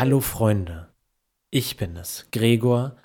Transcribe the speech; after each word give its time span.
Hallo 0.00 0.20
Freunde, 0.20 0.88
ich 1.50 1.76
bin 1.76 1.94
es, 1.94 2.28
Gregor, 2.32 2.96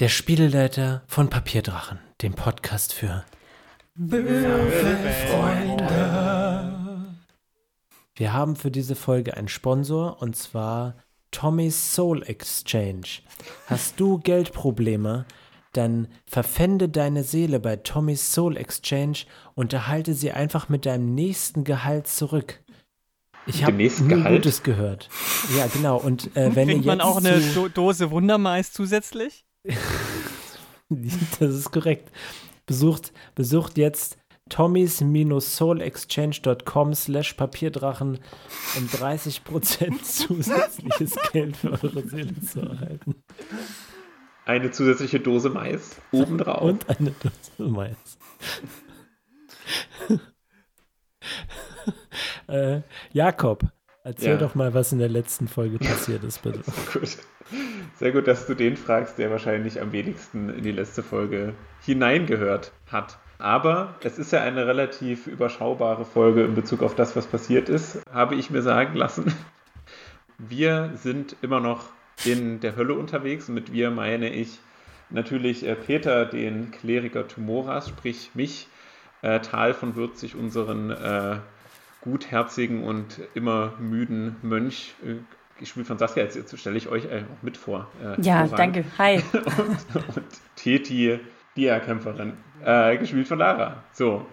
der 0.00 0.10
Spieleleiter 0.10 1.02
von 1.06 1.30
Papierdrachen, 1.30 1.98
dem 2.20 2.34
Podcast 2.34 2.92
für 2.92 3.24
Freunde. 5.30 5.86
Wir 8.16 8.34
haben 8.34 8.54
für 8.54 8.70
diese 8.70 8.96
Folge 8.96 9.34
einen 9.38 9.48
Sponsor 9.48 10.20
und 10.20 10.36
zwar 10.36 10.96
Tommy's 11.30 11.94
Soul 11.94 12.22
Exchange. 12.24 13.22
Hast 13.64 13.98
du 13.98 14.18
Geldprobleme? 14.18 15.24
Dann 15.72 16.08
verpfände 16.26 16.90
deine 16.90 17.24
Seele 17.24 17.60
bei 17.60 17.76
Tommy's 17.76 18.34
Soul 18.34 18.58
Exchange 18.58 19.20
und 19.54 19.72
erhalte 19.72 20.12
sie 20.12 20.32
einfach 20.32 20.68
mit 20.68 20.84
deinem 20.84 21.14
nächsten 21.14 21.64
Gehalt 21.64 22.08
zurück. 22.08 22.60
Ich 23.50 23.64
habe 23.64 23.76
nur? 24.00 24.22
Gutes 24.24 24.62
gehört. 24.62 25.08
Ja, 25.56 25.66
genau. 25.66 25.96
Und 25.98 26.34
äh, 26.36 26.50
wenn 26.54 26.68
Kriegt 26.68 26.84
ihr 26.84 26.86
man 26.86 27.00
auch 27.00 27.16
eine 27.18 27.40
zu- 27.40 27.54
Do 27.54 27.68
Dose 27.68 28.10
Wundermais 28.10 28.72
zusätzlich? 28.72 29.44
Das 31.38 31.54
ist 31.54 31.70
korrekt. 31.70 32.10
Besucht, 32.66 33.12
besucht 33.36 33.78
jetzt 33.78 34.18
tommys-soulexchange.com 34.48 36.94
slash 36.94 37.34
Papierdrachen, 37.34 38.18
um 38.76 38.86
30% 38.88 40.02
zusätzliches 40.26 41.14
Geld 41.32 41.56
für 41.56 41.70
eure 41.80 42.02
Seele 42.08 42.34
zu 42.40 42.62
erhalten. 42.62 43.14
Eine 44.46 44.72
zusätzliche 44.72 45.20
Dose 45.20 45.48
Mais 45.50 45.94
obendrauf. 46.10 46.62
Und 46.62 46.90
eine 46.90 47.12
Dose 47.12 47.70
Mais. 47.70 48.18
Äh, 52.50 52.82
Jakob, 53.12 53.64
erzähl 54.04 54.32
Ja. 54.32 54.36
doch 54.36 54.54
mal, 54.54 54.74
was 54.74 54.92
in 54.92 54.98
der 54.98 55.08
letzten 55.08 55.48
Folge 55.48 55.78
passiert 55.78 56.24
ist, 56.24 56.42
bitte. 56.42 56.60
Gut. 56.92 57.18
Sehr 57.96 58.12
gut, 58.12 58.26
dass 58.28 58.46
du 58.46 58.54
den 58.54 58.76
fragst, 58.76 59.18
der 59.18 59.30
wahrscheinlich 59.30 59.80
am 59.80 59.92
wenigsten 59.92 60.48
in 60.50 60.62
die 60.62 60.72
letzte 60.72 61.02
Folge 61.02 61.54
hineingehört 61.84 62.72
hat. 62.90 63.18
Aber 63.38 63.94
es 64.02 64.18
ist 64.18 64.32
ja 64.32 64.42
eine 64.42 64.66
relativ 64.66 65.26
überschaubare 65.26 66.04
Folge 66.04 66.44
in 66.44 66.54
Bezug 66.54 66.82
auf 66.82 66.94
das, 66.94 67.16
was 67.16 67.26
passiert 67.26 67.68
ist, 67.68 68.00
habe 68.12 68.36
ich 68.36 68.50
mir 68.50 68.62
sagen 68.62 68.94
lassen. 68.94 69.34
Wir 70.38 70.92
sind 70.94 71.36
immer 71.42 71.60
noch 71.60 71.84
in 72.24 72.60
der 72.60 72.76
Hölle 72.76 72.94
unterwegs. 72.94 73.48
Mit 73.48 73.72
wir 73.72 73.90
meine 73.90 74.30
ich 74.32 74.58
natürlich 75.10 75.66
äh, 75.66 75.74
Peter, 75.74 76.24
den 76.24 76.70
Kleriker 76.70 77.26
Tumoras, 77.28 77.88
sprich 77.88 78.30
mich, 78.34 78.68
äh, 79.22 79.40
Tal 79.40 79.74
von 79.74 79.96
Würzig, 79.96 80.36
unseren 80.36 80.90
äh, 80.90 81.36
gutherzigen 82.02 82.82
und 82.84 83.20
immer 83.34 83.72
müden 83.78 84.36
Mönch, 84.42 84.94
äh, 85.04 85.16
gespielt 85.58 85.86
von 85.86 85.98
Saskia. 85.98 86.22
Jetzt, 86.22 86.36
jetzt 86.36 86.58
stelle 86.58 86.76
ich 86.76 86.88
euch 86.88 87.04
äh, 87.04 87.24
auch 87.24 87.42
mit 87.42 87.56
vor. 87.56 87.88
Äh, 88.02 88.20
Ja, 88.22 88.46
voran. 88.46 88.56
danke. 88.72 88.84
Hi. 88.98 89.22
und, 89.32 90.16
und 90.16 90.24
Teti, 90.56 91.20
Dia-Kämpferin, 91.56 92.32
äh, 92.64 92.96
gespielt 92.96 93.28
von 93.28 93.38
Lara. 93.38 93.82
So. 93.92 94.26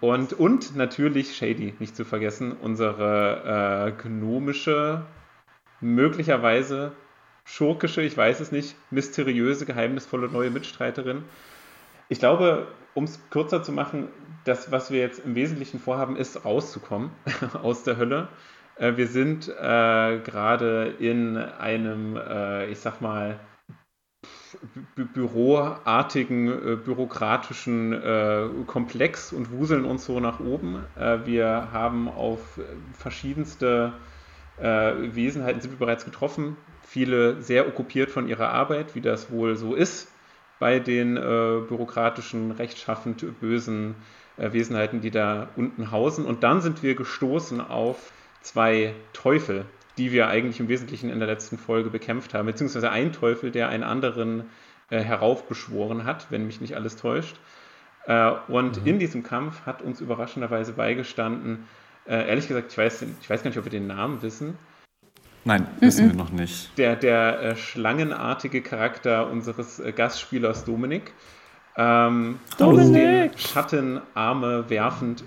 Und, 0.00 0.32
und 0.34 0.76
natürlich 0.76 1.34
Shady, 1.36 1.74
nicht 1.80 1.96
zu 1.96 2.04
vergessen, 2.04 2.52
unsere 2.52 3.94
äh, 3.98 4.02
gnomische, 4.02 5.02
möglicherweise 5.80 6.92
schurkische, 7.44 8.02
ich 8.02 8.16
weiß 8.16 8.40
es 8.40 8.52
nicht, 8.52 8.76
mysteriöse, 8.90 9.64
geheimnisvolle 9.66 10.28
neue 10.28 10.50
Mitstreiterin. 10.50 11.24
Ich 12.08 12.18
glaube, 12.18 12.68
um 12.94 13.04
es 13.04 13.20
kürzer 13.30 13.62
zu 13.62 13.72
machen, 13.72 14.08
das, 14.44 14.70
was 14.70 14.90
wir 14.90 15.00
jetzt 15.00 15.24
im 15.24 15.34
Wesentlichen 15.34 15.78
vorhaben, 15.80 16.16
ist 16.16 16.44
rauszukommen 16.44 17.10
aus 17.62 17.82
der 17.82 17.96
Hölle. 17.96 18.28
Äh, 18.76 18.96
wir 18.96 19.06
sind 19.06 19.48
äh, 19.48 20.18
gerade 20.18 20.94
in 20.98 21.36
einem, 21.36 22.16
äh, 22.16 22.66
ich 22.66 22.80
sag 22.80 23.00
mal, 23.00 23.40
bü 24.96 25.04
büroartigen, 25.04 26.48
äh, 26.48 26.76
bürokratischen 26.76 27.92
äh, 27.92 28.48
Komplex 28.66 29.32
und 29.32 29.52
wuseln 29.52 29.84
uns 29.84 30.04
so 30.04 30.20
nach 30.20 30.40
oben. 30.40 30.84
Äh, 30.98 31.18
wir 31.24 31.68
haben 31.72 32.08
auf 32.08 32.60
verschiedenste 32.92 33.92
Wesenheiten 34.60 35.60
sind 35.60 35.70
wir 35.70 35.78
bereits 35.78 36.04
getroffen. 36.04 36.56
Viele 36.82 37.40
sehr 37.40 37.68
okkupiert 37.68 38.10
von 38.10 38.26
ihrer 38.26 38.48
Arbeit, 38.48 38.96
wie 38.96 39.00
das 39.00 39.30
wohl 39.30 39.54
so 39.54 39.76
ist 39.76 40.08
bei 40.58 40.78
den 40.78 41.16
äh, 41.16 41.20
bürokratischen, 41.20 42.50
rechtschaffend 42.50 43.40
bösen 43.40 43.94
Wesenheiten, 44.38 45.00
die 45.00 45.10
da 45.10 45.48
unten 45.56 45.90
hausen. 45.90 46.24
Und 46.24 46.42
dann 46.42 46.60
sind 46.60 46.82
wir 46.82 46.94
gestoßen 46.94 47.60
auf 47.60 48.12
zwei 48.40 48.94
Teufel, 49.12 49.64
die 49.96 50.12
wir 50.12 50.28
eigentlich 50.28 50.60
im 50.60 50.68
Wesentlichen 50.68 51.10
in 51.10 51.18
der 51.18 51.28
letzten 51.28 51.58
Folge 51.58 51.90
bekämpft 51.90 52.34
haben, 52.34 52.46
beziehungsweise 52.46 52.90
ein 52.90 53.12
Teufel, 53.12 53.50
der 53.50 53.68
einen 53.68 53.82
anderen 53.82 54.44
äh, 54.90 55.00
heraufbeschworen 55.00 56.04
hat, 56.04 56.30
wenn 56.30 56.46
mich 56.46 56.60
nicht 56.60 56.76
alles 56.76 56.96
täuscht. 56.96 57.36
Äh, 58.06 58.32
und 58.48 58.86
in 58.86 58.98
diesem 58.98 59.22
Kampf 59.22 59.66
hat 59.66 59.82
uns 59.82 60.00
überraschenderweise 60.00 60.72
beigestanden, 60.72 61.64
äh, 62.06 62.28
ehrlich 62.28 62.48
gesagt, 62.48 62.72
ich 62.72 62.78
weiß, 62.78 63.04
ich 63.20 63.28
weiß 63.28 63.42
gar 63.42 63.50
nicht, 63.50 63.58
ob 63.58 63.64
wir 63.64 63.70
den 63.70 63.86
Namen 63.86 64.22
wissen, 64.22 64.56
Nein, 65.44 65.66
wissen 65.80 66.10
wir 66.10 66.16
noch 66.16 66.30
nicht. 66.30 66.76
der, 66.78 66.96
der 66.96 67.40
äh, 67.40 67.56
schlangenartige 67.56 68.60
Charakter 68.60 69.30
unseres 69.30 69.78
äh, 69.78 69.92
Gastspielers 69.92 70.64
Dominik. 70.64 71.12
Ähm, 71.80 72.40
aus 72.58 72.90
den 72.90 73.30
Schattenarme 73.38 74.68
werfend 74.68 75.22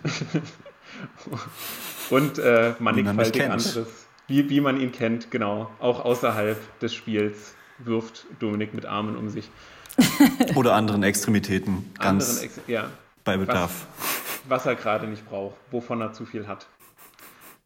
und 2.09 2.39
äh, 2.39 2.73
mannigfaltig 2.77 3.43
anderes, 3.43 3.79
wie, 4.27 4.49
wie 4.49 4.59
man 4.59 4.79
ihn 4.79 4.91
kennt, 4.91 5.31
genau. 5.31 5.71
Auch 5.79 6.03
außerhalb 6.03 6.57
des 6.79 6.93
Spiels 6.93 7.55
wirft 7.79 8.25
Dominik 8.39 8.73
mit 8.73 8.85
Armen 8.85 9.15
um 9.15 9.29
sich. 9.29 9.49
Oder 10.55 10.73
anderen 10.73 11.03
Extremitäten, 11.03 11.89
ganz 11.97 12.29
Anderen 12.29 12.43
Ex 12.43 12.59
ja, 12.67 12.89
bei 13.23 13.37
Bedarf. 13.37 13.87
was 14.49 14.65
er 14.65 14.75
gerade 14.75 15.07
nicht 15.07 15.25
braucht, 15.29 15.55
wovon 15.71 16.01
er 16.01 16.11
zu 16.11 16.25
viel 16.25 16.47
hat. 16.47 16.67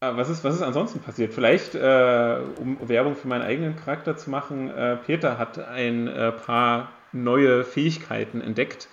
Äh, 0.00 0.16
Was 0.16 0.28
ist, 0.28 0.44
was 0.44 0.54
ist 0.54 0.62
ansonsten 0.62 1.00
passiert? 1.00 1.34
Vielleicht, 1.34 1.74
äh, 1.74 2.38
um 2.58 2.78
Werbung 2.88 3.16
für 3.16 3.26
meinen 3.26 3.42
eigenen 3.42 3.74
Charakter 3.76 4.16
zu 4.16 4.30
machen, 4.30 4.70
äh, 4.70 4.96
Peter 4.96 5.38
hat 5.38 5.58
ein 5.58 6.06
äh, 6.06 6.30
paar 6.30 6.92
neue 7.12 7.64
Fähigkeiten 7.64 8.40
entdeckt. 8.40 8.88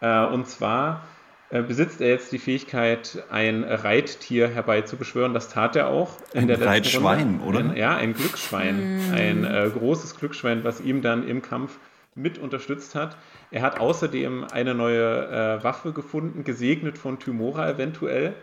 Äh, 0.00 0.26
und 0.26 0.46
zwar 0.46 1.02
äh, 1.50 1.62
besitzt 1.62 2.00
er 2.00 2.08
jetzt 2.08 2.32
die 2.32 2.38
Fähigkeit, 2.38 3.24
ein 3.30 3.62
Reittier 3.64 4.48
herbeizubeschwören. 4.48 5.32
Das 5.32 5.48
tat 5.48 5.76
er 5.76 5.88
auch 5.88 6.18
in 6.32 6.40
Ein 6.40 6.46
der 6.48 6.56
letzten 6.56 6.68
Reitschwein, 6.68 7.40
Runde. 7.42 7.44
oder? 7.44 7.58
Ein, 7.60 7.76
ja, 7.76 7.96
ein 7.96 8.14
Glücksschwein. 8.14 9.12
Ein 9.14 9.44
äh, 9.44 9.70
großes 9.72 10.16
Glücksschwein, 10.16 10.64
was 10.64 10.80
ihm 10.80 11.02
dann 11.02 11.26
im 11.26 11.42
Kampf 11.42 11.78
mit 12.16 12.38
unterstützt 12.38 12.94
hat. 12.94 13.16
Er 13.50 13.62
hat 13.62 13.78
außerdem 13.78 14.44
eine 14.50 14.74
neue 14.74 15.58
äh, 15.60 15.62
Waffe 15.62 15.92
gefunden, 15.92 16.42
gesegnet 16.44 16.98
von 16.98 17.18
Tymora 17.18 17.70
eventuell. 17.70 18.34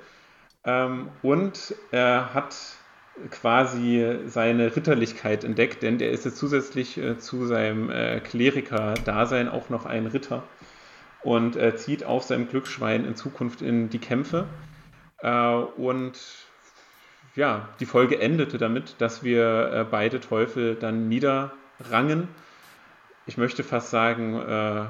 Ähm, 0.64 1.10
und 1.22 1.76
er 1.92 2.34
hat 2.34 2.56
quasi 3.30 4.20
seine 4.26 4.76
Ritterlichkeit 4.76 5.44
entdeckt, 5.44 5.84
denn 5.84 6.00
er 6.00 6.12
ist 6.12 6.26
jetzt 6.26 6.38
zusätzlich 6.38 6.98
äh, 6.98 7.18
zu 7.18 7.46
seinem 7.46 7.90
äh, 7.90 8.20
Kleriker-Dasein 8.20 9.50
auch 9.50 9.70
noch 9.70 9.86
ein 9.86 10.08
Ritter 10.08 10.44
und 11.22 11.56
äh, 11.56 11.76
zieht 11.76 12.04
auf 12.04 12.24
seinem 12.24 12.48
Glücksschwein 12.50 13.06
in 13.06 13.16
Zukunft 13.16 13.62
in 13.62 13.90
die 13.90 14.00
Kämpfe. 14.00 14.46
Äh, 15.20 15.56
und 15.56 16.20
ja, 17.36 17.70
die 17.80 17.86
Folge 17.86 18.20
endete 18.20 18.58
damit, 18.58 18.96
dass 19.00 19.24
wir 19.24 19.72
äh, 19.72 19.86
beide 19.90 20.20
Teufel 20.20 20.76
dann 20.76 21.08
niederrangen. 21.08 22.28
Ich 23.26 23.38
möchte 23.38 23.64
fast 23.64 23.90
sagen, 23.90 24.40
äh, 24.40 24.86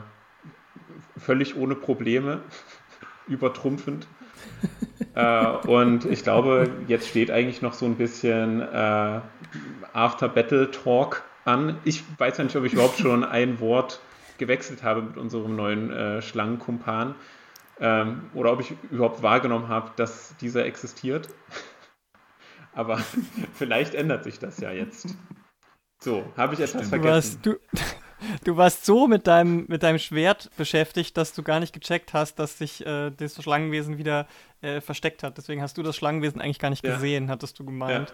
völlig 1.18 1.56
ohne 1.56 1.76
Probleme, 1.76 2.42
übertrumpfend. 3.28 4.08
äh, 5.16 5.46
und 5.68 6.06
ich 6.06 6.24
glaube, 6.24 6.70
jetzt 6.88 7.08
steht 7.08 7.32
eigentlich 7.32 7.62
noch 7.62 7.74
so 7.74 7.86
ein 7.86 7.96
bisschen 7.96 8.62
äh, 8.62 9.22
After-Battle-Talk 9.94 11.24
an. 11.46 11.78
Ich 11.84 12.04
weiß 12.18 12.38
ja 12.38 12.44
nicht, 12.46 12.56
ob 12.56 12.66
ich 12.66 12.74
überhaupt 12.74 12.98
schon 12.98 13.24
ein 13.24 13.60
Wort 13.60 14.00
gewechselt 14.38 14.84
habe 14.84 15.02
mit 15.04 15.18
unserem 15.18 15.56
neuen 15.56 15.92
äh, 15.92 16.22
Schlangenkumpan 16.22 17.16
ähm, 17.80 18.30
oder 18.34 18.52
ob 18.54 18.62
ich 18.62 18.74
überhaupt 18.92 19.22
wahrgenommen 19.22 19.68
habe, 19.68 19.92
dass 19.96 20.36
dieser 20.38 20.66
existiert. 20.66 21.30
Aber 22.74 22.98
vielleicht 23.54 23.94
ändert 23.94 24.24
sich 24.24 24.40
das 24.40 24.60
ja 24.60 24.72
jetzt. 24.72 25.16
So, 26.00 26.34
habe 26.36 26.56
ich 26.56 26.60
etwas 26.60 26.90
Du 26.90 26.90
vergessen? 26.90 27.14
warst, 27.14 27.46
du, 27.46 27.56
du 28.44 28.58
warst 28.58 28.86
so 28.86 29.08
mit 29.08 29.28
deinem, 29.28 29.66
mit 29.68 29.84
deinem 29.84 30.00
Schwert 30.00 30.50
beschäftigt, 30.58 31.18
dass 31.18 31.34
du 31.34 31.44
gar 31.44 31.60
nicht 31.60 31.74
gecheckt 31.74 32.14
hast, 32.14 32.40
dass 32.40 32.58
sich 32.58 32.86
äh, 32.86 33.12
das 33.12 33.42
Schlangenwesen 33.42 33.98
wieder 33.98 34.28
äh, 34.62 34.82
versteckt 34.82 35.24
hat. 35.24 35.38
Deswegen 35.38 35.62
hast 35.62 35.78
du 35.78 35.84
das 35.84 35.96
Schlangenwesen 35.96 36.42
eigentlich 36.42 36.60
gar 36.60 36.70
nicht 36.70 36.86
Ja. 36.86 36.96
gesehen, 36.96 37.30
hattest 37.30 37.60
du 37.60 37.66
gemeint. 37.66 38.14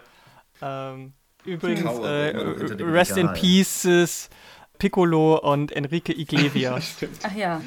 Ähm, 0.62 1.12
übrigens, 1.44 1.84
Kauer 1.84 2.08
äh, 2.08 2.36
Rest 2.82 3.16
in. 3.16 3.32
Pieces, 3.32 4.30
Piccolo 4.78 5.38
und 5.38 5.72
Enrique 5.72 6.10
Iglesias. 6.10 6.88
Stimmt. 6.96 7.18
Ach 7.22 7.34
ja. 7.34 7.60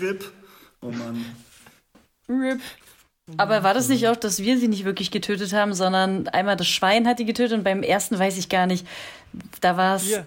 RIP. 0.00 0.32
Oh 0.80 0.90
Mann. 0.90 1.24
Rip. 2.28 2.60
Aber 3.36 3.62
war 3.62 3.74
das 3.74 3.88
nicht 3.88 4.08
auch, 4.08 4.16
dass 4.16 4.42
wir 4.42 4.58
sie 4.58 4.68
nicht 4.68 4.84
wirklich 4.84 5.10
getötet 5.10 5.52
haben, 5.52 5.74
sondern 5.74 6.28
einmal 6.28 6.56
das 6.56 6.66
Schwein 6.68 7.06
hat 7.06 7.18
die 7.18 7.26
getötet 7.26 7.58
und 7.58 7.64
beim 7.64 7.82
ersten 7.82 8.18
weiß 8.18 8.38
ich 8.38 8.48
gar 8.48 8.66
nicht. 8.66 8.86
Da 9.60 9.76
war 9.76 9.96
es. 9.96 10.18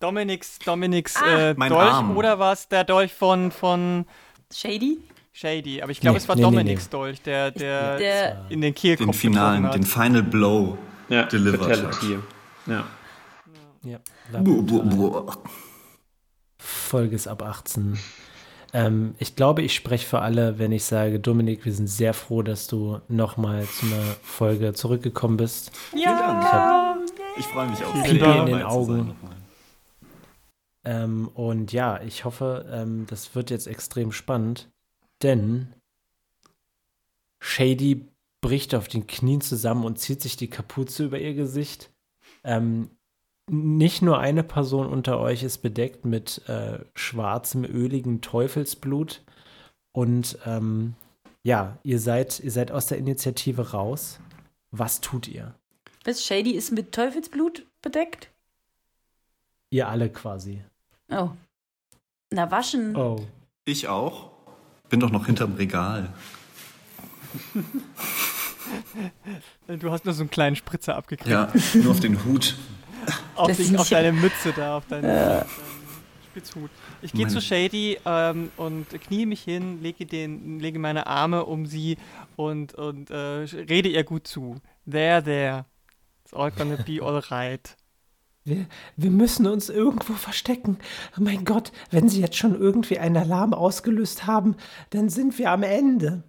Dominiks, 0.00 0.58
Dominiks 0.58 1.16
Ah. 1.16 1.50
äh, 1.50 1.54
Mein 1.56 1.70
Dolch 1.70 1.92
Arm. 1.92 2.16
oder 2.16 2.38
war 2.38 2.52
es 2.52 2.66
der 2.68 2.84
Dolch 2.84 3.12
von, 3.12 3.50
von 3.52 4.06
Shady? 4.52 4.98
Shady? 5.32 5.80
Aber 5.82 5.92
ich 5.92 6.00
glaube, 6.00 6.14
Nee, 6.14 6.22
es 6.22 6.28
war 6.28 6.36
nee, 6.36 6.42
Dominiks 6.42 6.84
nee. 6.86 6.90
Dolch, 6.90 7.22
der, 7.22 7.50
der, 7.52 7.96
Der, 7.98 8.46
in 8.48 8.60
den 8.60 8.74
Kehlkopf 8.74 9.06
Den 9.06 9.14
finalen, 9.14 9.62
getroffen 9.62 9.82
den 9.82 9.88
hat. 9.88 10.04
Final 10.06 10.22
Blow 10.22 10.78
Ja, 11.08 11.24
delivered 11.24 11.60
Fatality. 11.76 12.16
hat. 12.16 12.22
Ja. 12.66 12.84
Ja, 13.82 13.98
Buh, 14.40 14.62
buh, 14.62 14.82
buh. 14.82 15.32
Folge 16.58 17.14
ist 17.16 17.26
ab 17.28 17.42
18. 17.42 17.98
Ähm, 18.72 19.14
ich 19.18 19.34
glaube, 19.36 19.62
ich 19.62 19.74
spreche 19.74 20.06
für 20.06 20.20
alle, 20.20 20.58
wenn 20.58 20.70
ich 20.72 20.84
sage, 20.84 21.18
Dominik, 21.18 21.64
wir 21.64 21.72
sind 21.72 21.88
sehr 21.88 22.14
froh, 22.14 22.42
dass 22.42 22.66
du 22.66 23.00
nochmal 23.08 23.64
zu 23.64 23.86
einer 23.86 24.02
Folge 24.22 24.74
zurückgekommen 24.74 25.36
bist. 25.38 25.72
Ja. 25.96 26.96
Ich 27.38 27.46
freue 27.46 27.68
mich 27.68 27.82
auch. 27.84 27.94
Pipi 28.04 28.18
in 28.18 28.18
den 28.18 28.46
zu 28.46 28.52
sein 28.52 28.62
Augen. 28.66 29.14
Ähm, 30.84 31.28
und 31.28 31.72
ja, 31.72 32.00
ich 32.02 32.24
hoffe, 32.24 32.66
ähm, 32.72 33.06
das 33.08 33.34
wird 33.34 33.50
jetzt 33.50 33.66
extrem 33.66 34.12
spannend, 34.12 34.70
denn 35.22 35.74
Shady 37.40 38.08
bricht 38.40 38.74
auf 38.74 38.88
den 38.88 39.06
Knien 39.06 39.40
zusammen 39.40 39.84
und 39.84 39.98
zieht 39.98 40.22
sich 40.22 40.36
die 40.36 40.48
Kapuze 40.48 41.04
über 41.04 41.18
ihr 41.18 41.34
Gesicht. 41.34 41.90
Ähm, 42.44 42.90
nicht 43.50 44.00
nur 44.00 44.18
eine 44.18 44.42
Person 44.42 44.86
unter 44.86 45.18
euch 45.18 45.42
ist 45.42 45.58
bedeckt 45.58 46.04
mit 46.04 46.48
äh, 46.48 46.78
schwarzem, 46.94 47.64
öligen 47.64 48.20
Teufelsblut. 48.20 49.22
Und 49.92 50.38
ähm, 50.46 50.94
ja, 51.42 51.78
ihr 51.82 51.98
seid, 51.98 52.40
ihr 52.40 52.52
seid 52.52 52.70
aus 52.70 52.86
der 52.86 52.98
Initiative 52.98 53.72
raus. 53.72 54.20
Was 54.70 55.00
tut 55.00 55.26
ihr? 55.26 55.54
was, 56.04 56.24
Shady 56.24 56.52
ist 56.52 56.70
mit 56.70 56.92
Teufelsblut 56.92 57.66
bedeckt? 57.82 58.30
Ihr 59.70 59.88
alle 59.88 60.10
quasi. 60.10 60.62
Oh. 61.10 61.30
Na, 62.30 62.50
waschen. 62.50 62.96
Oh. 62.96 63.24
Ich 63.64 63.88
auch. 63.88 64.30
Bin 64.88 65.00
doch 65.00 65.10
noch 65.10 65.26
hinterm 65.26 65.54
Regal. 65.54 66.12
Du 69.66 69.90
hast 69.90 70.04
nur 70.04 70.14
so 70.14 70.22
einen 70.22 70.30
kleinen 70.30 70.56
Spritzer 70.56 70.96
abgekriegt. 70.96 71.30
Ja, 71.30 71.52
nur 71.74 71.92
auf 71.92 72.00
den 72.00 72.24
Hut. 72.24 72.56
auf, 73.36 73.56
ist 73.58 73.76
auf 73.76 73.88
deine 73.88 74.12
Mütze 74.12 74.52
da, 74.52 74.76
auf 74.76 74.86
deinen, 74.86 75.44
Spitzhut. 76.30 76.70
Ich 77.02 77.12
gehe 77.12 77.26
zu 77.28 77.40
Shady 77.40 77.98
ähm, 78.04 78.50
und 78.56 78.88
knie 79.02 79.26
mich 79.26 79.42
hin, 79.42 79.82
lege, 79.82 80.06
den, 80.06 80.60
lege 80.60 80.78
meine 80.78 81.06
Arme 81.06 81.44
um 81.44 81.66
sie 81.66 81.98
und, 82.36 82.74
und 82.74 83.10
äh, 83.10 83.14
rede 83.14 83.88
ihr 83.88 84.04
gut 84.04 84.26
zu. 84.26 84.60
There, 84.88 85.22
there. 85.22 85.64
It's 86.24 86.32
all 86.32 86.50
gonna 86.50 86.76
be 86.76 87.02
alright. 87.02 87.76
Wir, 88.44 88.66
wir 88.96 89.10
müssen 89.10 89.46
uns 89.46 89.68
irgendwo 89.68 90.14
verstecken. 90.14 90.78
Mein 91.18 91.44
Gott, 91.44 91.72
wenn 91.90 92.08
sie 92.08 92.20
jetzt 92.20 92.36
schon 92.36 92.58
irgendwie 92.58 92.98
einen 92.98 93.16
Alarm 93.16 93.52
ausgelöst 93.52 94.26
haben, 94.26 94.56
dann 94.90 95.08
sind 95.10 95.38
wir 95.38 95.50
am 95.50 95.62
Ende. 95.62 96.24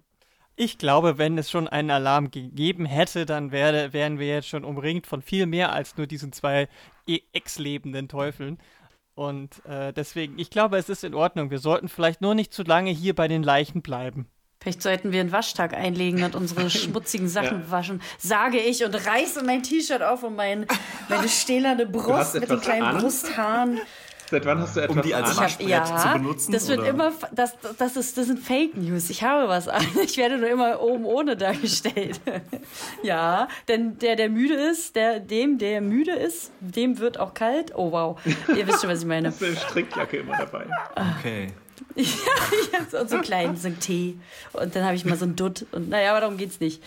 Ich 0.54 0.76
glaube, 0.76 1.16
wenn 1.16 1.38
es 1.38 1.50
schon 1.50 1.66
einen 1.68 1.90
Alarm 1.90 2.30
gegeben 2.30 2.84
hätte, 2.84 3.24
dann 3.24 3.50
wäre, 3.50 3.94
wären 3.94 4.18
wir 4.18 4.26
jetzt 4.26 4.48
schon 4.48 4.64
umringt 4.64 5.06
von 5.06 5.22
viel 5.22 5.46
mehr 5.46 5.72
als 5.72 5.96
nur 5.96 6.06
diesen 6.06 6.32
zwei 6.32 6.68
e- 7.06 7.20
ex-lebenden 7.32 8.08
Teufeln. 8.08 8.58
Und 9.14 9.64
äh, 9.64 9.92
deswegen, 9.94 10.38
ich 10.38 10.50
glaube, 10.50 10.76
es 10.76 10.90
ist 10.90 11.04
in 11.04 11.14
Ordnung. 11.14 11.50
Wir 11.50 11.58
sollten 11.58 11.88
vielleicht 11.88 12.20
nur 12.20 12.34
nicht 12.34 12.52
zu 12.52 12.62
lange 12.62 12.90
hier 12.90 13.14
bei 13.14 13.28
den 13.28 13.42
Leichen 13.42 13.80
bleiben. 13.82 14.26
Vielleicht 14.62 14.82
sollten 14.82 15.10
wir 15.10 15.20
einen 15.20 15.32
Waschtag 15.32 15.74
einlegen 15.74 16.22
und 16.22 16.36
unsere 16.36 16.70
schmutzigen 16.70 17.28
Sachen 17.28 17.62
Ja. 17.62 17.70
waschen, 17.70 18.00
sage 18.18 18.58
ich 18.58 18.84
und 18.84 18.94
reiße 18.94 19.42
mein 19.42 19.62
T-Shirt 19.64 20.02
auf 20.02 20.22
und 20.22 20.36
mein, 20.36 20.66
meine 21.08 21.28
stählerne 21.28 21.84
Brust 21.86 22.34
mit 22.34 22.48
den 22.48 22.60
kleinen 22.60 22.84
Angst? 22.84 23.24
Brusthaaren. 23.24 23.80
Seit 24.30 24.46
wann 24.46 24.60
hast 24.60 24.76
du 24.76 24.80
etwas 24.80 24.96
Um 24.96 25.02
die 25.02 25.14
als 25.14 25.24
an? 25.24 25.30
Ich 25.32 25.36
hab, 25.36 25.44
Waschbrett 25.44 25.68
ja, 25.68 25.84
zu 25.84 26.18
benutzen, 26.18 26.52
das 26.52 26.68
wird 26.68 26.78
oder? 26.78 26.88
immer, 26.88 27.12
das, 27.32 27.54
das, 27.76 27.96
ist, 27.96 28.16
das 28.16 28.28
sind 28.28 28.38
Fake 28.38 28.76
News. 28.76 29.10
Ich 29.10 29.22
habe 29.22 29.46
was 29.46 29.68
an. 29.68 29.84
Ich 30.04 30.16
werde 30.16 30.38
nur 30.38 30.48
immer 30.48 30.80
oben 30.80 31.04
ohne 31.04 31.36
dargestellt. 31.36 32.18
ja, 33.02 33.48
denn 33.68 33.98
der, 33.98 34.16
der 34.16 34.30
müde 34.30 34.54
ist, 34.54 34.96
der, 34.96 35.20
dem, 35.20 35.58
der 35.58 35.82
müde 35.82 36.12
ist, 36.12 36.50
dem 36.60 36.98
wird 36.98 37.18
auch 37.18 37.34
kalt. 37.34 37.72
Oh 37.74 37.92
wow, 37.92 38.18
ihr 38.56 38.66
wisst 38.66 38.80
schon, 38.80 38.90
was 38.90 39.00
ich 39.00 39.06
meine. 39.06 39.28
Hast 39.28 39.42
du 39.42 39.46
eine 39.46 39.56
Strickjacke 39.56 40.18
immer 40.18 40.38
dabei? 40.38 40.66
Okay. 41.18 41.52
und 43.00 43.10
so 43.10 43.18
klein, 43.20 43.56
so 43.56 43.68
ein 43.68 43.80
Tee. 43.80 44.16
Und 44.52 44.74
dann 44.74 44.84
habe 44.84 44.94
ich 44.94 45.04
mal 45.04 45.16
so 45.16 45.24
ein 45.24 45.36
Dutt. 45.36 45.66
Und 45.72 45.88
naja, 45.88 46.10
aber 46.10 46.20
darum 46.20 46.36
geht's 46.36 46.60
nicht. 46.60 46.82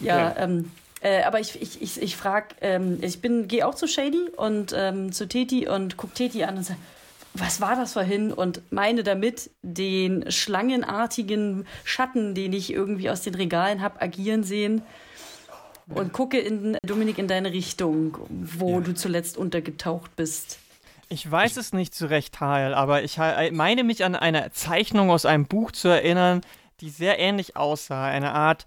Ja, 0.00 0.18
Ja. 0.18 0.36
ähm, 0.38 0.70
äh, 1.00 1.22
aber 1.22 1.38
ich, 1.40 1.60
ich, 1.62 1.80
ich, 1.80 2.02
ich 2.02 2.16
frage, 2.16 2.48
ähm, 2.60 2.98
ich 3.02 3.20
bin, 3.20 3.46
gehe 3.46 3.66
auch 3.66 3.74
zu 3.74 3.86
Shady 3.86 4.30
und 4.36 4.74
ähm, 4.76 5.12
zu 5.12 5.28
Teti 5.28 5.68
und 5.68 5.96
guck 5.96 6.14
Teti 6.14 6.42
an 6.42 6.56
und 6.56 6.64
sage, 6.64 6.80
was 7.34 7.60
war 7.60 7.76
das 7.76 7.92
vorhin? 7.92 8.32
Und 8.32 8.62
meine 8.72 9.04
damit 9.04 9.50
den 9.62 10.30
schlangenartigen 10.30 11.66
Schatten, 11.84 12.34
den 12.34 12.52
ich 12.52 12.72
irgendwie 12.72 13.10
aus 13.10 13.22
den 13.22 13.34
Regalen 13.36 13.80
habe, 13.80 14.00
agieren 14.00 14.42
sehen. 14.42 14.82
Und 15.90 16.12
gucke 16.12 16.38
in 16.38 16.76
Dominik 16.82 17.16
in 17.16 17.28
deine 17.28 17.50
Richtung, 17.52 18.18
wo 18.28 18.80
du 18.80 18.92
zuletzt 18.94 19.38
untergetaucht 19.38 20.16
bist. 20.16 20.58
Ich 21.08 21.30
weiß 21.30 21.56
es 21.56 21.72
nicht 21.72 21.94
zu 21.94 22.06
Recht, 22.10 22.38
Heil, 22.40 22.74
aber 22.74 23.02
ich 23.02 23.18
ha- 23.18 23.50
meine 23.52 23.82
mich 23.84 24.04
an 24.04 24.14
eine 24.14 24.50
Zeichnung 24.52 25.10
aus 25.10 25.24
einem 25.24 25.46
Buch 25.46 25.72
zu 25.72 25.88
erinnern, 25.88 26.42
die 26.80 26.90
sehr 26.90 27.18
ähnlich 27.18 27.56
aussah. 27.56 28.04
Eine 28.06 28.32
Art 28.32 28.66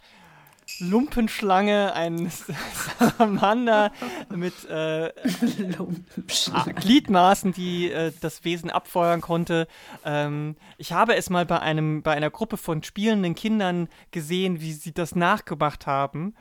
Lumpenschlange, 0.79 1.93
ein 1.93 2.31
Salamander 2.99 3.91
mit 4.29 4.53
äh, 4.69 5.07
Ah, 6.53 6.63
Gliedmaßen, 6.63 7.51
die 7.53 7.91
äh, 7.91 8.11
das 8.21 8.43
Wesen 8.43 8.69
abfeuern 8.69 9.21
konnte. 9.21 9.67
Ähm, 10.05 10.55
ich 10.77 10.93
habe 10.93 11.15
es 11.15 11.29
mal 11.29 11.45
bei 11.45 11.59
einem 11.59 12.01
bei 12.01 12.13
einer 12.13 12.29
Gruppe 12.29 12.57
von 12.57 12.83
spielenden 12.83 13.35
Kindern 13.35 13.87
gesehen, 14.11 14.61
wie 14.61 14.73
sie 14.73 14.93
das 14.93 15.13
nachgemacht 15.13 15.87
haben. 15.87 16.35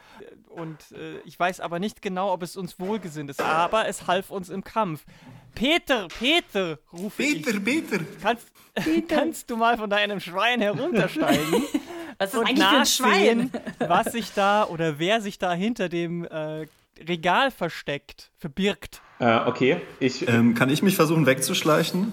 Und 0.51 0.79
äh, 0.93 1.21
ich 1.25 1.39
weiß 1.39 1.61
aber 1.61 1.79
nicht 1.79 2.03
genau, 2.03 2.33
ob 2.33 2.43
es 2.43 2.57
uns 2.57 2.81
wohlgesinnt 2.81 3.31
ist. 3.31 3.41
Aber 3.41 3.87
es 3.87 4.09
half 4.09 4.31
uns 4.31 4.49
im 4.49 4.65
Kampf. 4.65 5.05
Peter, 5.55 6.09
Peter, 6.19 6.79
rufe 6.93 7.23
Peter, 7.23 7.51
ich. 7.51 7.65
Peter. 7.65 8.01
Kannst, 8.21 8.49
kannst 9.09 9.51
du 9.51 9.57
mal 9.57 9.77
von 9.79 9.89
deinem 9.89 10.19
Schwein 10.19 10.61
heruntersteigen 10.61 11.63
Was 12.19 12.35
ist 12.35 12.39
und 12.39 12.47
eigentlich 12.47 12.69
für 12.69 12.77
ein 12.77 12.87
Schwein? 12.87 13.51
was 13.79 14.13
sich 14.13 14.33
da 14.33 14.65
oder 14.65 14.99
wer 14.99 15.21
sich 15.21 15.39
da 15.39 15.53
hinter 15.55 15.89
dem 15.89 16.25
äh, 16.25 16.67
Regal 16.99 17.51
versteckt, 17.51 18.31
verbirgt? 18.37 19.01
Äh, 19.21 19.41
okay, 19.47 19.81
ich, 20.01 20.29
Ähm, 20.29 20.55
kann 20.55 20.69
ich 20.69 20.83
mich 20.83 20.97
versuchen 20.97 21.27
wegzuschleichen? 21.27 22.13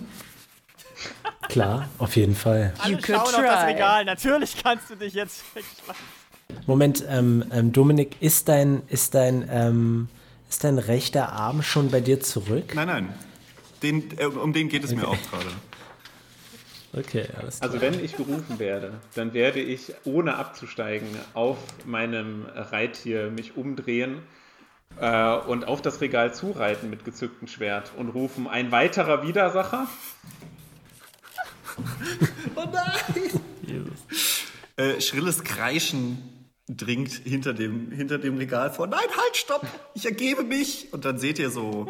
Klar, 1.50 1.90
auf 1.98 2.16
jeden 2.16 2.36
Fall. 2.36 2.74
You 2.78 2.84
Alle 2.84 2.98
could 2.98 3.18
schauen 3.18 3.36
auf 3.36 3.42
das. 3.42 3.66
Regal. 3.66 4.06
Natürlich 4.06 4.62
kannst 4.62 4.90
du 4.90 4.96
dich 4.96 5.14
jetzt 5.14 5.44
wegschleichen. 5.56 6.17
Moment, 6.66 7.06
ähm, 7.08 7.46
ähm, 7.52 7.72
Dominik, 7.72 8.22
ist 8.22 8.50
dein, 8.50 8.82
ist 8.88 9.16
dein, 9.16 9.48
ähm, 9.50 10.10
ist 10.50 10.64
dein 10.64 10.80
rechter 10.80 11.32
Arm 11.32 11.62
schon 11.62 11.92
bei 11.92 12.02
dir 12.02 12.20
zurück? 12.20 12.74
Nein, 12.76 12.88
nein. 12.88 13.14
Den, 13.84 14.18
äh, 14.18 14.26
um 14.26 14.54
den 14.54 14.70
geht 14.70 14.84
es 14.84 14.94
mir 14.94 15.08
auch 15.08 15.18
gerade. 15.30 15.50
Okay, 16.94 17.26
alles 17.40 17.60
klar. 17.60 17.70
also 17.70 17.82
wenn 17.82 18.04
ich 18.04 18.16
gerufen 18.16 18.60
werde, 18.60 18.94
dann 19.14 19.34
werde 19.34 19.60
ich, 19.60 19.94
ohne 20.04 20.36
abzusteigen, 20.36 21.08
auf 21.34 21.58
meinem 21.86 22.46
Reittier 22.54 23.30
mich 23.30 23.56
umdrehen 23.56 24.20
äh, 25.00 25.36
und 25.36 25.68
auf 25.68 25.82
das 25.82 26.02
Regal 26.02 26.34
zureiten 26.34 26.90
mit 26.90 27.06
gezücktem 27.06 27.48
Schwert 27.48 27.92
und 27.98 28.10
rufen, 28.10 28.48
ein 28.48 28.72
weiterer 28.72 29.26
Widersacher? 29.26 29.88
Äh, 34.80 35.02
schrilles 35.02 35.44
Kreischen 35.44 36.37
dringt 36.68 37.12
hinter 37.12 37.54
dem, 37.54 37.92
hinter 37.92 38.18
dem 38.18 38.38
Regal 38.38 38.72
vor. 38.72 38.88
Nein, 38.88 39.00
halt, 39.00 39.38
stopp! 39.38 39.66
Ich 39.94 40.06
ergebe 40.06 40.44
mich! 40.44 40.90
Und 40.92 41.06
dann 41.06 41.18
seht 41.18 41.40
ihr 41.40 41.50
so 41.50 41.90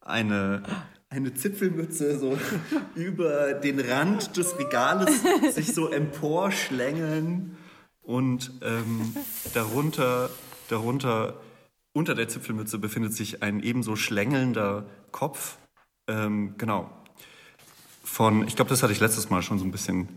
eine, 0.00 0.62
eine 1.08 1.34
Zipfelmütze 1.34 2.18
so 2.18 2.38
über 2.94 3.54
den 3.54 3.80
Rand 3.80 4.36
des 4.36 4.58
Regales 4.58 5.22
sich 5.54 5.74
so 5.74 5.90
emporschlängeln 5.90 7.56
und 8.02 8.52
ähm, 8.62 9.14
darunter, 9.54 10.30
darunter, 10.68 11.40
unter 11.92 12.14
der 12.14 12.28
Zipfelmütze 12.28 12.78
befindet 12.78 13.14
sich 13.14 13.42
ein 13.42 13.62
ebenso 13.62 13.96
schlängelnder 13.96 14.86
Kopf. 15.10 15.58
Ähm, 16.06 16.54
genau. 16.56 16.90
Von, 18.02 18.46
ich 18.46 18.56
glaube, 18.56 18.70
das 18.70 18.82
hatte 18.82 18.92
ich 18.92 19.00
letztes 19.00 19.28
Mal 19.28 19.42
schon 19.42 19.58
so 19.58 19.66
ein 19.66 19.70
bisschen 19.70 20.08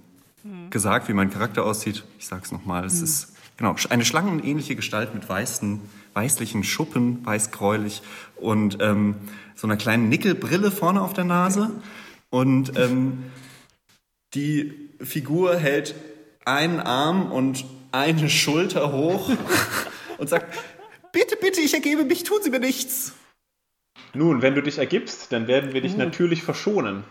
gesagt, 0.70 1.08
wie 1.10 1.14
mein 1.14 1.30
Charakter 1.30 1.66
aussieht. 1.66 2.04
Ich 2.18 2.28
sag's 2.28 2.52
nochmal. 2.52 2.86
Es 2.86 3.02
ist 3.02 3.34
genau 3.62 3.76
eine 3.90 4.06
schlangenähnliche 4.06 4.76
Gestalt 4.76 5.14
mit 5.14 5.30
weißen, 5.30 5.80
weißlichen 6.16 6.64
Schuppen, 6.64 7.24
weißgräulich 7.26 8.02
und 8.36 8.80
ähm, 8.82 9.16
so 9.56 9.68
einer 9.68 9.78
kleinen 9.78 10.10
Nickelbrille 10.10 10.72
vorne 10.72 11.02
auf 11.02 11.14
der 11.14 11.26
Nase. 11.26 11.70
Und 12.32 12.78
ähm, 12.78 13.26
die 14.34 14.90
Figur 15.00 15.56
hält 15.58 15.94
einen 16.44 16.80
Arm 16.80 17.32
und 17.32 17.64
eine 17.92 18.30
Schulter 18.32 18.92
hoch 18.92 19.30
und 20.18 20.28
sagt, 20.28 20.58
bitte, 21.12 21.36
bitte, 21.40 21.62
ich 21.62 21.76
ergebe 21.76 22.04
mich, 22.04 22.24
tun 22.24 22.40
Sie 22.42 22.50
mir 22.50 22.60
nichts. 22.60 23.14
Nun, 24.16 24.42
wenn 24.42 24.56
du 24.56 24.64
dich 24.64 24.80
ergibst, 24.80 25.32
dann 25.32 25.48
werden 25.48 25.74
wir 25.74 25.82
dich 25.82 25.96
natürlich 25.96 26.42
verschonen. 26.42 27.04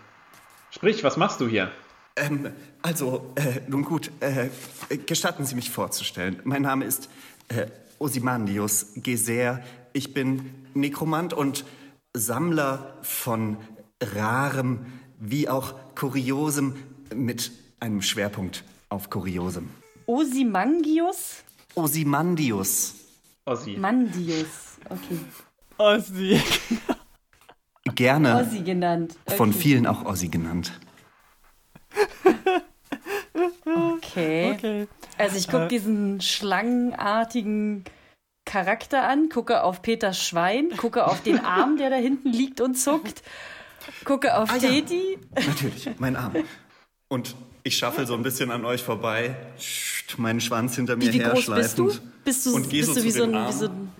Sprich, 0.73 1.05
was 1.05 1.17
machst 1.17 1.41
du 1.41 1.47
hier? 1.47 1.71
Ähm, 2.17 2.51
also, 2.83 3.33
äh, 3.37 3.61
nun 3.69 3.85
gut, 3.85 4.11
äh, 4.21 4.49
gestatten 5.07 5.45
Sie 5.45 5.55
mich 5.55 5.71
vorzustellen. 5.71 6.41
Mein 6.45 6.63
Name 6.63 6.85
ist 6.85 7.09
äh, 7.49 7.67
Ozymandius 7.99 8.93
Geser. 8.97 9.61
Ich 9.93 10.15
bin 10.15 10.51
Nekromant 10.75 11.33
und 11.33 11.65
Sammler 12.15 12.97
von 13.03 13.57
rarem 14.03 14.87
wie 15.19 15.49
auch 15.49 15.75
Kuriosem 15.95 16.75
mit 17.15 17.53
einem 17.79 18.03
Schwerpunkt 18.03 18.65
auf 18.89 19.11
Kuriosem. 19.11 19.69
Osimangius? 20.07 21.43
Ozymandius. 21.75 22.95
Ossi. 23.45 23.77
Mandius. 23.77 24.79
Okay. 24.89 25.19
Ossi. 25.79 26.41
Gerne 27.95 28.37
Ossi 28.37 28.61
genannt. 28.61 29.17
Okay. 29.27 29.37
von 29.37 29.53
vielen 29.53 29.87
auch 29.87 30.05
Ossi 30.05 30.29
genannt. 30.29 30.73
Okay. 34.11 34.53
Okay. 34.53 34.89
Also 35.19 35.37
ich 35.37 35.47
gucke 35.49 35.65
Äh. 35.65 35.69
diesen 35.69 36.21
schlangenartigen 36.21 37.85
Charakter 38.45 39.05
an, 39.07 39.29
gucke 39.29 39.63
auf 39.63 39.83
Peters 39.83 40.23
Schwein, 40.23 40.71
gucke 40.77 41.07
auf 41.07 41.23
den 41.23 41.39
Arm, 41.45 41.77
der 41.77 41.91
da 41.91 41.97
hinten 41.97 42.31
liegt 42.33 42.61
und 42.61 42.75
zuckt, 42.77 43.23
gucke 44.05 44.37
auf 44.37 44.51
Ah, 44.51 44.57
ja. 44.57 44.69
Teti. 44.71 45.19
Natürlich, 45.35 45.89
mein 45.99 46.17
Arm. 46.17 46.35
Und 47.09 47.35
ich 47.63 47.77
schaffel 47.77 48.07
so 48.07 48.15
ein 48.15 48.23
bisschen 48.23 48.51
an 48.51 48.65
euch 48.65 48.83
vorbei, 48.83 49.37
scht, 49.59 50.19
meinen 50.19 50.41
Schwanz 50.41 50.77
hinter 50.77 50.97
mir 50.97 51.13
Wie, 51.13 51.15
wie 51.15 51.19
groß 51.19 51.47
bist 51.55 51.79
du? 51.79 51.85
herschleifend. 51.85 52.25
Bist 52.25 52.47
du, 52.47 52.55
Und 52.55 52.71
geh 52.71 52.79
bist 52.81 52.95
so 52.95 53.01
du 53.01 53.07
wie 53.07 53.11
zu 53.11 53.19
so 53.19 53.25
ein, 53.25 53.49
wie 53.49 53.53
so 53.53 53.65
ein 53.67 53.93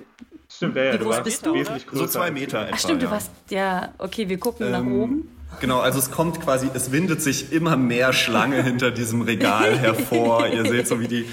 Stimmt, 0.53 0.77
ja, 0.77 0.83
ja, 0.85 0.93
Wie 0.95 0.99
du 0.99 1.05
groß 1.05 1.13
warst 1.15 1.25
bist 1.25 1.47
du? 1.47 1.55
wesentlich 1.55 1.87
größer. 1.87 2.05
So 2.07 2.11
zwei 2.11 2.31
Meter 2.31 2.63
etwa. 2.65 2.75
Ach 2.75 2.79
stimmt, 2.79 3.03
du 3.03 3.07
ja. 3.07 3.13
warst, 3.13 3.31
ja, 3.51 3.95
okay, 3.99 4.29
wir 4.29 4.39
gucken 4.39 4.71
nach 4.71 4.81
Ähm, 4.81 5.01
oben. 5.01 5.37
Genau, 5.61 5.81
also 5.81 5.99
es 5.99 6.11
kommt 6.11 6.41
quasi, 6.41 6.71
es 6.73 6.93
windet 6.93 7.21
sich 7.23 7.53
immer 7.53 7.77
mehr 7.77 8.13
Schlange 8.13 8.63
hinter 8.63 8.91
diesem 8.91 9.23
Regal 9.23 9.77
hervor. 9.79 10.47
Ihr 10.47 10.65
seht 10.65 10.87
so, 10.87 11.01
wie 11.01 11.09
die, 11.09 11.27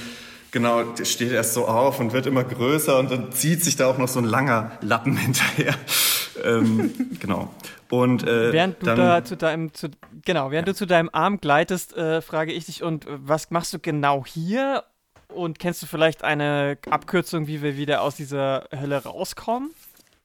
genau, 0.51 0.83
die 0.83 1.05
steht 1.05 1.31
erst 1.31 1.53
so 1.53 1.67
auf 1.67 1.99
und 1.99 2.13
wird 2.13 2.25
immer 2.25 2.43
größer 2.43 2.97
und 2.99 3.11
dann 3.11 3.31
zieht 3.31 3.63
sich 3.63 3.75
da 3.75 3.87
auch 3.87 3.97
noch 3.97 4.07
so 4.07 4.19
ein 4.19 4.25
langer 4.25 4.71
Lappen 4.81 5.15
hinterher. 5.15 5.75
Ähm, 6.43 6.93
genau. 7.19 7.53
Und 7.89 8.23
äh, 8.23 8.51
Während 8.51 8.81
du 8.81 8.85
dann, 8.85 8.97
da 8.97 9.23
zu 9.23 9.37
deinem, 9.37 9.73
zu, 9.73 9.89
genau, 10.25 10.51
während 10.51 10.67
du 10.67 10.75
zu 10.75 10.85
deinem 10.85 11.09
Arm 11.13 11.39
gleitest, 11.39 11.95
äh, 11.95 12.21
frage 12.21 12.51
ich 12.51 12.65
dich, 12.65 12.83
und 12.83 13.05
was 13.07 13.49
machst 13.49 13.73
du 13.73 13.79
genau 13.79 14.25
hier? 14.25 14.83
Und 15.33 15.59
kennst 15.59 15.81
du 15.81 15.87
vielleicht 15.87 16.23
eine 16.23 16.77
Abkürzung, 16.89 17.47
wie 17.47 17.61
wir 17.61 17.77
wieder 17.77 18.01
aus 18.01 18.15
dieser 18.15 18.67
Hölle 18.71 19.03
rauskommen? 19.03 19.71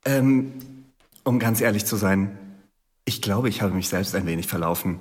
ähm, 0.04 0.52
um 1.24 1.38
ganz 1.38 1.60
ehrlich 1.60 1.86
zu 1.86 1.96
sein, 1.96 2.36
ich 3.04 3.22
glaube, 3.22 3.48
ich 3.48 3.62
habe 3.62 3.74
mich 3.74 3.88
selbst 3.88 4.14
ein 4.14 4.26
wenig 4.26 4.46
verlaufen. 4.46 5.00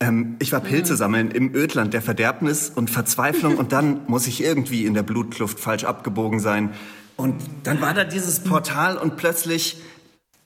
Ähm, 0.00 0.36
ich 0.40 0.52
war 0.52 0.60
Pilze 0.60 0.96
sammeln 0.96 1.30
im 1.30 1.54
Ödland 1.54 1.94
der 1.94 2.02
Verderbnis 2.02 2.70
und 2.70 2.90
Verzweiflung 2.90 3.56
und 3.58 3.72
dann 3.72 4.06
muss 4.06 4.26
ich 4.26 4.42
irgendwie 4.42 4.84
in 4.84 4.94
der 4.94 5.02
Blutkluft 5.02 5.58
falsch 5.60 5.84
abgebogen 5.84 6.40
sein. 6.40 6.74
Und 7.16 7.42
dann 7.62 7.80
war 7.80 7.94
da 7.94 8.04
dieses 8.04 8.40
Portal 8.40 8.98
und 8.98 9.16
plötzlich, 9.16 9.78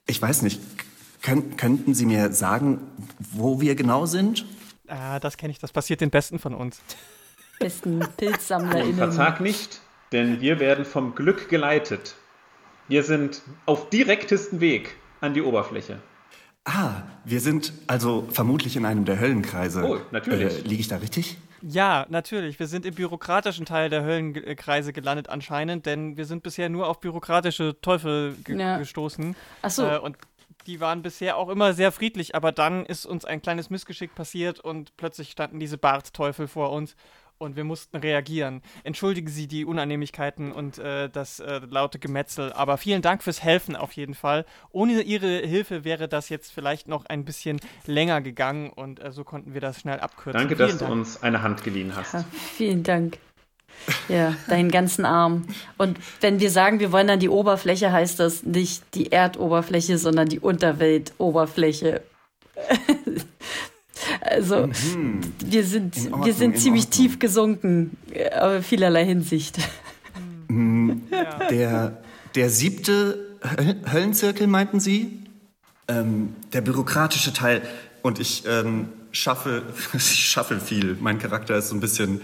ich 0.07 0.23
weiß 0.23 0.43
nicht, 0.43 0.61
könnt, 1.23 1.59
könnten 1.59 1.95
Sie 1.95 2.07
mir 2.07 2.33
sagen, 2.33 2.79
wo 3.19 3.61
wir 3.61 3.75
genau 3.75 4.07
sind? 4.07 4.47
Ah, 4.87 5.19
das 5.19 5.37
kenne 5.37 5.53
ich, 5.53 5.59
das 5.59 5.73
passiert 5.73 6.01
den 6.01 6.11
Besten 6.11 6.39
von 6.39 6.55
uns. 6.55 6.81
Besten 7.59 8.01
PilzsammlerInnen. 8.17 8.97
Verzag 8.97 9.41
nicht, 9.41 9.81
denn 10.13 10.41
wir 10.41 10.61
werden 10.61 10.85
vom 10.85 11.17
Glück 11.17 11.49
geleitet. 11.49 12.17
Wir 12.87 13.03
sind 13.03 13.43
auf 13.67 13.91
direktesten 13.91 14.61
Weg 14.61 14.97
an 15.21 15.35
die 15.35 15.43
Oberfläche. 15.43 16.01
Ah, 16.65 17.03
wir 17.25 17.41
sind 17.41 17.73
also 17.87 18.27
vermutlich 18.31 18.77
in 18.77 18.85
einem 18.85 19.05
der 19.05 19.19
Höllenkreise. 19.19 19.83
Oh, 19.85 19.99
natürlich. 20.11 20.59
Äh, 20.59 20.69
Liege 20.69 20.81
ich 20.81 20.89
da 20.89 20.97
richtig? 20.97 21.39
Ja, 21.63 22.07
natürlich. 22.09 22.59
Wir 22.59 22.67
sind 22.67 22.87
im 22.87 22.95
bürokratischen 22.95 23.67
Teil 23.67 23.91
der 23.91 24.03
Höllenkreise 24.05 24.93
gelandet 24.93 25.29
anscheinend, 25.29 25.87
denn 25.87 26.17
wir 26.17 26.25
sind 26.27 26.43
bisher 26.43 26.69
nur 26.69 26.89
auf 26.89 27.01
bürokratische 27.01 27.81
Teufel 27.81 28.35
ge 28.45 28.59
Ja. 28.59 28.79
gestoßen. 28.79 29.35
Ach 29.63 29.71
so. 29.71 29.87
Äh, 29.87 29.99
und 29.99 30.17
die 30.67 30.81
waren 30.81 31.03
bisher 31.03 31.37
auch 31.39 31.49
immer 31.49 31.73
sehr 31.73 31.93
friedlich, 31.93 32.35
aber 32.35 32.53
dann 32.53 32.85
ist 32.85 33.07
uns 33.07 33.25
ein 33.25 33.41
kleines 33.41 33.71
Missgeschick 33.71 34.15
passiert 34.15 34.61
und 34.61 34.97
plötzlich 34.99 35.31
standen 35.31 35.59
diese 35.59 35.79
Bartteufel 35.79 36.47
vor 36.49 36.73
uns 36.73 36.95
und 37.41 37.57
wir 37.57 37.65
mussten 37.65 37.97
reagieren. 37.97 38.63
Entschuldigen 38.85 39.29
Sie 39.29 39.49
die 39.49 39.65
Unannehmlichkeiten 39.65 40.53
und 40.53 40.79
äh, 40.79 41.09
das 41.09 41.41
äh, 41.41 41.61
laute 41.69 41.99
Gemetzel, 41.99 42.53
aber 42.53 42.77
vielen 42.77 43.03
Dank 43.03 43.23
fürs 43.23 43.43
Helfen 43.43 43.77
auf 43.77 43.93
jeden 43.93 44.15
Fall. 44.15 44.45
Ohne 44.73 45.01
Ihre 45.01 45.39
Hilfe 45.39 45.85
wäre 45.85 46.07
das 46.07 46.29
jetzt 46.29 46.53
vielleicht 46.53 46.87
noch 46.87 47.07
ein 47.07 47.25
bisschen 47.25 47.59
länger 47.87 48.21
gegangen 48.21 48.71
und 48.71 49.03
äh, 49.03 49.11
so 49.11 49.25
konnten 49.25 49.55
wir 49.55 49.61
das 49.61 49.81
schnell 49.81 50.01
abkürzen. 50.01 50.39
Danke, 50.39 50.57
vielen 50.57 50.69
dass 50.69 50.79
du 50.79 50.85
Dank. 50.85 50.93
uns 50.93 51.23
eine 51.23 51.43
Hand 51.43 51.65
geliehen 51.65 51.97
hast. 51.97 52.13
Ja, 52.13 52.25
vielen 52.57 52.83
Dank. 52.83 53.19
Ja, 54.09 54.35
deinen 54.49 54.71
ganzen 54.71 55.07
Arm. 55.07 55.47
Und 55.79 55.99
wenn 56.21 56.41
wir 56.41 56.51
sagen, 56.51 56.81
wir 56.81 56.93
wollen 56.93 57.09
an 57.09 57.21
die 57.21 57.31
Oberfläche, 57.31 57.91
heißt 57.91 58.21
das 58.21 58.43
nicht 58.43 58.83
die 58.95 59.11
Erdoberfläche, 59.13 59.97
sondern 59.97 60.29
die 60.29 60.41
Unterweltoberfläche. 60.41 62.03
Also, 64.21 64.69
wir 65.45 65.65
sind, 65.65 65.97
In 65.97 66.05
Ordnung, 66.07 66.27
wir 66.27 66.35
sind 66.35 66.55
in 66.55 66.61
ziemlich 66.61 66.89
tief 66.89 67.19
gesunken, 67.19 67.97
aber 68.35 68.57
in 68.57 68.63
vielerlei 68.63 69.05
Hinsicht. 69.05 69.59
Der, 71.51 72.03
der 72.35 72.51
siebte 72.51 73.37
Höl 73.43 73.77
Höllenzirkel, 73.91 74.47
meinten 74.47 74.81
Sie? 74.81 75.25
Ähm, 75.89 76.35
der 76.53 76.61
bürokratische 76.61 77.33
Teil. 77.33 77.63
Und 78.03 78.19
ich 78.19 78.45
ähm, 78.47 78.89
schaffe, 79.13 79.63
ich 79.95 80.29
schaffe 80.29 80.61
viel. 80.61 80.97
Mein 81.01 81.19
Charakter 81.19 81.57
ist 81.57 81.69
so 81.69 81.77
ein 81.77 81.81
bisschen 81.81 82.21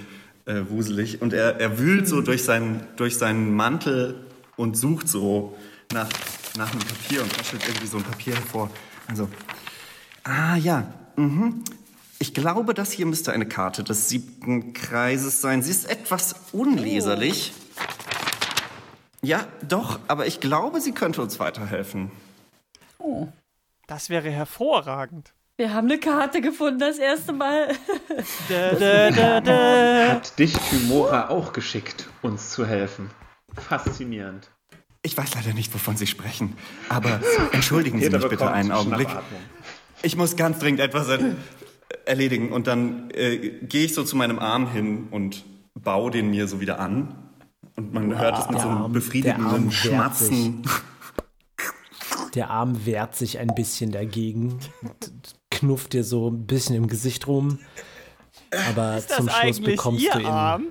äh, 0.46 0.62
wuselig. 0.68 1.22
Und 1.22 1.32
er, 1.32 1.60
er 1.60 1.78
wühlt 1.78 2.08
so 2.08 2.20
durch 2.20 2.44
seinen, 2.44 2.82
durch 2.96 3.18
seinen 3.18 3.54
Mantel 3.54 4.26
und 4.56 4.76
sucht 4.76 5.08
so 5.08 5.56
nach, 5.92 6.08
nach 6.56 6.70
einem 6.70 6.80
Papier 6.80 7.22
und 7.22 7.38
raschelt 7.38 7.62
irgendwie 7.66 7.86
so 7.86 7.98
ein 7.98 8.04
Papier 8.04 8.34
hervor. 8.34 8.70
Also, 9.06 9.28
ah 10.24 10.56
ja, 10.56 10.92
mhm. 11.16 11.64
Ich 12.18 12.32
glaube, 12.32 12.72
das 12.72 12.92
hier 12.92 13.04
müsste 13.04 13.32
eine 13.32 13.46
Karte 13.46 13.84
des 13.84 14.08
siebten 14.08 14.72
Kreises 14.72 15.42
sein. 15.42 15.62
Sie 15.62 15.70
ist 15.70 15.84
etwas 15.90 16.34
unleserlich. 16.52 17.52
Ja, 19.22 19.46
doch, 19.68 19.98
aber 20.08 20.26
ich 20.26 20.40
glaube, 20.40 20.80
sie 20.80 20.92
könnte 20.92 21.20
uns 21.20 21.38
weiterhelfen. 21.40 22.10
Oh, 22.98 23.28
Das 23.86 24.08
wäre 24.08 24.30
hervorragend. 24.30 25.32
wir 25.58 25.74
haben 25.74 25.88
eine 25.90 25.98
Karte 25.98 26.40
gefunden, 26.40 26.78
das 26.78 26.98
erste 26.98 27.32
Mal. 27.32 27.68
Da, 28.48 28.72
da, 28.72 29.10
da, 29.10 29.40
da. 29.42 30.08
Hat 30.14 30.38
dich 30.38 30.54
Tymora 30.54 31.28
auch 31.28 31.52
geschickt, 31.52 32.08
uns 32.22 32.50
zu 32.50 32.64
helfen? 32.66 33.10
Faszinierend. 33.54 34.48
Ich 35.02 35.16
weiß 35.18 35.34
leider 35.34 35.52
nicht, 35.52 35.72
wovon 35.74 35.96
Sie 35.96 36.06
sprechen, 36.06 36.56
aber 36.88 37.20
entschuldigen 37.52 38.00
Sie 38.00 38.08
mich 38.10 38.28
bitte 38.28 38.50
einen 38.50 38.72
Augenblick. 38.72 39.08
Schnappatmung. 39.10 39.40
Ich 40.02 40.16
muss 40.16 40.36
ganz 40.36 40.58
dringend 40.58 40.80
etwas 40.80 41.08
er 41.08 41.18
erledigen 42.04 42.52
und 42.52 42.66
dann 42.66 43.10
äh, 43.10 43.36
gehe 43.62 43.84
ich 43.84 43.94
so 43.94 44.04
zu 44.04 44.16
meinem 44.16 44.38
Arm 44.38 44.70
hin 44.70 45.08
und 45.10 45.44
baue 45.74 46.10
den 46.10 46.30
mir 46.30 46.48
so 46.48 46.60
wieder 46.60 46.78
an. 46.80 47.16
Und 47.76 47.92
man 47.92 48.18
hört 48.18 48.38
es 48.38 48.46
mit 48.46 48.54
der 48.56 48.62
so 48.62 48.68
einem 48.68 48.82
Arm- 48.82 48.92
befriedigenden 48.92 49.70
Schmatzen. 49.70 50.62
Der 52.34 52.50
Arm 52.50 52.84
wehrt 52.86 53.16
sich 53.16 53.38
ein 53.38 53.48
bisschen 53.54 53.92
dagegen, 53.92 54.58
knufft 55.50 55.92
dir 55.92 56.04
so 56.04 56.28
ein 56.30 56.46
bisschen 56.46 56.74
im 56.76 56.86
Gesicht 56.86 57.26
rum. 57.26 57.58
Aber 58.68 59.02
zum 59.06 59.28
Schluss 59.28 59.60
bekommst 59.60 60.02
Ihr 60.04 60.12
du 60.12 60.20
ihn. 60.20 60.26
Arm? 60.26 60.66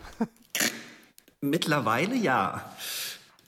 Mittlerweile 1.42 2.16
ja. 2.16 2.72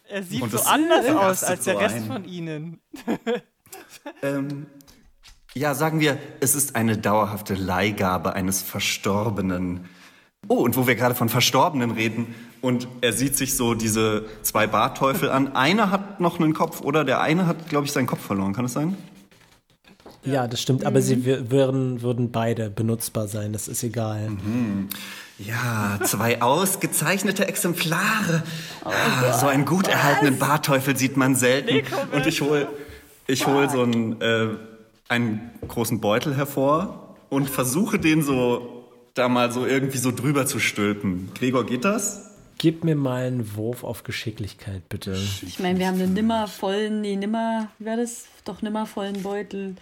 Er 0.10 0.24
sieht 0.24 0.50
so 0.52 0.60
anders 0.62 1.06
aus 1.10 1.44
als 1.44 1.64
der 1.66 1.80
Rest 1.80 1.96
ein. 1.96 2.06
von 2.06 2.26
Ihnen. 2.26 2.80
Ähm, 4.22 4.68
ja, 5.58 5.74
sagen 5.76 6.00
wir, 6.00 6.18
es 6.40 6.56
ist 6.56 6.76
eine 6.76 6.98
dauerhafte 6.98 7.56
Leihgabe 7.56 8.34
eines 8.34 8.62
Verstorbenen. 8.62 9.86
Oh, 10.48 10.56
und 10.64 10.78
wo 10.78 10.88
wir 10.88 10.96
gerade 10.96 11.16
von 11.16 11.30
Verstorbenen 11.30 11.92
reden, 11.92 12.34
und 12.62 12.88
er 13.02 13.14
sieht 13.14 13.38
sich 13.38 13.56
so 13.56 13.76
diese 13.76 14.26
zwei 14.42 14.66
Barteufel 14.66 15.30
an. 15.30 15.56
Einer 15.56 15.92
hat 15.92 16.20
noch 16.20 16.40
einen 16.40 16.54
Kopf, 16.54 16.82
oder? 16.82 17.04
Der 17.06 17.22
eine 17.22 17.46
hat, 17.46 17.70
glaube 17.70 17.86
ich, 17.86 17.92
seinen 17.92 18.08
Kopf 18.08 18.22
verloren. 18.22 18.54
Kann 18.54 18.66
das 18.66 18.74
sein? 18.74 18.98
Ja, 20.24 20.48
das 20.48 20.62
stimmt, 20.62 20.84
aber 20.84 21.02
sie 21.02 21.18
wür- 21.18 21.52
würden, 21.52 22.02
würden 22.02 22.32
beide 22.32 22.70
benutzbar 22.70 23.28
sein, 23.28 23.54
das 23.54 23.68
ist 23.68 23.84
egal. 23.84 24.32
Ja, 25.38 26.00
zwei 26.04 26.42
ausgezeichnete 26.42 27.48
Exemplare. 27.48 28.44
ah, 28.84 29.38
so 29.38 29.48
einen 29.48 29.66
gut 29.66 29.88
erhaltenen 29.88 30.40
Barteufel 30.40 30.98
sieht 30.98 31.16
man 31.16 31.36
selten. 31.36 31.86
Und 32.12 32.26
ich 32.26 32.42
hole 32.42 32.68
ich 33.28 33.46
hol 33.46 33.70
so 33.70 33.84
einen, 33.84 34.20
äh, 34.22 34.48
einen 35.10 35.52
großen 35.68 36.02
Beutel 36.02 36.36
hervor 36.36 37.16
und 37.30 37.50
versuche 37.50 38.00
den 38.00 38.22
so 38.24 38.74
da 39.14 39.30
mal 39.30 39.52
so 39.52 39.66
irgendwie 39.66 39.98
so 39.98 40.12
drüber 40.12 40.46
zu 40.46 40.60
stülpen. 40.60 41.32
Gregor, 41.34 41.66
geht 41.66 41.86
das? 41.86 42.36
Gib 42.60 42.84
mir 42.84 42.96
mal 42.96 43.24
einen 43.28 43.56
Wurf 43.56 43.84
auf 43.84 44.04
Geschicklichkeit, 44.04 44.90
bitte. 44.90 45.16
Ich 45.42 45.60
meine, 45.60 45.80
wir 45.80 45.88
haben 45.88 46.00
einen 46.00 46.14
nimmer 46.14 46.48
vollen, 46.48 47.02
nee, 47.02 47.16
nimmer, 47.16 47.70
wie 47.80 47.86
war 47.86 47.98
das? 47.98 48.26
Doch 48.46 48.62
nimmer 48.62 48.86
vollen 48.86 49.22
Beutel. 49.24 49.76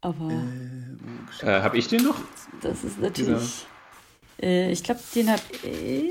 Aber 0.00 0.30
Äh, 1.40 1.62
Habe 1.62 1.78
ich 1.78 1.88
den 1.88 2.04
noch? 2.04 2.16
das 2.60 2.84
ist 2.84 3.00
natürlich. 3.00 3.66
Äh, 4.40 4.70
ich 4.70 4.82
glaube, 4.84 5.00
den 5.14 5.30
hab 5.30 5.40
ich. 5.64 6.10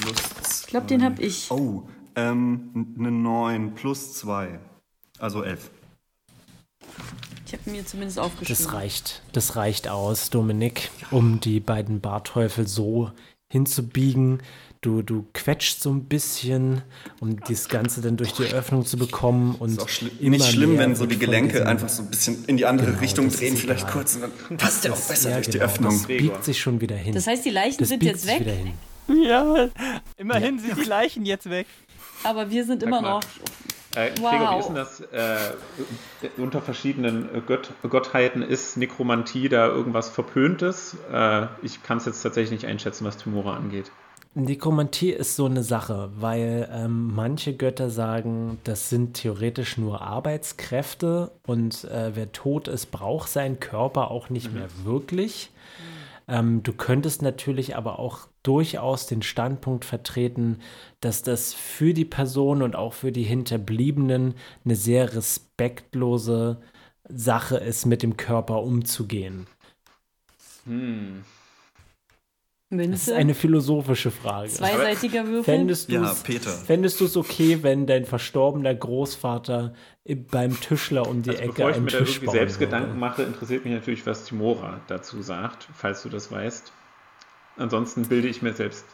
Plus 0.00 0.60
Ich 0.62 0.66
glaube, 0.66 0.86
den 0.86 1.02
hab 1.04 1.18
ich. 1.18 1.50
Oh, 1.50 1.88
ähm, 2.16 2.94
eine 2.98 3.10
9 3.10 3.74
plus 3.74 4.14
2. 4.14 4.60
Also 5.18 5.42
11. 5.42 5.70
Ich 7.46 7.52
habe 7.52 7.70
mir 7.70 7.84
zumindest 7.84 8.18
aufgeschrieben. 8.18 8.64
Das 8.64 8.72
reicht. 8.72 9.22
Das 9.32 9.56
reicht 9.56 9.88
aus, 9.88 10.30
Dominik, 10.30 10.90
um 11.10 11.40
die 11.40 11.58
beiden 11.60 12.00
Barteufel 12.00 12.68
so 12.68 13.10
hinzubiegen. 13.48 14.40
Du, 14.82 15.02
du 15.02 15.26
quetscht 15.34 15.82
so 15.82 15.90
ein 15.90 16.04
bisschen, 16.04 16.80
um 17.20 17.38
das 17.40 17.68
Ganze 17.68 18.00
dann 18.00 18.16
durch 18.16 18.32
die 18.32 18.44
Öffnung 18.44 18.86
zu 18.86 18.96
bekommen. 18.96 19.54
Und 19.56 19.72
Ist 19.72 19.82
auch 19.82 19.88
schli 19.90 20.10
immer 20.20 20.36
nicht 20.38 20.46
schlimm, 20.52 20.78
wenn 20.78 20.94
so 20.96 21.04
die 21.04 21.18
Gelenke 21.18 21.66
einfach 21.66 21.88
so 21.90 22.02
ein 22.02 22.08
bisschen 22.08 22.44
in 22.46 22.56
die 22.56 22.64
andere 22.64 22.86
Genau, 22.88 23.00
Richtung 23.00 23.28
drehen, 23.30 23.56
vielleicht 23.58 23.82
egal. 23.82 23.92
kurz. 23.92 24.14
Und 24.14 24.22
dann 24.48 24.56
passt 24.56 24.84
der 24.84 24.92
auch 24.94 25.00
besser 25.00 25.30
Ja, 25.30 25.36
durch 25.36 25.48
die 25.48 25.52
genau, 25.58 25.64
Öffnung. 25.66 25.90
Das 25.98 26.06
biegt 26.06 26.44
sich 26.44 26.60
schon 26.60 26.80
wieder 26.80 26.96
hin. 26.96 27.12
Das 27.14 27.26
heißt, 27.26 27.44
die 27.44 27.50
Leichen 27.50 27.78
Das 27.78 27.88
sind 27.90 28.02
jetzt 28.02 28.26
weg. 28.26 28.46
Ja, 29.08 29.68
immerhin 30.16 30.60
sind 30.60 30.78
die 30.78 30.84
Leichen 30.88 31.26
jetzt 31.26 31.50
weg. 31.50 31.66
aber 32.22 32.48
wir 32.50 32.64
sind 32.64 32.82
immer 32.84 33.02
mal. 33.02 33.10
noch. 33.14 33.20
Äh, 33.96 34.10
Wow. 34.20 34.30
Gregor, 34.30 34.54
wie 34.54 34.58
ist 34.58 34.66
denn 34.68 34.74
das? 34.76 35.00
Äh, 35.00 35.54
unter 36.36 36.60
verschiedenen 36.62 37.28
Gött 37.46 37.72
Gottheiten 37.88 38.42
ist 38.42 38.76
Nekromantie 38.76 39.48
da 39.48 39.66
irgendwas 39.66 40.10
Verpöntes? 40.10 40.96
Äh, 41.12 41.46
ich 41.62 41.82
kann 41.82 41.98
es 41.98 42.06
jetzt 42.06 42.22
tatsächlich 42.22 42.62
nicht 42.62 42.70
einschätzen, 42.70 43.04
was 43.04 43.16
Timora 43.16 43.56
angeht. 43.56 43.90
Nekromantie 44.34 45.10
ist 45.10 45.34
so 45.34 45.46
eine 45.46 45.64
Sache, 45.64 46.10
weil 46.14 46.68
ähm, 46.72 47.12
manche 47.14 47.52
Götter 47.56 47.90
sagen, 47.90 48.60
das 48.62 48.88
sind 48.88 49.14
theoretisch 49.14 49.76
nur 49.76 50.02
Arbeitskräfte 50.02 51.32
und 51.46 51.82
äh, 51.84 52.12
wer 52.14 52.30
tot 52.30 52.68
ist, 52.68 52.92
braucht 52.92 53.28
seinen 53.28 53.58
Körper 53.58 54.12
auch 54.12 54.30
nicht 54.30 54.52
mehr 54.54 54.68
wirklich. 54.84 55.50
Ähm, 56.28 56.62
du 56.62 56.72
könntest 56.72 57.22
natürlich 57.22 57.74
aber 57.74 57.98
auch 57.98 58.28
durchaus 58.42 59.06
den 59.06 59.22
Standpunkt 59.22 59.84
vertreten, 59.84 60.60
dass 61.00 61.22
das 61.22 61.52
für 61.54 61.94
die 61.94 62.04
Person 62.04 62.62
und 62.62 62.76
auch 62.76 62.94
für 62.94 63.12
die 63.12 63.24
Hinterbliebenen 63.24 64.34
eine 64.64 64.76
sehr 64.76 65.14
respektlose 65.14 66.60
Sache 67.08 67.56
ist, 67.56 67.86
mit 67.86 68.02
dem 68.02 68.16
Körper 68.16 68.62
umzugehen. 68.62 69.46
Hm. 70.64 71.24
Das 72.72 72.78
ist 72.78 72.86
Münze. 72.86 73.16
eine 73.16 73.34
philosophische 73.34 74.12
Frage. 74.12 74.48
Zweiseitiger 74.48 75.26
Würfel. 75.26 75.42
Fändest 75.42 75.88
du 75.88 75.94
Ja, 75.94 76.12
es 76.12 76.22
Peter. 76.22 76.50
Fändest 76.50 77.00
du 77.00 77.06
es 77.06 77.16
okay, 77.16 77.64
wenn 77.64 77.86
dein 77.88 78.04
verstorbener 78.04 78.72
Großvater 78.72 79.74
beim 80.30 80.60
Tischler 80.60 81.08
um 81.08 81.22
die 81.22 81.30
Also 81.30 81.42
Ecke 81.42 81.52
bevor 81.52 81.70
ich 81.70 81.76
einen 81.76 81.84
mir 81.86 81.90
da 81.90 81.98
Tisch 81.98 82.08
irgendwie 82.10 82.26
bauen 82.26 82.34
selbst 82.36 82.60
würde? 82.60 82.76
Gedanken 82.76 82.98
mache, 83.00 83.22
interessiert 83.24 83.64
mich 83.64 83.74
natürlich, 83.74 84.06
was 84.06 84.24
Timora 84.24 84.80
dazu 84.86 85.20
sagt, 85.20 85.66
falls 85.74 86.02
du 86.04 86.08
das 86.10 86.30
weißt. 86.30 86.72
Ansonsten 87.60 88.06
bilde 88.08 88.28
ich 88.28 88.42
mir 88.42 88.52
selbst. 88.54 88.84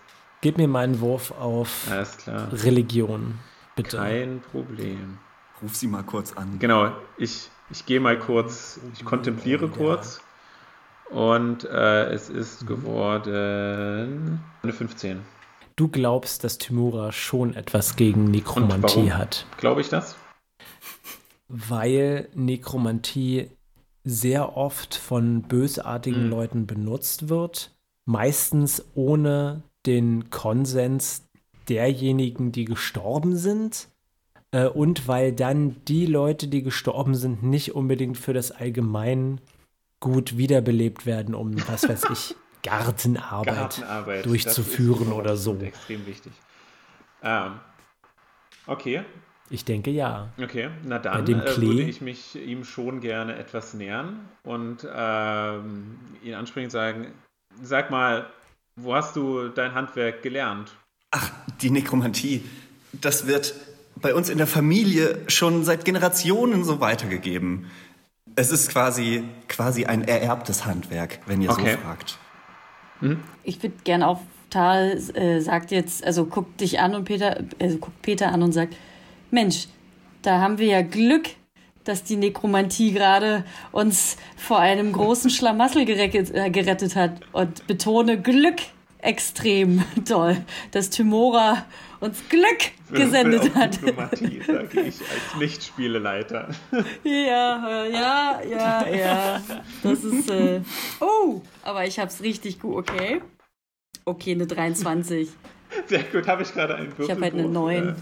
Gib 0.40 0.58
mir 0.58 0.68
mal 0.68 0.84
einen 0.84 1.00
Wurf 1.00 1.30
auf 1.32 1.86
Alles 1.90 2.16
klar. 2.18 2.48
Religion, 2.52 3.38
bitte. 3.74 3.96
Kein 3.96 4.40
Problem. 4.50 5.18
Ruf 5.62 5.74
sie 5.74 5.86
mal 5.86 6.02
kurz 6.02 6.32
an. 6.34 6.58
Genau, 6.58 6.90
ich, 7.16 7.48
ich 7.70 7.86
gehe 7.86 8.00
mal 8.00 8.18
kurz, 8.18 8.78
ich 8.92 9.04
kontempliere 9.04 9.68
kurz. 9.68 10.20
Und 11.10 11.64
äh, 11.64 12.10
es 12.12 12.28
ist 12.28 12.66
geworden 12.66 14.40
eine 14.62 14.72
15. 14.72 15.20
Du 15.76 15.88
glaubst, 15.88 16.42
dass 16.42 16.58
Timura 16.58 17.12
schon 17.12 17.54
etwas 17.54 17.96
gegen 17.96 18.24
Und 18.26 18.30
Nekromantie 18.32 18.96
warum? 18.96 19.14
hat, 19.16 19.46
Glaube 19.58 19.80
ich 19.80 19.88
das? 19.88 20.16
weil 21.48 22.28
Nekromantie 22.34 23.50
sehr 24.04 24.56
oft 24.56 24.94
von 24.94 25.42
bösartigen 25.42 26.24
Hm. 26.24 26.30
Leuten 26.30 26.66
benutzt 26.66 27.28
wird, 27.28 27.75
meistens 28.06 28.84
ohne 28.94 29.62
den 29.84 30.30
Konsens 30.30 31.28
derjenigen, 31.68 32.52
die 32.52 32.64
gestorben 32.64 33.36
sind. 33.36 33.88
Äh, 34.52 34.66
und 34.66 35.08
weil 35.08 35.32
dann 35.32 35.76
die 35.86 36.06
Leute, 36.06 36.48
die 36.48 36.62
gestorben 36.62 37.14
sind, 37.14 37.42
nicht 37.42 37.74
unbedingt 37.74 38.16
für 38.16 38.32
das 38.32 38.52
Allgemein 38.52 39.40
gut 40.00 40.38
wiederbelebt 40.38 41.06
werden, 41.06 41.34
um, 41.34 41.56
was 41.68 41.88
weiß 41.88 42.04
ich, 42.10 42.34
Gartenarbeit. 42.62 43.54
Gartenarbeit 43.54 44.26
durchzuführen 44.26 44.98
das 44.98 45.08
ist 45.08 45.14
oder 45.14 45.36
so. 45.36 45.56
Extrem 45.56 46.06
wichtig. 46.06 46.32
Ähm, 47.22 47.52
okay, 48.66 49.02
Ich 49.50 49.64
denke 49.64 49.90
ja. 49.90 50.28
okay. 50.42 50.70
Na 50.84 50.98
dann 50.98 51.26
äh, 51.26 51.56
würde 51.56 51.82
ich 51.82 52.00
mich 52.00 52.34
ihm 52.36 52.64
schon 52.64 53.00
gerne 53.00 53.36
etwas 53.36 53.74
nähern 53.74 54.28
und 54.42 54.86
ähm, 54.92 55.98
ihn 56.22 56.34
ansprechend 56.34 56.72
sagen, 56.72 57.12
sag 57.62 57.90
mal, 57.90 58.26
wo 58.76 58.94
hast 58.94 59.16
du 59.16 59.48
dein 59.48 59.74
Handwerk 59.74 60.22
gelernt? 60.22 60.72
Ach, 61.10 61.30
die 61.60 61.70
Nekromantie. 61.70 62.44
Das 62.92 63.26
wird 63.26 63.54
bei 63.96 64.14
uns 64.14 64.28
in 64.28 64.38
der 64.38 64.46
Familie 64.46 65.18
schon 65.28 65.64
seit 65.64 65.84
Generationen 65.84 66.64
so 66.64 66.80
weitergegeben. 66.80 67.66
Es 68.34 68.50
ist 68.50 68.68
quasi, 68.70 69.24
quasi 69.48 69.86
ein 69.86 70.02
ererbtes 70.06 70.66
Handwerk, 70.66 71.20
wenn 71.26 71.40
ihr 71.40 71.50
Okay. 71.50 71.72
so 71.72 71.78
fragt. 71.78 72.18
Ich 73.44 73.62
würde 73.62 73.76
gern 73.84 74.02
auf 74.02 74.20
Tal 74.50 74.98
äh, 75.14 75.40
sagt 75.40 75.70
jetzt, 75.70 76.04
also 76.04 76.24
guckt 76.26 76.60
dich 76.60 76.78
an 76.80 76.94
und 76.94 77.04
Peter, 77.04 77.42
also 77.60 77.78
guckt 77.78 78.00
Peter 78.02 78.28
an 78.32 78.42
und 78.42 78.52
sagt, 78.52 78.76
Mensch, 79.30 79.66
da 80.22 80.40
haben 80.40 80.58
wir 80.58 80.66
ja 80.66 80.82
Glück, 80.82 81.28
dass 81.86 82.02
die 82.02 82.16
Nekromantie 82.16 82.92
gerade 82.92 83.44
uns 83.72 84.16
vor 84.36 84.58
einem 84.58 84.92
großen 84.92 85.30
Schlamassel 85.30 85.84
gerettet, 85.84 86.34
äh, 86.34 86.50
gerettet 86.50 86.96
hat. 86.96 87.20
Und 87.32 87.66
betone 87.66 88.20
Glück 88.20 88.56
extrem 88.98 89.84
toll, 90.04 90.36
dass 90.72 90.90
Timora 90.90 91.64
uns 92.00 92.28
Glück 92.28 92.72
gesendet 92.92 93.54
hat. 93.54 93.76
Diplomatie, 93.76 94.42
sage 94.46 94.80
ich 94.80 95.00
als 95.00 95.36
Nicht-Spieleleiter. 95.38 96.48
Ja, 97.04 97.86
ja, 97.86 98.40
ja, 98.42 98.88
ja. 98.88 99.42
Das 99.82 100.04
ist. 100.04 100.30
Äh, 100.30 100.60
oh, 101.00 101.40
aber 101.62 101.86
ich 101.86 101.98
hab's 101.98 102.20
richtig 102.20 102.60
gut, 102.60 102.76
okay. 102.76 103.22
Okay, 104.04 104.32
eine 104.32 104.46
23. 104.46 105.28
Sehr 105.86 106.02
gut, 106.04 106.26
habe 106.26 106.42
ich 106.42 106.52
gerade 106.52 106.74
einen 106.74 106.88
Würfel. 106.88 107.04
Ich 107.04 107.10
habe 107.10 107.22
halt 107.22 107.34
eine 107.34 107.48
9. 107.48 107.96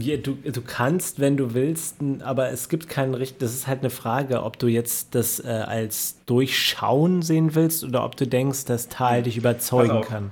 Ja, 0.00 0.16
du, 0.18 0.34
du 0.34 0.60
kannst, 0.62 1.18
wenn 1.18 1.36
du 1.36 1.54
willst, 1.54 1.96
aber 2.20 2.50
es 2.50 2.68
gibt 2.68 2.88
keinen 2.88 3.14
Richt. 3.14 3.40
Das 3.42 3.54
ist 3.54 3.66
halt 3.66 3.80
eine 3.80 3.90
Frage, 3.90 4.42
ob 4.42 4.58
du 4.58 4.66
jetzt 4.66 5.14
das 5.14 5.40
äh, 5.40 5.48
als 5.48 6.24
Durchschauen 6.26 7.22
sehen 7.22 7.54
willst 7.54 7.84
oder 7.84 8.04
ob 8.04 8.16
du 8.16 8.26
denkst, 8.26 8.66
dass 8.66 8.88
Tal 8.88 9.22
dich 9.22 9.36
überzeugen 9.38 10.00
kann. 10.02 10.30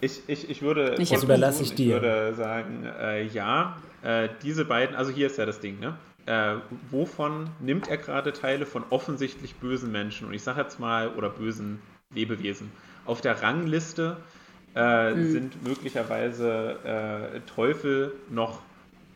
Ich, 0.00 0.28
ich, 0.28 0.50
ich 0.50 0.62
würde. 0.62 0.96
Ich 0.98 1.10
Das 1.10 1.22
überlasse 1.22 1.62
ich 1.62 1.70
Ich 1.70 1.74
dir. 1.74 1.94
würde 1.94 2.34
sagen, 2.34 2.84
äh, 2.84 3.24
ja, 3.26 3.82
äh, 4.02 4.28
diese 4.42 4.64
beiden, 4.64 4.94
also 4.96 5.10
hier 5.12 5.26
ist 5.28 5.38
ja 5.38 5.46
das 5.46 5.60
Ding, 5.60 5.78
ne? 5.80 5.98
Äh, 6.26 6.56
wovon 6.90 7.50
nimmt 7.60 7.88
er 7.88 7.98
gerade 7.98 8.32
Teile 8.32 8.66
von 8.66 8.84
offensichtlich 8.90 9.56
bösen 9.56 9.92
Menschen? 9.92 10.26
Und 10.26 10.34
ich 10.34 10.42
sage 10.42 10.60
jetzt 10.62 10.78
mal, 10.78 11.08
oder 11.14 11.30
bösen 11.30 11.82
Lebewesen. 12.10 12.72
Auf 13.04 13.20
der 13.20 13.42
Rangliste 13.42 14.24
äh, 14.74 15.14
Hm. 15.14 15.26
sind 15.26 15.62
möglicherweise 15.62 16.80
äh, 16.84 17.40
Teufel 17.42 18.12
noch 18.28 18.62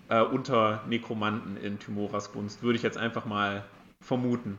äh, 0.09 0.21
unter 0.21 0.83
Nekromanten 0.89 1.57
in 1.57 1.79
Timoras 1.79 2.33
Gunst. 2.33 2.63
Würde 2.63 2.77
ich 2.77 2.83
jetzt 2.83 2.99
einfach 2.99 3.25
mal 3.25 3.65
vermuten. 4.01 4.59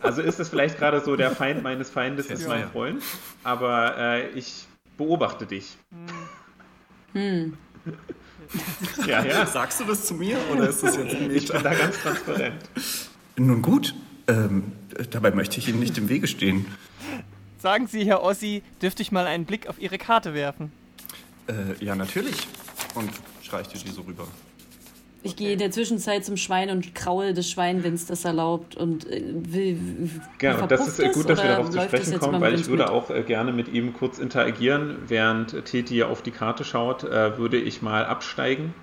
Also 0.00 0.22
ist 0.22 0.38
es 0.38 0.48
vielleicht 0.48 0.78
gerade 0.78 1.00
so, 1.00 1.16
der 1.16 1.30
Feind 1.30 1.62
meines 1.62 1.90
Feindes 1.90 2.26
ist 2.26 2.46
mein. 2.46 2.68
Freund, 2.68 3.02
aber 3.42 3.96
äh, 3.98 4.28
ich 4.30 4.66
beobachte 4.96 5.46
dich. 5.46 5.76
Hm. 7.12 7.56
Ja, 9.06 9.24
ja. 9.24 9.46
Sagst 9.46 9.80
du 9.80 9.84
das 9.84 10.04
zu 10.04 10.14
mir 10.14 10.36
oder 10.52 10.68
ist 10.68 10.82
das 10.82 10.96
jetzt 10.96 11.14
ein 11.16 11.30
Ich 11.34 11.50
bin 11.50 11.62
da 11.62 11.74
ganz 11.74 12.00
transparent. 12.00 12.62
Nun 13.36 13.62
gut, 13.62 13.94
ähm, 14.28 14.72
dabei 15.10 15.30
möchte 15.30 15.58
ich 15.58 15.68
Ihnen 15.68 15.80
nicht 15.80 15.98
im 15.98 16.08
Wege 16.08 16.26
stehen. 16.26 16.66
Sagen 17.58 17.86
Sie, 17.86 18.04
Herr 18.04 18.22
Ossi, 18.22 18.62
dürfte 18.82 19.02
ich 19.02 19.10
mal 19.10 19.26
einen 19.26 19.46
Blick 19.46 19.66
auf 19.66 19.80
Ihre 19.80 19.98
Karte 19.98 20.34
werfen? 20.34 20.70
Äh, 21.46 21.82
ja, 21.82 21.96
natürlich. 21.96 22.46
Und 22.94 23.10
streich 23.44 23.68
dir 23.68 23.78
die 23.78 23.90
so 23.90 24.02
rüber. 24.02 24.26
Ich 25.22 25.36
gehe 25.36 25.54
in 25.54 25.58
der 25.58 25.70
Zwischenzeit 25.70 26.22
zum 26.22 26.36
Schwein 26.36 26.68
und 26.68 26.94
kraul 26.94 27.32
das 27.32 27.48
Schwein, 27.48 27.82
wenn 27.82 27.94
es 27.94 28.04
das 28.04 28.26
erlaubt. 28.26 28.76
Und 28.76 29.10
äh, 29.10 29.22
will. 29.24 30.10
Genau, 30.36 30.66
das 30.66 30.86
ist 30.86 30.98
äh, 30.98 31.08
gut, 31.12 31.30
dass 31.30 31.42
wir 31.42 31.48
darauf 31.48 31.70
zu 31.70 31.80
sprechen 31.80 32.18
kommen, 32.18 32.42
weil 32.42 32.54
ich 32.54 32.66
würde 32.66 32.82
mit? 32.82 32.92
auch 32.92 33.08
äh, 33.08 33.22
gerne 33.22 33.52
mit 33.52 33.68
ihm 33.68 33.94
kurz 33.94 34.18
interagieren. 34.18 34.98
Während 35.08 35.64
Teti 35.64 36.02
auf 36.02 36.20
die 36.20 36.30
Karte 36.30 36.64
schaut, 36.64 37.04
äh, 37.04 37.38
würde 37.38 37.56
ich 37.56 37.80
mal 37.80 38.04
absteigen. 38.04 38.74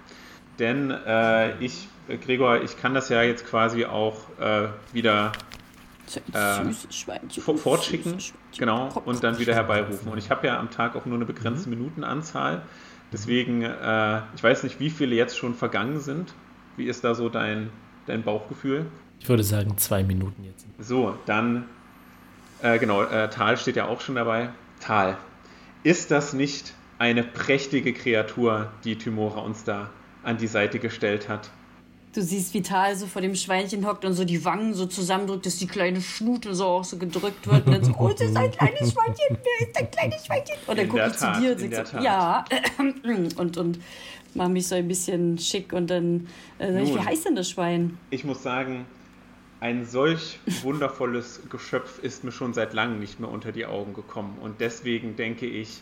Denn 0.57 0.89
äh, 0.89 1.63
ich, 1.63 1.87
Gregor, 2.25 2.63
ich 2.63 2.75
kann 2.75 2.95
das 2.95 3.09
ja 3.09 3.21
jetzt 3.21 3.45
quasi 3.45 3.85
auch 3.85 4.17
äh, 4.39 4.67
wieder 4.93 5.33
äh, 6.33 7.55
fortschicken, 7.55 8.17
genau, 8.57 8.89
und 9.05 9.23
dann 9.23 9.37
wieder 9.37 9.53
herbeirufen. 9.53 10.11
Und 10.11 10.17
ich 10.17 10.29
habe 10.31 10.47
ja 10.47 10.59
am 10.59 10.71
Tag 10.71 10.95
auch 10.95 11.05
nur 11.05 11.15
eine 11.15 11.25
begrenzte 11.25 11.69
mhm. 11.69 11.77
Minutenanzahl. 11.77 12.63
Deswegen, 13.11 13.63
äh, 13.63 14.21
ich 14.35 14.43
weiß 14.43 14.63
nicht, 14.63 14.79
wie 14.79 14.89
viele 14.89 15.15
jetzt 15.15 15.37
schon 15.37 15.53
vergangen 15.53 15.99
sind. 15.99 16.33
Wie 16.77 16.85
ist 16.85 17.03
da 17.03 17.13
so 17.13 17.29
dein, 17.29 17.69
dein 18.05 18.23
Bauchgefühl? 18.23 18.85
Ich 19.19 19.27
würde 19.27 19.43
sagen, 19.43 19.77
zwei 19.77 20.03
Minuten 20.03 20.43
jetzt. 20.43 20.65
So, 20.79 21.17
dann, 21.25 21.65
äh, 22.61 22.79
genau, 22.79 23.03
äh, 23.03 23.29
Tal 23.29 23.57
steht 23.57 23.75
ja 23.75 23.87
auch 23.87 24.01
schon 24.01 24.15
dabei. 24.15 24.49
Tal, 24.79 25.17
ist 25.83 26.11
das 26.11 26.33
nicht 26.33 26.73
eine 26.97 27.23
prächtige 27.23 27.93
Kreatur, 27.93 28.71
die 28.83 28.97
Tymora 28.97 29.41
uns 29.41 29.63
da 29.63 29.89
an 30.23 30.37
die 30.37 30.47
Seite 30.47 30.79
gestellt 30.79 31.29
hat? 31.29 31.51
Du 32.13 32.21
siehst, 32.21 32.53
wie 32.53 32.61
Tal 32.61 32.95
so 32.95 33.07
vor 33.07 33.21
dem 33.21 33.35
Schweinchen 33.35 33.85
hockt 33.85 34.03
und 34.03 34.13
so 34.13 34.25
die 34.25 34.43
Wangen 34.43 34.73
so 34.73 34.85
zusammendrückt, 34.85 35.45
dass 35.45 35.57
die 35.57 35.67
kleine 35.67 36.01
Schnute 36.01 36.53
so 36.53 36.65
auch 36.65 36.83
so 36.83 36.97
gedrückt 36.97 37.47
wird. 37.47 37.65
Und 37.65 37.73
dann 37.73 37.83
so, 37.83 37.93
oh, 37.97 38.09
das 38.09 38.21
ist 38.21 38.35
ein 38.35 38.51
kleines 38.51 38.91
Schweinchen, 38.91 39.29
wer 39.29 39.67
ist 39.67 39.77
ein 39.77 39.91
kleines 39.91 40.25
Schweinchen? 40.25 40.55
Und 40.67 40.77
dann 40.77 40.89
gucke 40.89 41.07
ich 41.07 41.15
Tat, 41.15 41.35
zu 41.35 41.41
dir 41.41 41.51
und 41.53 41.73
sage 41.73 41.87
so, 41.87 41.97
ja. 41.99 42.45
Und, 43.37 43.57
und 43.57 43.79
mache 44.33 44.49
mich 44.49 44.67
so 44.67 44.75
ein 44.75 44.87
bisschen 44.87 45.37
schick 45.37 45.73
und 45.73 45.89
dann 45.89 46.27
äh, 46.57 46.71
sag 46.71 46.83
ich, 46.83 46.95
wie 46.95 46.99
heißt 46.99 47.25
denn 47.25 47.35
das 47.35 47.49
Schwein? 47.49 47.97
Ich 48.11 48.23
muss 48.23 48.43
sagen, 48.43 48.85
ein 49.59 49.85
solch 49.85 50.39
wundervolles 50.63 51.41
Geschöpf 51.49 51.99
ist 52.01 52.23
mir 52.23 52.31
schon 52.31 52.53
seit 52.53 52.73
langem 52.73 52.99
nicht 52.99 53.19
mehr 53.19 53.29
unter 53.29 53.51
die 53.51 53.65
Augen 53.65 53.93
gekommen. 53.93 54.37
Und 54.41 54.59
deswegen 54.59 55.15
denke 55.15 55.45
ich, 55.45 55.81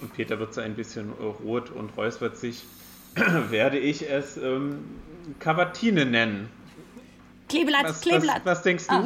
und 0.00 0.12
Peter 0.14 0.38
wird 0.38 0.54
so 0.54 0.60
ein 0.60 0.74
bisschen 0.74 1.10
rot 1.44 1.70
und 1.70 1.96
räuspert 1.96 2.36
sich, 2.36 2.64
werde 3.50 3.78
ich 3.78 4.08
es 4.08 4.36
ähm, 4.36 4.84
Cavatine 5.38 6.06
nennen. 6.06 6.48
Kleeblatt, 7.48 7.84
was, 7.84 8.00
Kleeblatt. 8.00 8.40
Was, 8.44 8.58
was 8.58 8.62
denkst 8.62 8.86
du? 8.86 8.94
Ah. 8.94 9.04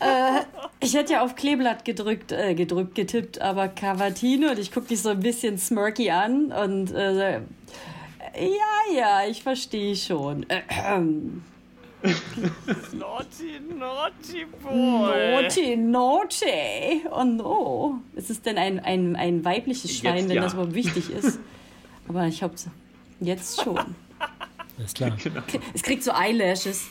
äh, 0.00 0.40
ich 0.80 0.94
hätte 0.94 1.14
ja 1.14 1.22
auf 1.22 1.36
Kleeblatt 1.36 1.84
gedrückt, 1.84 2.32
äh, 2.32 2.54
gedrückt, 2.54 2.94
getippt, 2.94 3.40
aber 3.40 3.68
Cavatine 3.68 4.50
und 4.50 4.58
ich 4.58 4.72
gucke 4.72 4.88
dich 4.88 5.00
so 5.00 5.10
ein 5.10 5.20
bisschen 5.20 5.58
smirky 5.58 6.10
an 6.10 6.52
und 6.52 6.92
äh, 6.92 7.40
ja, 8.36 8.94
ja, 8.94 9.26
ich 9.28 9.42
verstehe 9.42 9.96
schon. 9.96 10.44
naughty, 12.92 13.60
naughty 13.78 14.44
boy. 14.62 15.42
Naughty, 15.42 15.76
naughty. 15.76 17.06
Oh 17.10 17.24
no. 17.24 18.00
Ist 18.14 18.30
es 18.30 18.42
denn 18.42 18.58
ein, 18.58 18.80
ein, 18.80 19.16
ein 19.16 19.44
weibliches 19.44 19.96
Schwein, 19.96 20.16
jetzt, 20.16 20.28
wenn 20.28 20.36
ja. 20.36 20.42
das 20.42 20.54
überhaupt 20.54 20.74
wichtig 20.74 21.10
ist? 21.10 21.38
Aber 22.08 22.26
ich 22.26 22.42
hoffe, 22.42 22.70
jetzt 23.26 23.62
schon. 23.62 23.94
Ist 24.82 24.96
klar. 24.96 25.16
Genau. 25.22 25.40
Es 25.72 25.82
kriegt 25.82 26.02
so 26.02 26.12
Eyelashes. 26.12 26.86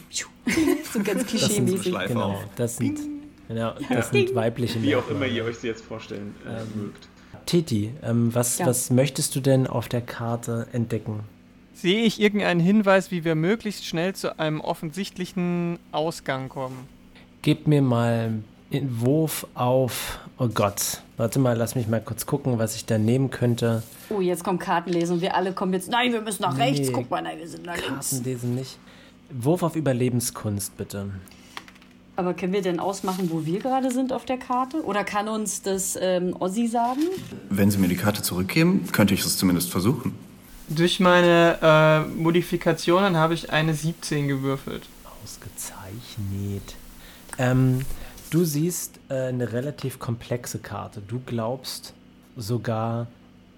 so 0.93 0.99
ganz 1.03 1.25
klischee-mäßig. 1.25 1.93
So 1.93 1.99
genau, 2.07 2.41
das 2.55 2.77
sind, 2.77 2.99
genau, 3.47 3.73
das 3.89 4.09
sind 4.09 4.35
weibliche 4.35 4.81
Wie 4.81 4.95
auch 4.95 5.09
immer 5.09 5.25
ihr 5.25 5.43
euch 5.45 5.57
sie 5.57 5.67
jetzt 5.67 5.83
vorstellen 5.83 6.35
äh, 6.45 6.61
ähm, 6.61 6.83
mögt. 6.83 7.07
Titi, 7.45 7.91
ähm, 8.03 8.33
was, 8.33 8.59
ja. 8.59 8.65
was 8.65 8.89
möchtest 8.89 9.35
du 9.35 9.41
denn 9.41 9.67
auf 9.67 9.89
der 9.89 10.01
Karte 10.01 10.67
entdecken? 10.71 11.21
Sehe 11.73 12.03
ich 12.03 12.21
irgendeinen 12.21 12.59
Hinweis, 12.59 13.11
wie 13.11 13.25
wir 13.25 13.35
möglichst 13.35 13.85
schnell 13.85 14.13
zu 14.13 14.39
einem 14.39 14.61
offensichtlichen 14.61 15.79
Ausgang 15.91 16.47
kommen? 16.47 16.87
Gib 17.41 17.67
mir 17.67 17.81
mal 17.81 18.43
einen 18.81 19.01
Wurf 19.01 19.47
auf. 19.53 20.19
Oh 20.37 20.47
Gott. 20.47 21.01
Warte 21.17 21.39
mal, 21.39 21.55
lass 21.55 21.75
mich 21.75 21.87
mal 21.87 22.01
kurz 22.01 22.25
gucken, 22.25 22.57
was 22.57 22.75
ich 22.75 22.85
da 22.85 22.97
nehmen 22.97 23.29
könnte. 23.29 23.83
Oh, 24.09 24.19
jetzt 24.19 24.43
kommt 24.43 24.59
Kartenlesen 24.59 25.15
und 25.15 25.21
wir 25.21 25.35
alle 25.35 25.53
kommen 25.53 25.73
jetzt. 25.73 25.89
Nein, 25.89 26.11
wir 26.11 26.21
müssen 26.21 26.41
nach 26.41 26.55
nee, 26.57 26.63
rechts. 26.63 26.91
Guck 26.91 27.09
mal, 27.09 27.21
nein, 27.21 27.37
wir 27.37 27.47
sind 27.47 27.65
nach 27.65 27.75
links. 27.75 28.09
Kartenlesen 28.09 28.55
nicht. 28.55 28.77
Wurf 29.29 29.63
auf 29.63 29.75
Überlebenskunst, 29.75 30.75
bitte. 30.77 31.09
Aber 32.15 32.33
können 32.33 32.53
wir 32.53 32.61
denn 32.61 32.79
ausmachen, 32.79 33.29
wo 33.31 33.45
wir 33.45 33.59
gerade 33.59 33.89
sind 33.89 34.13
auf 34.13 34.25
der 34.25 34.37
Karte? 34.37 34.83
Oder 34.83 35.03
kann 35.03 35.27
uns 35.27 35.63
das 35.63 35.97
ähm, 35.99 36.35
Ossi 36.39 36.67
sagen? 36.67 37.01
Wenn 37.49 37.71
Sie 37.71 37.79
mir 37.79 37.87
die 37.87 37.95
Karte 37.95 38.21
zurückgeben, 38.21 38.87
könnte 38.91 39.15
ich 39.15 39.21
es 39.21 39.37
zumindest 39.37 39.71
versuchen. 39.71 40.13
Durch 40.69 40.99
meine 40.99 41.57
äh, 41.61 41.99
Modifikationen 42.21 43.17
habe 43.17 43.33
ich 43.33 43.51
eine 43.51 43.73
17 43.73 44.27
gewürfelt. 44.27 44.83
Ausgezeichnet. 45.23 46.75
Ähm, 47.39 47.81
du 48.33 48.43
siehst 48.45 48.99
äh, 49.09 49.27
eine 49.27 49.53
relativ 49.53 49.99
komplexe 49.99 50.57
Karte. 50.59 51.01
Du 51.07 51.21
glaubst 51.23 51.93
sogar, 52.35 53.07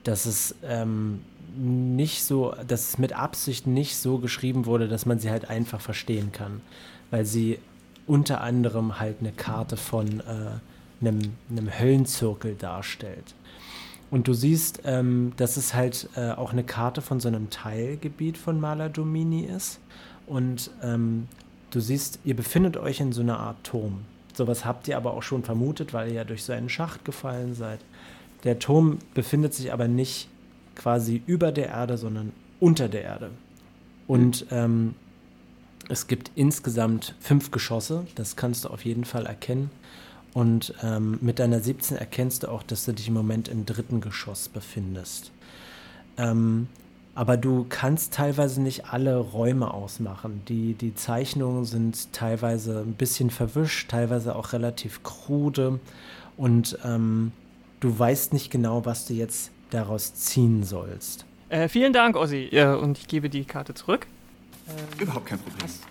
dass 0.04 0.26
es 0.26 0.56
ähm, 0.64 1.22
nicht 1.56 2.24
so, 2.24 2.54
dass 2.68 2.90
es 2.90 2.98
mit 2.98 3.14
Absicht 3.14 3.68
nicht 3.68 3.96
so 3.96 4.18
geschrieben 4.18 4.66
wurde, 4.66 4.90
dass 4.90 5.06
man 5.06 5.20
sie 5.20 5.30
halt 5.30 5.50
einfach 5.50 5.80
verstehen 5.80 6.32
kann. 6.34 6.62
Weil 7.10 7.26
sie 7.26 7.60
unter 8.06 8.42
anderem 8.42 9.00
halt 9.00 9.18
eine 9.22 9.32
Karte 9.32 9.78
von 9.78 10.20
äh, 10.20 11.02
einem, 11.02 11.34
einem 11.50 11.80
Höllenzirkel 11.80 12.56
darstellt. 12.56 13.34
Und 14.12 14.28
du 14.28 14.34
siehst, 14.34 14.82
ähm, 14.84 15.32
dass 15.38 15.56
es 15.56 15.74
halt 15.74 16.10
äh, 16.16 16.32
auch 16.32 16.52
eine 16.52 16.64
Karte 16.64 17.02
von 17.02 17.20
so 17.20 17.30
einem 17.30 17.50
Teilgebiet 17.50 18.38
von 18.38 18.60
Maladomini 18.60 19.46
ist. 19.46 19.80
Und 20.28 20.70
ähm, 20.84 21.28
du 21.72 21.80
siehst, 21.80 22.20
ihr 22.26 22.36
befindet 22.36 22.76
euch 22.76 23.00
in 23.00 23.14
so 23.14 23.22
einer 23.22 23.40
Art 23.40 23.64
Turm. 23.64 24.02
Sowas 24.36 24.66
habt 24.66 24.88
ihr 24.88 24.98
aber 24.98 25.14
auch 25.14 25.24
schon 25.24 25.44
vermutet, 25.44 25.94
weil 25.94 26.10
ihr 26.10 26.16
ja 26.16 26.24
durch 26.24 26.44
so 26.44 26.54
einen 26.54 26.70
Schacht 26.70 27.06
gefallen 27.06 27.54
seid. 27.54 27.80
Der 28.44 28.60
Turm 28.60 29.00
befindet 29.14 29.54
sich 29.54 29.72
aber 29.72 29.88
nicht 29.88 30.30
quasi 30.76 31.24
über 31.26 31.52
der 31.52 31.70
Erde, 31.70 31.98
sondern 31.98 32.34
unter 32.60 32.90
der 32.90 33.04
Erde. 33.04 33.32
Und 34.08 34.46
ähm, 34.52 34.96
es 35.88 36.08
gibt 36.08 36.32
insgesamt 36.36 37.16
fünf 37.20 37.52
Geschosse, 37.52 38.06
das 38.16 38.36
kannst 38.36 38.66
du 38.66 38.70
auf 38.70 38.86
jeden 38.86 39.06
Fall 39.06 39.26
erkennen. 39.26 39.72
Und 40.34 40.74
ähm, 40.84 41.18
mit 41.22 41.40
deiner 41.40 41.62
17 41.62 41.98
erkennst 41.98 42.44
du 42.44 42.50
auch, 42.50 42.62
dass 42.62 42.86
du 42.86 42.92
dich 42.92 43.08
im 43.08 43.14
Moment 43.14 43.48
im 43.48 43.66
dritten 43.66 44.02
Geschoss 44.02 44.50
befindest. 44.50 45.32
Ähm, 46.18 46.68
aber 47.16 47.38
du 47.38 47.66
kannst 47.70 48.14
teilweise 48.14 48.62
nicht 48.62 48.88
alle 48.92 49.18
Räume 49.18 49.74
ausmachen. 49.74 50.42
Die, 50.50 50.74
die 50.74 50.94
Zeichnungen 50.94 51.64
sind 51.64 52.12
teilweise 52.12 52.82
ein 52.82 52.94
bisschen 52.94 53.30
verwischt, 53.30 53.90
teilweise 53.90 54.36
auch 54.36 54.52
relativ 54.52 55.02
krude. 55.02 55.80
Und 56.36 56.78
ähm, 56.84 57.32
du 57.80 57.98
weißt 57.98 58.34
nicht 58.34 58.52
genau, 58.52 58.86
was 58.86 59.08
du 59.08 59.14
jetzt 59.14 59.52
daraus 59.70 60.14
ziehen 60.14 60.64
sollst. 60.64 61.26
Äh, 61.48 61.70
vielen 61.70 61.94
Dank, 61.94 62.18
Ossi. 62.18 62.50
Ja, 62.52 62.76
und 62.76 62.98
ich 62.98 63.08
gebe 63.08 63.30
die 63.30 63.46
Karte 63.46 63.74
zurück. 63.74 64.08
Ähm, 64.68 65.02
Überhaupt 65.02 65.28
kein 65.28 65.40
Problem. 65.40 65.64
Hast, 65.64 65.84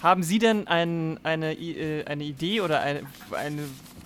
haben 0.00 0.22
Sie 0.22 0.38
denn 0.38 0.68
ein, 0.68 1.18
eine, 1.24 1.54
äh, 1.54 2.04
eine 2.04 2.22
Idee 2.22 2.60
oder 2.60 2.80
eine, 2.80 3.02
eine 3.32 3.62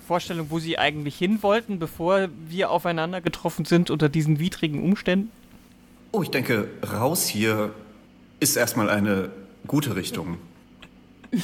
Vorstellung, 0.07 0.47
wo 0.49 0.59
Sie 0.59 0.79
eigentlich 0.79 1.17
hin 1.17 1.43
wollten, 1.43 1.79
bevor 1.79 2.29
wir 2.49 2.71
aufeinander 2.71 3.21
getroffen 3.21 3.67
sind 3.67 3.91
unter 3.91 4.09
diesen 4.09 4.39
widrigen 4.39 4.83
Umständen? 4.83 5.31
Oh, 6.13 6.23
ich 6.23 6.31
denke, 6.31 6.69
raus 6.93 7.27
hier 7.27 7.75
ist 8.41 8.57
erstmal 8.57 8.89
eine 8.91 9.31
gute 9.67 9.97
Richtung. 9.97 10.39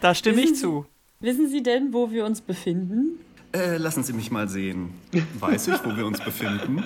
da 0.00 0.14
stimme 0.14 0.42
ich 0.42 0.56
zu. 0.56 0.86
Wissen 1.20 1.48
Sie 1.48 1.62
denn, 1.62 1.92
wo 1.92 2.10
wir 2.10 2.24
uns 2.24 2.40
befinden? 2.40 3.18
Äh, 3.52 3.78
lassen 3.78 4.04
Sie 4.04 4.12
mich 4.12 4.30
mal 4.30 4.48
sehen. 4.48 4.90
Weiß 5.40 5.68
ich, 5.68 5.84
wo 5.84 5.96
wir 5.96 6.06
uns 6.06 6.20
befinden? 6.20 6.84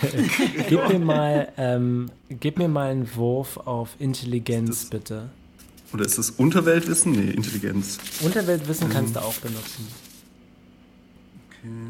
gib, 0.68 0.88
mir 0.88 0.98
mal, 0.98 1.52
ähm, 1.56 2.10
gib 2.28 2.58
mir 2.58 2.68
mal 2.68 2.90
einen 2.90 3.14
Wurf 3.14 3.56
auf 3.58 3.90
Intelligenz, 4.00 4.86
bitte. 4.86 5.30
Oder 5.92 6.04
ist 6.04 6.18
das 6.18 6.30
Unterweltwissen? 6.30 7.12
Nee, 7.12 7.30
Intelligenz. 7.30 7.98
Unterweltwissen 8.22 8.90
kannst 8.90 9.14
du 9.14 9.20
auch 9.20 9.34
benutzen. 9.34 9.86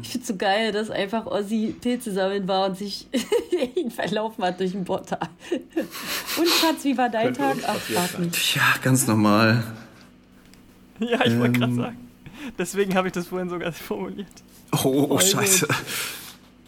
Ich 0.01 0.09
finde 0.09 0.27
so 0.27 0.35
geil, 0.35 0.71
dass 0.71 0.89
einfach 0.89 1.25
Ossi 1.25 1.75
Tee 1.81 1.99
zusammen 1.99 2.47
war 2.47 2.69
und 2.69 2.77
sich 2.77 3.07
ihn 3.75 3.91
verlaufen 3.91 4.43
hat 4.43 4.59
durch 4.59 4.73
ein 4.73 4.85
Portal. 4.85 5.29
und 6.37 6.47
Schatz, 6.47 6.83
wie 6.83 6.97
war 6.97 7.09
dein 7.09 7.33
Tag? 7.33 7.57
Ach, 7.67 7.75
frag 7.75 8.19
mich. 8.19 8.55
Ja, 8.55 8.75
ganz 8.81 9.05
normal. 9.07 9.63
Ja, 10.99 11.25
ich 11.25 11.33
ähm, 11.33 11.39
wollte 11.39 11.59
gerade 11.59 11.75
sagen. 11.75 11.97
Deswegen 12.57 12.95
habe 12.95 13.07
ich 13.07 13.13
das 13.13 13.27
vorhin 13.27 13.49
sogar 13.49 13.71
formuliert. 13.73 14.27
Oh, 14.71 15.07
oh 15.09 15.19
scheiße. 15.19 15.67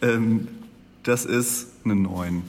Ähm, 0.02 0.48
das 1.04 1.26
ist 1.26 1.68
eine 1.86 1.96
9. 1.96 2.44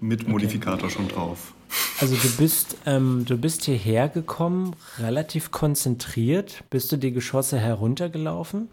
Mit 0.00 0.22
okay. 0.22 0.30
Modifikator 0.30 0.90
schon 0.90 1.08
drauf. 1.08 1.54
Also 2.00 2.14
du 2.14 2.28
bist, 2.36 2.76
ähm, 2.86 3.24
du 3.26 3.36
bist 3.36 3.64
hierher 3.64 4.08
gekommen, 4.08 4.76
relativ 4.98 5.50
konzentriert, 5.50 6.62
bist 6.70 6.92
du 6.92 6.96
die 6.96 7.12
Geschosse 7.12 7.58
heruntergelaufen, 7.58 8.68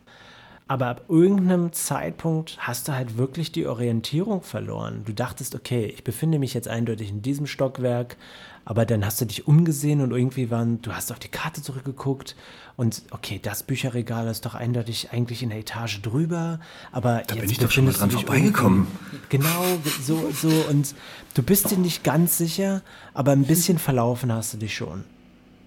aber 0.74 0.88
ab 0.88 1.06
irgendeinem 1.08 1.72
Zeitpunkt 1.72 2.58
hast 2.58 2.88
du 2.88 2.94
halt 2.94 3.16
wirklich 3.16 3.52
die 3.52 3.68
Orientierung 3.68 4.42
verloren. 4.42 5.04
Du 5.06 5.14
dachtest, 5.14 5.54
okay, 5.54 5.86
ich 5.86 6.04
befinde 6.04 6.40
mich 6.40 6.56
jetzt 6.56 6.68
eindeutig 6.68 7.12
in 7.12 7.22
diesem 7.22 7.46
Stockwerk, 7.46 8.18
aber 8.66 8.84
dann 8.88 9.06
hast 9.06 9.22
du 9.22 9.26
dich 9.26 9.48
umgesehen 9.48 10.02
und 10.02 10.10
irgendwie 10.10 10.50
waren, 10.50 10.82
du 10.82 10.92
hast 10.92 11.12
auf 11.12 11.20
die 11.20 11.28
Karte 11.28 11.62
zurückgeguckt 11.62 12.36
und 12.76 13.04
okay, 13.12 13.40
das 13.40 13.62
Bücherregal 13.62 14.28
ist 14.28 14.48
doch 14.48 14.56
eindeutig 14.56 15.12
eigentlich 15.12 15.44
in 15.44 15.50
der 15.50 15.60
Etage 15.60 16.02
drüber, 16.02 16.60
aber 16.92 17.22
da 17.28 17.36
jetzt 17.36 17.42
bin 17.42 17.52
ich 17.52 17.60
doch 17.60 17.70
schon 17.70 17.86
mal 17.86 17.94
dran 17.94 18.10
vorbeigekommen. 18.10 18.88
Genau, 19.30 19.64
so, 20.02 20.32
so 20.32 20.50
und 20.72 20.96
du 21.36 21.44
bist 21.44 21.70
dir 21.70 21.78
nicht 21.78 22.04
ganz 22.04 22.40
sicher, 22.40 22.82
aber 23.14 23.34
ein 23.34 23.44
bisschen 23.44 23.78
verlaufen 23.78 24.34
hast 24.34 24.56
du 24.56 24.58
dich 24.58 24.76
schon. 24.76 25.04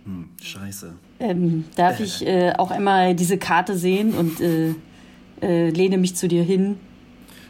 Hm, 0.05 0.31
scheiße. 0.43 0.95
Ähm, 1.21 1.65
darf 1.77 2.01
ich 2.01 2.27
äh, 2.27 2.55
auch 2.59 2.73
einmal 2.73 3.15
diese 3.15 3.39
Karte 3.39 3.77
sehen 3.77 4.13
und 4.13 4.41
äh, 4.41 4.75
äh, 5.43 5.71
lehne 5.71 5.99
mich 5.99 6.15
zu 6.15 6.29
dir 6.29 6.43
hin? 6.43 6.79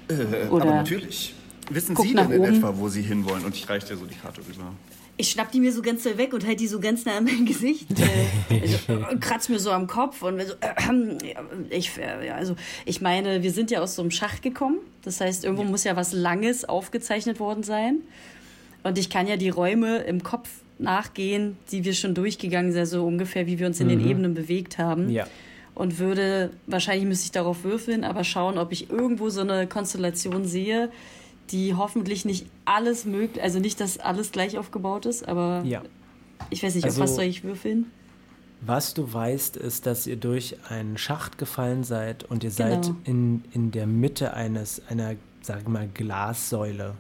Äh, 0.09 0.49
Oder 0.49 0.65
aber 0.65 0.75
natürlich. 0.77 1.35
Wissen 1.71 1.97
Sie 1.97 2.15
denn 2.15 2.31
in 2.31 2.41
oben. 2.41 2.55
etwa, 2.55 2.77
wo 2.77 2.89
Sie 2.89 3.03
hinwollen? 3.03 3.45
Und 3.45 3.55
ich 3.57 3.69
reiche 3.69 3.89
dir 3.89 3.97
so 3.97 4.07
die 4.07 4.15
Karte 4.15 4.41
rüber. 4.41 4.73
Ich 5.19 5.31
schnapp 5.31 5.51
die 5.51 5.61
mir 5.61 5.73
so 5.73 5.81
ganz 5.81 6.03
doll 6.03 6.19
weg 6.19 6.35
und 6.35 6.47
halt 6.47 6.61
die 6.61 6.67
so 6.67 6.79
ganz 6.79 7.07
nah 7.07 7.17
an 7.17 7.25
mein 7.25 7.47
Gesicht. 7.47 7.87
Äh, 7.91 8.61
also, 8.61 8.93
äh, 8.93 9.17
kratz 9.17 9.49
mir 9.49 9.59
so 9.59 9.71
am 9.71 9.87
Kopf 9.87 10.23
und 10.23 10.41
so, 10.43 10.53
äh, 10.61 11.77
ich, 11.77 11.97
äh, 11.97 12.27
ja, 12.27 12.35
also, 12.35 12.55
ich 12.85 13.01
meine, 13.01 13.43
wir 13.43 13.51
sind 13.51 13.71
ja 13.71 13.81
aus 13.81 13.97
so 13.97 14.03
einem 14.03 14.11
Schacht 14.11 14.43
gekommen. 14.43 14.79
Das 15.03 15.21
heißt, 15.21 15.45
irgendwo 15.45 15.65
muss 15.65 15.85
ja 15.85 15.97
was 15.97 16.13
Langes 16.13 16.67
aufgezeichnet 16.67 17.41
worden 17.41 17.63
sein. 17.63 18.03
Und 18.83 18.99
ich 18.99 19.11
kann 19.11 19.27
ja 19.27 19.37
die 19.37 19.49
Räume 19.49 19.99
im 19.99 20.23
Kopf 20.23 20.49
nachgehen, 20.79 21.57
die 21.73 21.85
wir 21.85 21.95
schon 21.95 22.15
durchgegangen 22.15 22.73
sind, 22.73 22.87
so 22.87 23.05
ungefähr, 23.07 23.47
wie 23.47 23.59
wir 23.59 23.67
uns 23.67 23.81
in 23.81 23.89
den 23.89 24.07
Ebenen 24.07 24.35
bewegt 24.35 24.79
haben. 24.79 25.11
Ja. 25.11 25.27
Und 25.77 25.99
würde, 25.99 26.51
wahrscheinlich 26.67 27.07
müsste 27.07 27.27
ich 27.27 27.33
darauf 27.33 27.63
würfeln, 27.63 28.03
aber 28.03 28.25
schauen, 28.25 28.57
ob 28.59 28.73
ich 28.73 28.91
irgendwo 28.91 29.29
so 29.29 29.43
eine 29.43 29.67
Konstellation 29.69 30.45
sehe, 30.47 30.91
die 31.51 31.75
hoffentlich 31.75 32.25
nicht 32.25 32.47
alles 32.65 33.05
möglich, 33.05 33.41
also 33.43 33.59
nicht, 33.61 33.79
dass 33.79 33.99
alles 33.99 34.33
gleich 34.33 34.57
aufgebaut 34.59 35.05
ist, 35.07 35.29
aber 35.29 35.63
Ja. 35.65 35.83
ich 36.51 36.63
weiß 36.63 36.75
nicht, 36.75 36.85
Also- 36.85 37.03
auf 37.03 37.09
was 37.09 37.15
soll 37.15 37.25
ich 37.25 37.45
würfeln? 37.45 37.93
Was 38.63 38.95
du 38.95 39.13
weißt, 39.13 39.59
ist, 39.59 39.85
dass 39.85 40.07
ihr 40.07 40.17
durch 40.17 40.57
einen 40.71 40.97
Schacht 40.97 41.37
gefallen 41.37 41.85
seid 41.85 42.25
und 42.25 42.43
ihr 42.43 42.51
seid 42.51 42.87
Genau. 42.87 42.97
in, 43.05 43.45
in 43.53 43.71
der 43.71 43.87
Mitte 43.87 44.33
eines, 44.33 44.81
einer, 44.89 45.15
sag 45.43 45.61
ich 45.61 45.69
mal, 45.69 45.89
Glassäule 45.93 46.95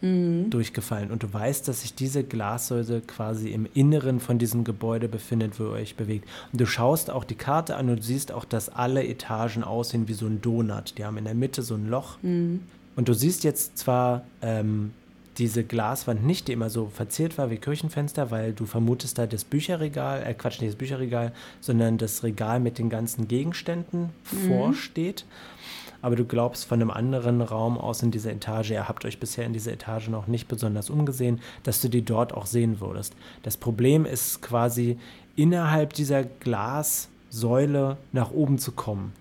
durchgefallen. 0.00 1.10
Und 1.10 1.24
du 1.24 1.32
weißt, 1.32 1.66
dass 1.66 1.82
sich 1.82 1.94
diese 1.94 2.22
Glassäule 2.22 3.00
quasi 3.00 3.50
im 3.50 3.66
Inneren 3.74 4.20
von 4.20 4.38
diesem 4.38 4.62
Gebäude 4.62 5.08
befindet, 5.08 5.58
wo 5.58 5.64
ihr 5.64 5.72
euch 5.72 5.96
bewegt. 5.96 6.28
Und 6.52 6.60
du 6.60 6.66
schaust 6.66 7.10
auch 7.10 7.24
die 7.24 7.34
Karte 7.34 7.76
an 7.76 7.88
und 7.90 7.96
du 7.96 8.02
siehst 8.02 8.30
auch, 8.30 8.44
dass 8.44 8.68
alle 8.68 9.04
Etagen 9.06 9.64
aussehen 9.64 10.06
wie 10.06 10.14
so 10.14 10.26
ein 10.26 10.40
Donut. 10.40 10.96
Die 10.98 11.04
haben 11.04 11.16
in 11.16 11.24
der 11.24 11.34
Mitte 11.34 11.62
so 11.62 11.74
ein 11.74 11.88
Loch. 11.88 12.18
Und 12.96 13.08
du 13.08 13.12
siehst 13.12 13.42
jetzt 13.44 13.78
zwar 13.78 14.22
ähm, 14.40 14.92
diese 15.38 15.62
Glaswand 15.64 16.24
nicht, 16.24 16.48
die 16.48 16.52
immer 16.52 16.70
so 16.70 16.90
verziert 16.92 17.38
war 17.38 17.50
wie 17.50 17.58
Kirchenfenster, 17.58 18.30
weil 18.30 18.52
du 18.52 18.66
vermutest 18.66 19.18
da 19.18 19.26
das 19.26 19.44
Bücherregal, 19.44 20.22
äh 20.24 20.34
Quatsch, 20.34 20.60
nicht 20.60 20.72
das 20.72 20.78
Bücherregal, 20.78 21.32
sondern 21.60 21.98
das 21.98 22.22
Regal 22.24 22.60
mit 22.60 22.78
den 22.78 22.90
ganzen 22.90 23.28
Gegenständen 23.28 24.10
vorsteht. 24.48 25.24
Aber 26.00 26.16
du 26.16 26.24
glaubst 26.24 26.64
von 26.64 26.80
einem 26.80 26.90
anderen 26.90 27.40
Raum 27.40 27.76
aus 27.76 28.02
in 28.02 28.10
dieser 28.10 28.32
Etage, 28.32 28.70
ihr 28.70 28.88
habt 28.88 29.04
euch 29.04 29.18
bisher 29.18 29.44
in 29.44 29.52
dieser 29.52 29.72
Etage 29.72 30.08
noch 30.08 30.26
nicht 30.26 30.48
besonders 30.48 30.90
umgesehen, 30.90 31.40
dass 31.64 31.80
du 31.80 31.88
die 31.88 32.02
dort 32.02 32.32
auch 32.34 32.46
sehen 32.46 32.80
würdest. 32.80 33.14
Das 33.42 33.56
Problem 33.56 34.04
ist 34.04 34.40
quasi 34.40 34.98
innerhalb 35.34 35.92
dieser 35.92 36.24
Glassäule 36.24 37.96
nach 38.12 38.30
oben 38.30 38.58
zu 38.58 38.72
kommen. 38.72 39.12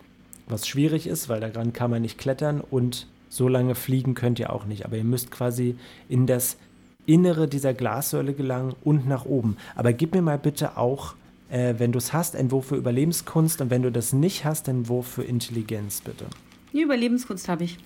Was 0.47 0.67
schwierig 0.67 1.07
ist, 1.07 1.29
weil 1.29 1.39
daran 1.39 1.73
kann 1.73 1.91
man 1.91 2.01
nicht 2.01 2.17
klettern 2.17 2.61
und 2.61 3.07
so 3.29 3.47
lange 3.47 3.75
fliegen 3.75 4.15
könnt 4.15 4.39
ihr 4.39 4.53
auch 4.53 4.65
nicht. 4.65 4.85
Aber 4.85 4.97
ihr 4.97 5.03
müsst 5.03 5.31
quasi 5.31 5.75
in 6.07 6.27
das 6.27 6.57
Innere 7.05 7.47
dieser 7.47 7.73
Glassäule 7.73 8.33
gelangen 8.33 8.75
und 8.83 9.07
nach 9.07 9.25
oben. 9.25 9.57
Aber 9.75 9.93
gib 9.93 10.13
mir 10.13 10.21
mal 10.21 10.37
bitte 10.37 10.77
auch, 10.77 11.15
äh, 11.49 11.75
wenn 11.77 11.91
du 11.91 11.97
es 11.97 12.13
hast, 12.13 12.35
ein 12.35 12.51
Wurf 12.51 12.67
für 12.67 12.75
Überlebenskunst 12.75 13.61
und 13.61 13.69
wenn 13.69 13.81
du 13.81 13.91
das 13.91 14.13
nicht 14.13 14.45
hast, 14.45 14.69
ein 14.69 14.87
Wurf 14.87 15.07
für 15.07 15.23
Intelligenz 15.23 16.01
bitte. 16.01 16.25
Die 16.73 16.81
Überlebenskunst 16.81 17.47
habe 17.47 17.63
ich. 17.63 17.77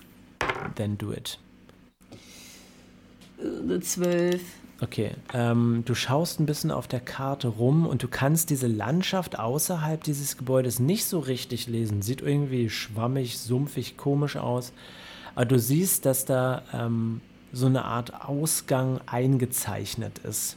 Then 0.74 0.98
do 0.98 1.12
it. 1.12 1.38
Zwölf. 3.80 4.42
Okay, 4.80 5.12
ähm, 5.32 5.82
du 5.84 5.94
schaust 5.94 6.40
ein 6.40 6.46
bisschen 6.46 6.72
auf 6.72 6.88
der 6.88 7.00
Karte 7.00 7.48
rum 7.48 7.86
und 7.86 8.02
du 8.02 8.08
kannst 8.08 8.50
diese 8.50 8.66
Landschaft 8.66 9.38
außerhalb 9.38 10.02
dieses 10.02 10.36
Gebäudes 10.36 10.80
nicht 10.80 11.04
so 11.04 11.20
richtig 11.20 11.68
lesen. 11.68 12.02
Sieht 12.02 12.20
irgendwie 12.20 12.68
schwammig, 12.68 13.38
sumpfig, 13.38 13.96
komisch 13.96 14.36
aus. 14.36 14.72
Aber 15.36 15.44
du 15.44 15.58
siehst, 15.58 16.04
dass 16.04 16.24
da 16.24 16.62
ähm, 16.72 17.20
so 17.52 17.66
eine 17.66 17.84
Art 17.84 18.24
Ausgang 18.24 19.00
eingezeichnet 19.06 20.18
ist. 20.18 20.56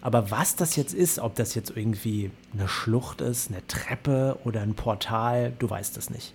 Aber 0.00 0.30
was 0.30 0.56
das 0.56 0.74
jetzt 0.76 0.94
ist, 0.94 1.18
ob 1.18 1.34
das 1.34 1.54
jetzt 1.54 1.76
irgendwie 1.76 2.30
eine 2.52 2.66
Schlucht 2.66 3.20
ist, 3.20 3.50
eine 3.50 3.66
Treppe 3.66 4.38
oder 4.44 4.62
ein 4.62 4.74
Portal, 4.74 5.52
du 5.58 5.68
weißt 5.68 5.98
es 5.98 6.10
nicht. 6.10 6.34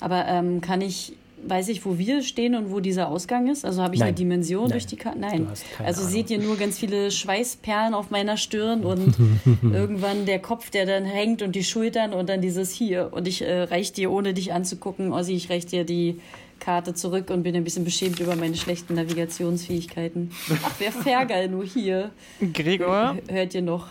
Aber 0.00 0.26
ähm, 0.26 0.60
kann 0.60 0.80
ich, 0.80 1.14
weiß 1.46 1.68
ich, 1.68 1.84
wo 1.84 1.98
wir 1.98 2.22
stehen 2.22 2.54
und 2.54 2.70
wo 2.70 2.80
dieser 2.80 3.08
Ausgang 3.08 3.48
ist? 3.48 3.64
Also 3.64 3.82
habe 3.82 3.94
ich 3.94 4.00
Nein. 4.00 4.08
eine 4.08 4.16
Dimension 4.16 4.64
Nein. 4.64 4.72
durch 4.72 4.86
die 4.86 4.96
Karte? 4.96 5.18
Nein. 5.18 5.44
Du 5.44 5.50
hast 5.50 5.64
keine 5.72 5.88
also 5.88 6.00
Ahnung. 6.02 6.12
seht 6.12 6.30
ihr 6.30 6.38
nur 6.38 6.56
ganz 6.56 6.78
viele 6.78 7.10
Schweißperlen 7.10 7.94
auf 7.94 8.10
meiner 8.10 8.36
Stirn 8.36 8.84
und 8.84 9.16
irgendwann 9.62 10.26
der 10.26 10.38
Kopf, 10.38 10.70
der 10.70 10.86
dann 10.86 11.04
hängt 11.04 11.42
und 11.42 11.56
die 11.56 11.64
Schultern 11.64 12.12
und 12.12 12.28
dann 12.28 12.40
dieses 12.40 12.70
hier. 12.70 13.10
Und 13.12 13.26
ich 13.28 13.42
äh, 13.42 13.62
reich 13.62 13.92
dir, 13.92 14.10
ohne 14.10 14.34
dich 14.34 14.52
anzugucken, 14.52 15.12
Ossi, 15.12 15.32
ich 15.32 15.50
reich 15.50 15.66
dir 15.66 15.84
die 15.84 16.20
Karte 16.58 16.94
zurück 16.94 17.30
und 17.30 17.42
bin 17.42 17.54
ein 17.54 17.64
bisschen 17.64 17.84
beschämt 17.84 18.18
über 18.18 18.34
meine 18.34 18.56
schlechten 18.56 18.94
Navigationsfähigkeiten. 18.94 20.30
Ach, 20.64 20.72
wer 20.78 20.90
Fergal 20.92 21.48
nur 21.48 21.64
hier. 21.64 22.10
Gregor, 22.52 23.16
Hört 23.28 23.54
ihr 23.54 23.62
noch? 23.62 23.88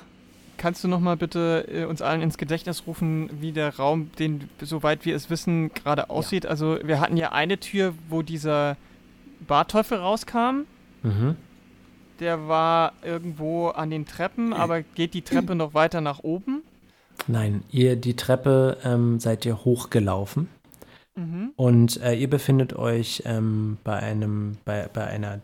Kannst 0.58 0.84
du 0.84 0.88
noch 0.88 1.00
mal 1.00 1.18
bitte 1.18 1.68
äh, 1.72 1.86
uns 1.86 2.02
allen 2.02 2.22
ins 2.22 2.38
Gedächtnis 2.38 2.84
rufen, 2.88 3.30
wie 3.39 3.52
der 3.52 3.76
Raum, 3.76 4.12
den, 4.20 4.50
soweit 4.62 5.06
wir 5.06 5.15
es 5.15 5.30
wissen, 5.30 5.74
gerade 5.74 6.10
aussieht? 6.10 6.46
Also 6.46 6.78
wir 6.84 7.00
hatten 7.00 7.18
ja 7.18 7.32
eine 7.32 7.60
Tür, 7.60 7.94
wo 8.10 8.22
dieser 8.22 8.78
Barteufel 9.48 9.98
rauskam. 9.98 10.65
Mhm. 11.04 11.36
Der 12.20 12.48
war 12.48 12.94
irgendwo 13.04 13.68
an 13.70 13.89
den 13.89 14.06
Treppen, 14.06 14.54
aber 14.54 14.82
geht 14.82 15.13
die 15.13 15.22
Treppe 15.22 15.56
noch 15.56 15.74
weiter 15.74 16.02
nach 16.02 16.20
oben? 16.20 16.63
Nein, 17.28 17.63
ihr 17.72 17.96
die 17.96 18.15
Treppe 18.15 18.78
ähm, 18.84 19.20
seid 19.20 19.46
ihr 19.46 19.65
hochgelaufen. 19.65 20.48
Mhm. 21.15 21.52
Und 21.56 22.02
äh, 22.02 22.13
ihr 22.13 22.30
befindet 22.30 22.74
euch 22.74 23.24
ähm, 23.26 23.78
bei 23.84 23.98
einem, 23.98 24.58
bei, 24.65 24.89
bei 24.94 25.06
einer, 25.06 25.39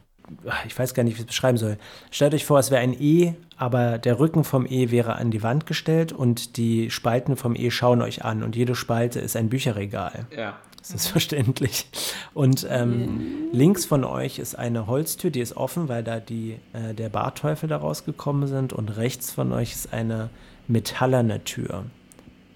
ich 0.66 0.78
weiß 0.78 0.94
gar 0.94 1.04
nicht, 1.04 1.14
wie 1.14 1.18
ich 1.18 1.22
es 1.22 1.28
beschreiben 1.28 1.58
soll. 1.58 1.78
Stellt 2.10 2.34
euch 2.34 2.46
vor, 2.46 2.60
es 2.60 2.72
wäre 2.72 2.82
ein 2.82 2.94
E, 3.00 3.34
aber 3.58 3.98
der 3.98 4.20
Rücken 4.20 4.44
vom 4.44 4.66
E 4.66 4.92
wäre 4.92 5.16
an 5.16 5.32
die 5.32 5.44
Wand 5.44 5.66
gestellt 5.66 6.14
und 6.14 6.58
die 6.58 6.90
Spalten 6.90 7.36
vom 7.36 7.56
E 7.56 7.72
schauen 7.72 8.02
euch 8.02 8.24
an 8.26 8.44
und 8.44 8.56
jede 8.56 8.76
Spalte 8.76 9.20
ist 9.20 9.36
ein 9.36 9.50
Bücherregal. 9.50 10.26
Ja. 10.36 10.58
Das 10.82 10.92
ist 10.96 11.08
verständlich. 11.08 11.86
Und 12.34 12.66
ähm, 12.70 13.50
links 13.52 13.86
von 13.86 14.04
euch 14.04 14.40
ist 14.40 14.56
eine 14.56 14.88
Holztür, 14.88 15.30
die 15.30 15.40
ist 15.40 15.56
offen, 15.56 15.90
weil 15.90 16.04
da 16.04 16.20
die, 16.20 16.58
äh, 16.74 16.96
der 16.96 17.10
Barteufel 17.10 17.70
da 17.70 17.78
rausgekommen 17.78 18.48
sind. 18.48 18.74
Und 18.74 18.98
rechts 18.98 19.32
von 19.32 19.52
euch 19.52 19.74
ist 19.74 19.94
eine 19.94 20.30
metallerne 20.68 21.44
Tür. 21.44 21.86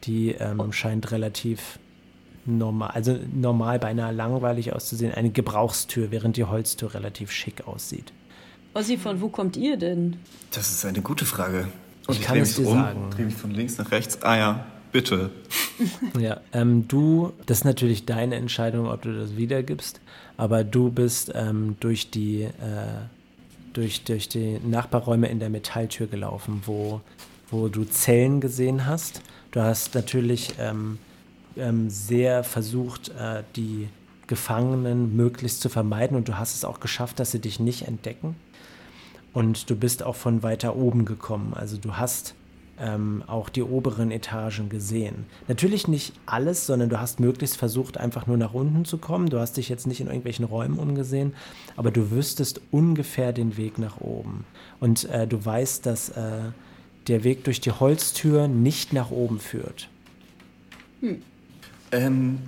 Die 0.05 0.31
ähm, 0.31 0.71
scheint 0.71 1.11
relativ 1.11 1.79
normal, 2.45 2.91
also 2.91 3.17
normal 3.33 3.79
beinahe 3.79 4.13
langweilig 4.13 4.73
auszusehen. 4.73 5.13
Eine 5.13 5.31
Gebrauchstür, 5.31 6.11
während 6.11 6.37
die 6.37 6.43
Holztür 6.45 6.93
relativ 6.93 7.31
schick 7.31 7.67
aussieht. 7.67 8.11
Ossi, 8.73 8.97
von 8.97 9.21
wo 9.21 9.29
kommt 9.29 9.55
ihr 9.57 9.77
denn? 9.77 10.17
Das 10.51 10.69
ist 10.69 10.85
eine 10.85 11.01
gute 11.01 11.25
Frage. 11.25 11.67
Und 12.07 12.15
Ich 12.15 12.19
ich, 12.21 12.25
kann 12.25 12.33
drehe 12.35 12.43
es 12.43 12.57
mich 12.57 12.67
dir 12.67 12.71
um, 12.73 12.77
sagen. 12.79 13.09
drehe 13.11 13.25
mich 13.25 13.35
von 13.35 13.51
links 13.51 13.77
nach 13.77 13.91
rechts. 13.91 14.21
Ah 14.21 14.37
ja, 14.37 14.65
bitte. 14.91 15.31
Ja, 16.19 16.39
ähm, 16.53 16.87
du, 16.87 17.33
das 17.45 17.59
ist 17.59 17.63
natürlich 17.65 18.05
deine 18.05 18.35
Entscheidung, 18.35 18.87
ob 18.87 19.01
du 19.01 19.13
das 19.17 19.35
wiedergibst, 19.35 19.99
aber 20.37 20.63
du 20.63 20.89
bist 20.89 21.31
ähm, 21.35 21.75
durch 21.81 22.11
die 22.11 22.43
äh, 22.43 22.49
durch, 23.73 24.05
durch 24.05 24.29
die 24.29 24.59
Nachbarräume 24.65 25.27
in 25.27 25.39
der 25.39 25.49
Metalltür 25.49 26.07
gelaufen, 26.07 26.61
wo, 26.65 27.01
wo 27.49 27.67
du 27.67 27.83
Zellen 27.83 28.39
gesehen 28.39 28.85
hast. 28.85 29.21
Du 29.51 29.61
hast 29.61 29.95
natürlich 29.95 30.53
ähm, 30.59 30.97
ähm, 31.57 31.89
sehr 31.89 32.43
versucht, 32.43 33.09
äh, 33.09 33.43
die 33.55 33.87
Gefangenen 34.27 35.15
möglichst 35.15 35.61
zu 35.61 35.69
vermeiden 35.69 36.17
und 36.17 36.27
du 36.27 36.37
hast 36.37 36.55
es 36.55 36.65
auch 36.65 36.79
geschafft, 36.79 37.19
dass 37.19 37.31
sie 37.31 37.39
dich 37.39 37.59
nicht 37.59 37.87
entdecken. 37.87 38.35
Und 39.33 39.69
du 39.69 39.75
bist 39.75 40.01
auch 40.03 40.15
von 40.15 40.43
weiter 40.43 40.75
oben 40.75 41.05
gekommen. 41.05 41.53
Also 41.53 41.77
du 41.77 41.97
hast 41.97 42.35
ähm, 42.79 43.23
auch 43.27 43.49
die 43.49 43.63
oberen 43.63 44.11
Etagen 44.11 44.69
gesehen. 44.69 45.25
Natürlich 45.47 45.87
nicht 45.87 46.13
alles, 46.25 46.65
sondern 46.65 46.89
du 46.89 46.99
hast 46.99 47.19
möglichst 47.19 47.57
versucht, 47.57 47.97
einfach 47.97 48.27
nur 48.27 48.37
nach 48.37 48.53
unten 48.53 48.85
zu 48.85 48.97
kommen. 48.97 49.29
Du 49.29 49.39
hast 49.39 49.57
dich 49.57 49.69
jetzt 49.69 49.87
nicht 49.87 50.01
in 50.01 50.07
irgendwelchen 50.07 50.45
Räumen 50.45 50.79
umgesehen, 50.79 51.33
aber 51.75 51.91
du 51.91 52.11
wüsstest 52.11 52.61
ungefähr 52.71 53.33
den 53.33 53.57
Weg 53.57 53.77
nach 53.77 54.01
oben. 54.01 54.45
Und 54.79 55.05
äh, 55.09 55.27
du 55.27 55.43
weißt, 55.43 55.85
dass 55.85 56.09
äh, 56.09 56.51
der 57.07 57.23
Weg 57.23 57.43
durch 57.43 57.61
die 57.61 57.71
Holztür 57.71 58.47
nicht 58.47 58.93
nach 58.93 59.11
oben 59.11 59.39
führt. 59.39 59.89
Ähm, 61.91 62.39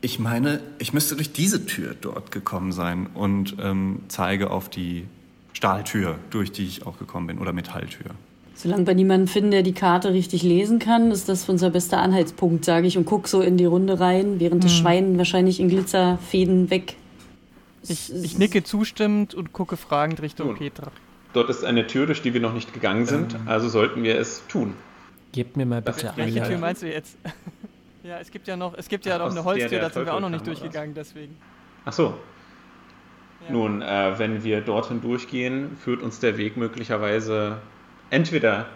ich 0.00 0.18
meine, 0.18 0.60
ich 0.78 0.92
müsste 0.92 1.14
durch 1.16 1.32
diese 1.32 1.64
Tür 1.66 1.94
dort 2.00 2.30
gekommen 2.32 2.72
sein 2.72 3.06
und 3.14 3.56
ähm, 3.60 4.00
zeige 4.08 4.50
auf 4.50 4.68
die 4.68 5.04
Stahltür, 5.52 6.18
durch 6.30 6.50
die 6.52 6.64
ich 6.64 6.86
auch 6.86 6.98
gekommen 6.98 7.28
bin, 7.28 7.38
oder 7.38 7.52
Metalltür. 7.52 8.10
Solange 8.54 8.86
wir 8.86 8.94
niemanden 8.94 9.28
finden, 9.28 9.50
der 9.50 9.62
die 9.62 9.72
Karte 9.72 10.12
richtig 10.12 10.42
lesen 10.42 10.78
kann, 10.78 11.10
ist 11.10 11.28
das 11.28 11.48
unser 11.48 11.70
bester 11.70 11.98
Anhaltspunkt, 11.98 12.64
sage 12.64 12.86
ich, 12.86 12.98
und 12.98 13.06
guck 13.06 13.28
so 13.28 13.40
in 13.40 13.56
die 13.56 13.64
Runde 13.64 13.98
rein, 14.00 14.40
während 14.40 14.64
das 14.64 14.72
Schwein 14.72 15.18
wahrscheinlich 15.18 15.58
in 15.60 15.68
Glitzerfäden 15.68 16.70
weg. 16.70 16.96
Ich, 17.88 18.12
ich 18.14 18.38
nicke 18.38 18.62
zustimmend 18.62 19.34
und 19.34 19.52
gucke 19.52 19.76
fragend 19.76 20.20
Richtung 20.22 20.48
Nun. 20.48 20.56
Petra. 20.58 20.92
Dort 21.32 21.48
ist 21.48 21.64
eine 21.64 21.86
Tür, 21.86 22.06
durch 22.06 22.22
die 22.22 22.34
wir 22.34 22.40
noch 22.40 22.52
nicht 22.54 22.74
gegangen 22.74 23.06
sind, 23.06 23.36
also 23.46 23.68
sollten 23.68 24.02
wir 24.02 24.18
es 24.18 24.42
tun. 24.48 24.74
Gebt 25.32 25.56
mir 25.56 25.64
mal 25.66 25.80
bitte 25.80 26.06
ist- 26.08 26.16
Welche 26.16 26.42
Tür 26.42 26.58
meinst 26.58 26.82
du 26.82 26.92
jetzt? 26.92 27.16
ja, 28.02 28.18
es 28.18 28.30
gibt 28.30 28.48
ja 28.48 28.56
noch, 28.56 28.74
es 28.76 28.88
gibt 28.88 29.06
ja 29.06 29.16
Ach, 29.16 29.20
noch 29.20 29.30
eine 29.30 29.44
Holztür, 29.44 29.68
der 29.68 29.80
da 29.80 29.90
sind 29.90 30.06
wir 30.06 30.14
auch 30.14 30.20
noch 30.20 30.28
nicht 30.30 30.46
durchgegangen, 30.46 30.94
deswegen. 30.94 31.36
Ach 31.84 31.92
so, 31.92 32.14
Ja. 33.46 33.52
nun, 33.52 33.82
äh, 33.82 34.18
wenn 34.18 34.44
wir 34.44 34.60
dorthin 34.60 35.00
durchgehen, 35.00 35.76
führt 35.76 36.02
uns 36.02 36.20
der 36.20 36.36
Weg 36.38 36.56
möglicherweise 36.56 37.58
entweder 38.10 38.66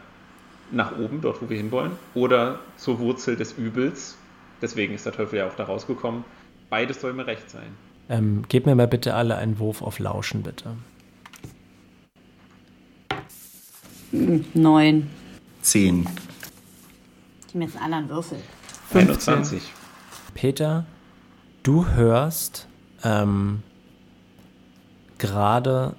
nach 0.72 0.98
oben, 0.98 1.20
dort 1.20 1.40
wo 1.42 1.48
wir 1.48 1.56
hinwollen, 1.56 1.92
oder 2.14 2.58
zur 2.76 2.98
Wurzel 2.98 3.36
des 3.36 3.52
Übels. 3.52 4.16
Deswegen 4.62 4.94
ist 4.94 5.06
der 5.06 5.12
Teufel 5.12 5.38
ja 5.38 5.46
auch 5.46 5.54
da 5.54 5.64
rausgekommen. 5.64 6.24
Beides 6.70 7.00
soll 7.00 7.12
mir 7.12 7.26
recht 7.26 7.48
sein. 7.50 7.76
Ähm, 8.08 8.44
gebt 8.48 8.66
mir 8.66 8.74
mal 8.74 8.88
bitte 8.88 9.14
alle 9.14 9.36
einen 9.36 9.58
Wurf 9.58 9.82
auf 9.82 9.98
Lauschen, 9.98 10.42
bitte. 10.42 10.76
Neun. 14.54 15.08
Zehn. 15.62 16.08
Ich 17.48 17.54
nehme 17.54 17.66
jetzt 17.66 17.76
einen 17.76 17.92
anderen 17.92 18.08
Würfel. 18.08 18.38
15. 18.90 19.34
21. 19.34 19.62
Peter, 20.34 20.86
du 21.62 21.86
hörst 21.88 22.66
ähm, 23.04 23.62
gerade 25.18 25.94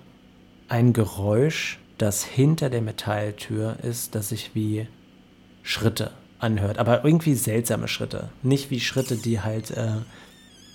ein 0.69 0.93
Geräusch, 0.93 1.79
das 1.97 2.23
hinter 2.23 2.69
der 2.69 2.81
Metalltür 2.81 3.77
ist, 3.83 4.15
das 4.15 4.29
sich 4.29 4.51
wie 4.53 4.87
Schritte 5.63 6.11
anhört. 6.39 6.77
Aber 6.77 7.03
irgendwie 7.03 7.33
seltsame 7.33 7.87
Schritte. 7.87 8.29
Nicht 8.43 8.69
wie 8.69 8.79
Schritte, 8.79 9.15
die 9.17 9.41
halt 9.41 9.71
äh, 9.71 9.93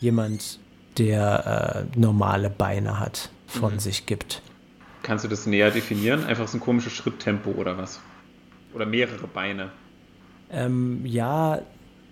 jemand, 0.00 0.58
der 0.98 1.86
äh, 1.94 1.98
normale 1.98 2.50
Beine 2.50 2.98
hat, 2.98 3.30
von 3.46 3.74
Mhm. 3.74 3.78
sich 3.78 4.06
gibt. 4.06 4.42
Kannst 5.02 5.24
du 5.24 5.28
das 5.28 5.46
näher 5.46 5.70
definieren? 5.70 6.24
Einfach 6.24 6.48
so 6.48 6.56
ein 6.58 6.60
komisches 6.60 6.92
Schritttempo 6.92 7.50
oder 7.52 7.78
was? 7.78 8.00
Oder 8.74 8.86
mehrere 8.86 9.26
Beine. 9.26 9.70
Ähm, 10.50 11.04
ja, 11.06 11.60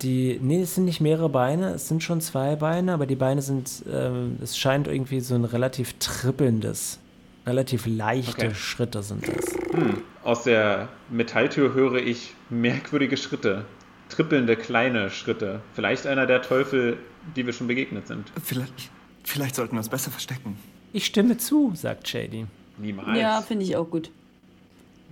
die, 0.03 0.39
nee, 0.41 0.61
es 0.61 0.75
sind 0.75 0.85
nicht 0.85 1.01
mehrere 1.01 1.29
Beine, 1.29 1.71
es 1.73 1.87
sind 1.87 2.03
schon 2.03 2.21
zwei 2.21 2.55
Beine, 2.55 2.93
aber 2.93 3.05
die 3.05 3.15
Beine 3.15 3.41
sind, 3.41 3.83
ähm, 3.91 4.37
es 4.41 4.57
scheint 4.57 4.87
irgendwie 4.87 5.19
so 5.19 5.35
ein 5.35 5.45
relativ 5.45 5.93
trippelndes, 5.99 6.99
relativ 7.45 7.85
leichte 7.85 8.47
Okay. 8.47 8.55
Schritte 8.55 9.03
sind 9.03 9.27
das. 9.27 9.55
Hm. 9.73 10.01
Aus 10.23 10.43
der 10.43 10.89
Metalltür 11.09 11.73
höre 11.73 11.95
ich 11.95 12.33
merkwürdige 12.49 13.17
Schritte. 13.17 13.65
Trippelnde 14.09 14.55
kleine 14.57 15.09
Schritte. 15.09 15.61
Vielleicht 15.73 16.05
einer 16.05 16.25
der 16.25 16.41
Teufel, 16.41 16.97
die 17.35 17.45
wir 17.45 17.53
schon 17.53 17.67
begegnet 17.67 18.07
sind. 18.07 18.31
Vielleicht, 18.43 18.91
vielleicht 19.23 19.55
sollten 19.55 19.73
wir 19.75 19.79
uns 19.79 19.89
besser 19.89 20.11
verstecken. 20.11 20.57
Ich 20.93 21.05
stimme 21.05 21.37
zu, 21.37 21.71
sagt 21.75 22.07
Shady. 22.07 22.45
Niemals. 22.77 23.17
Ja, 23.17 23.41
finde 23.41 23.63
ich 23.63 23.75
auch 23.77 23.89
gut. 23.89 24.11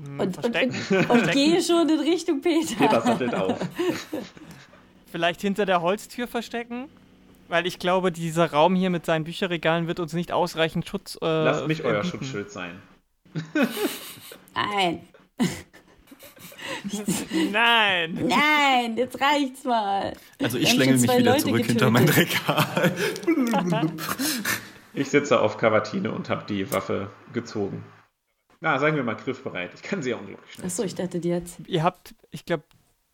Hm, 0.03 0.19
Und, 0.19 0.27
und, 0.27 0.33
Verstecken. 0.53 0.75
und, 1.09 1.09
und 1.21 1.31
gehe 1.31 1.61
schon 1.61 1.87
in 1.89 1.99
Richtung 1.99 2.41
Peter. 2.41 2.75
Peter 2.77 3.01
sattelt 3.01 3.33
auf. 3.35 3.57
Vielleicht 5.11 5.41
hinter 5.41 5.65
der 5.65 5.81
Holztür 5.81 6.27
verstecken? 6.27 6.89
Weil 7.47 7.65
ich 7.65 7.79
glaube, 7.79 8.11
dieser 8.11 8.51
Raum 8.51 8.75
hier 8.75 8.91
mit 8.91 9.05
seinen 9.05 9.23
Bücherregalen 9.23 9.87
wird 9.87 9.99
uns 9.99 10.13
nicht 10.13 10.31
ausreichend 10.31 10.87
Schutz. 10.87 11.17
Äh, 11.21 11.25
Lasst 11.25 11.67
mich 11.67 11.83
euer 11.83 12.01
bieten. 12.01 12.17
Schutzschild 12.17 12.51
sein. 12.51 12.81
Nein, 14.55 15.01
Nein! 17.51 18.27
nein, 18.27 18.97
jetzt 18.97 19.19
reicht's 19.19 19.63
mal. 19.63 20.13
Also 20.41 20.57
ich 20.57 20.69
schlängel 20.69 20.97
mich 20.97 21.03
wieder 21.03 21.19
Leute 21.19 21.43
zurück 21.43 21.65
hinter 21.65 21.89
mein 21.89 22.05
getötet. 22.05 22.39
Regal. 22.47 23.91
Ich 24.93 25.09
sitze 25.09 25.39
auf 25.39 25.57
Kavatine 25.57 26.11
und 26.11 26.29
habe 26.29 26.45
die 26.47 26.71
Waffe 26.71 27.09
gezogen. 27.33 27.83
Na, 28.61 28.77
sagen 28.79 28.95
wir 28.95 29.03
mal 29.03 29.15
griffbereit. 29.15 29.71
Ich 29.73 29.81
kann 29.81 30.01
sie 30.01 30.11
ja 30.11 30.17
unglaublich 30.17 30.51
schnell. 30.53 30.67
Achso, 30.67 30.83
ich 30.83 30.95
dachte 30.95 31.19
die 31.19 31.29
jetzt. 31.29 31.59
Ihr 31.67 31.83
habt, 31.83 32.13
ich 32.31 32.45
glaube, 32.45 32.63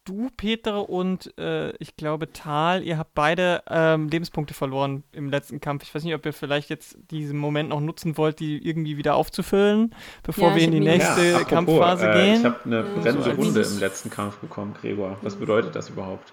du, 0.06 0.30
Peter 0.38 0.88
und 0.89 1.38
äh, 1.38 1.72
ich 1.78 1.96
glaube 1.98 2.32
Tal, 2.32 2.84
ihr 2.84 2.98
habt 2.98 3.13
beide 3.13 3.63
ähm, 3.68 4.08
Lebenspunkte 4.08 4.54
verloren 4.54 5.04
im 5.12 5.30
letzten 5.30 5.60
Kampf. 5.60 5.84
Ich 5.84 5.94
weiß 5.94 6.04
nicht, 6.04 6.15
ob 6.15 6.26
ihr 6.26 6.34
vielleicht 6.34 6.70
jetzt 6.70 6.98
diesen 7.12 7.38
Moment 7.38 7.70
noch 7.70 7.82
nutzen 7.82 8.18
wollt, 8.18 8.39
die 8.39 8.65
irgendwie 8.65 8.98
wieder 8.98 9.15
aufzufüllen, 9.15 9.94
bevor 10.24 10.50
Ja, 10.50 10.56
wir 10.56 10.63
in 10.63 10.72
die 10.72 10.80
nächste 10.80 11.36
apropos, 11.36 11.50
Kampfphase 11.50 12.10
äh, 12.10 12.13
gehen. 12.13 12.39
Ich 12.39 12.46
habe 12.46 12.60
eine 12.65 12.76
Ja, 12.78 12.82
brennende 12.84 13.24
so 13.24 13.30
als 13.32 13.38
Wunde 13.38 13.62
im 13.62 13.80
letzten 13.80 14.10
Kampf 14.10 14.38
bekommen, 14.38 14.74
Gregor. 14.80 15.18
Was 15.22 15.36
bedeutet 15.36 15.76
das 15.76 15.89
überhaupt? 15.89 16.32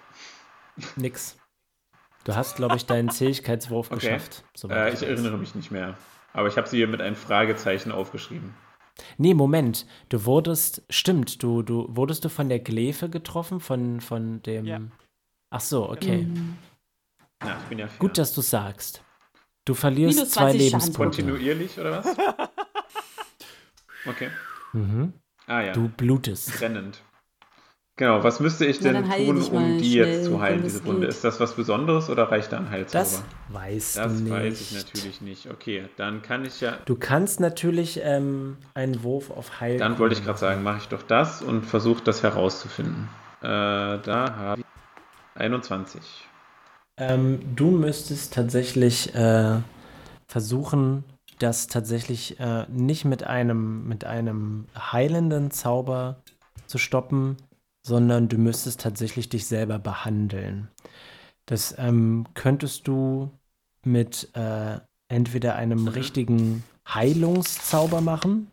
Nix. 0.97 1.37
Du 2.25 2.37
hast, 2.37 2.57
glaube 2.57 2.77
ich, 2.77 2.87
deinen 2.87 3.11
Zähigkeitswurf 3.11 3.91
Okay. 3.91 4.01
geschafft. 4.01 4.45
Äh, 4.71 4.93
ich 4.95 5.03
erinnere 5.03 5.39
mich 5.39 5.55
nicht 5.55 5.71
mehr. 5.71 5.97
Aber 6.33 6.49
ich 6.49 6.57
habe 6.57 6.69
sie 6.69 6.77
hier 6.77 6.89
mit 6.89 7.01
einem 7.01 7.17
Fragezeichen 7.17 7.93
aufgeschrieben. 7.93 8.55
Nee, 9.17 9.35
Moment. 9.35 9.87
Du 10.09 10.25
wurdest, 10.25 10.83
stimmt, 10.91 11.43
du, 11.43 11.63
du, 11.63 11.87
wurdest 11.91 12.25
du 12.25 12.29
von 12.29 12.49
der 12.49 12.59
Glefe 12.61 13.09
getroffen, 13.09 13.61
von, 13.61 14.01
von 14.01 14.43
dem. 14.43 14.67
Ja. 14.67 14.81
Ach 15.51 15.61
so, 15.61 15.89
okay. 15.91 16.23
Mhm. 16.25 16.57
Na, 17.43 17.59
ich 17.59 17.65
bin 17.65 17.79
ja 17.79 17.89
fair. 17.89 17.99
Gut, 17.99 18.19
dass 18.19 18.33
du 18.35 18.41
sagst. 18.41 19.03
Du 19.65 19.75
verlierst 19.75 20.17
Minus 20.17 20.31
zwei 20.33 20.51
20 20.53 20.61
Schaden. 20.61 20.81
Lebenspunkte. 20.81 21.23
Kontinuierlich, 21.23 21.79
oder 21.79 22.05
was? 22.05 22.17
Okay. 24.05 24.31
Mhm. 24.73 25.13
Ah 25.47 25.61
ja, 25.61 25.73
Du 25.73 25.89
blutest. 25.89 26.59
brennend. 26.59 27.03
Genau, 27.97 28.25
was 28.25 28.41
müsste 28.41 28.65
ich 28.65 28.79
denn 28.79 29.07
heil 29.09 29.27
tun, 29.27 29.43
um 29.43 29.79
die 29.79 29.95
jetzt 29.95 30.25
zu 30.25 30.41
heilen, 30.41 30.63
diese 30.63 30.79
das 30.79 30.87
Wunde? 30.87 31.07
Ist 31.07 31.25
das 31.25 31.41
was 31.41 31.55
Besonderes 31.55 32.09
oder 32.09 32.31
reicht 32.31 32.51
da 32.51 32.57
ein 32.57 32.71
Heilzauber? 32.71 33.05
Das 33.05 33.23
Das 33.97 34.17
du 34.17 34.23
nicht. 34.25 34.33
weiß 34.33 34.61
ich 34.63 34.73
natürlich 34.73 35.21
nicht. 35.21 35.51
Okay, 35.51 35.85
dann 35.97 36.23
kann 36.23 36.47
ich 36.47 36.63
ja. 36.63 36.79
Du 36.87 36.97
kannst 36.97 37.39
natürlich 37.39 38.01
ähm, 38.03 38.57
einen 38.73 39.03
Wurf 39.03 39.31
auf 39.31 39.61
Heil. 39.61 39.77
Dann 39.77 39.99
wollte 39.99 40.15
ich 40.15 40.25
gerade 40.25 40.39
sagen, 40.39 40.63
mache 40.63 40.79
ich 40.79 40.89
doch 40.89 41.03
das 41.03 41.43
und 41.43 41.67
versuche 41.67 42.03
das 42.03 42.23
herauszufinden. 42.23 43.11
Äh, 43.43 43.47
da 43.47 44.35
habe 44.37 44.61
ich 44.63 44.67
21. 45.41 46.01
Ähm, 46.97 47.41
du 47.55 47.71
müsstest 47.71 48.33
tatsächlich 48.33 49.15
äh, 49.15 49.59
versuchen, 50.27 51.05
das 51.39 51.67
tatsächlich 51.67 52.41
äh, 52.41 52.65
nicht 52.71 53.05
mit 53.05 53.25
einem, 53.25 53.87
mit 53.87 54.05
einem 54.05 54.67
heilenden 54.79 55.51
Zauber 55.51 56.23
zu 56.67 56.79
stoppen, 56.79 57.37
sondern 57.83 58.29
du 58.29 58.39
müsstest 58.39 58.81
tatsächlich 58.81 59.29
dich 59.29 59.47
selber 59.47 59.79
behandeln. 59.79 60.69
Das 61.47 61.75
ähm, 61.79 62.27
könntest 62.35 62.87
du 62.87 63.31
mit 63.85 64.31
äh, 64.35 64.79
entweder 65.09 65.57
einem 65.57 65.89
richtigen 65.89 66.63
Heilungszauber 66.89 68.01
machen 68.01 68.51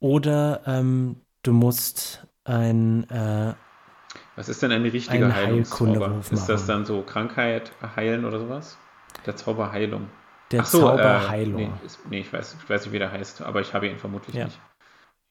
oder 0.00 0.62
ähm, 0.66 1.16
du 1.42 1.52
musst 1.52 2.26
ein 2.44 3.08
äh, 3.10 3.54
Was 4.36 4.48
ist 4.48 4.62
denn 4.62 4.72
ein 4.72 4.82
richtiger 4.82 5.26
Einen 5.26 5.34
Heilungszauber? 5.34 6.20
Ist 6.30 6.46
das 6.48 6.66
dann 6.66 6.84
so 6.84 7.02
Krankheit 7.02 7.72
heilen 7.96 8.24
oder 8.24 8.38
sowas? 8.38 8.78
Der 9.26 9.36
Zauber 9.36 9.72
Heilung. 9.72 10.08
der 10.50 10.64
so, 10.64 10.80
Zauber 10.80 11.22
äh, 11.24 11.28
Heilung. 11.28 11.56
Nee, 11.56 11.86
ist, 11.86 11.98
nee 12.10 12.20
ich, 12.20 12.32
weiß, 12.32 12.56
ich 12.62 12.68
weiß 12.68 12.84
nicht, 12.84 12.92
wie 12.92 12.98
der 12.98 13.12
heißt, 13.12 13.42
aber 13.42 13.60
ich 13.60 13.72
habe 13.72 13.88
ihn 13.88 13.98
vermutlich 13.98 14.36
Ja. 14.36 14.46
nicht. 14.46 14.58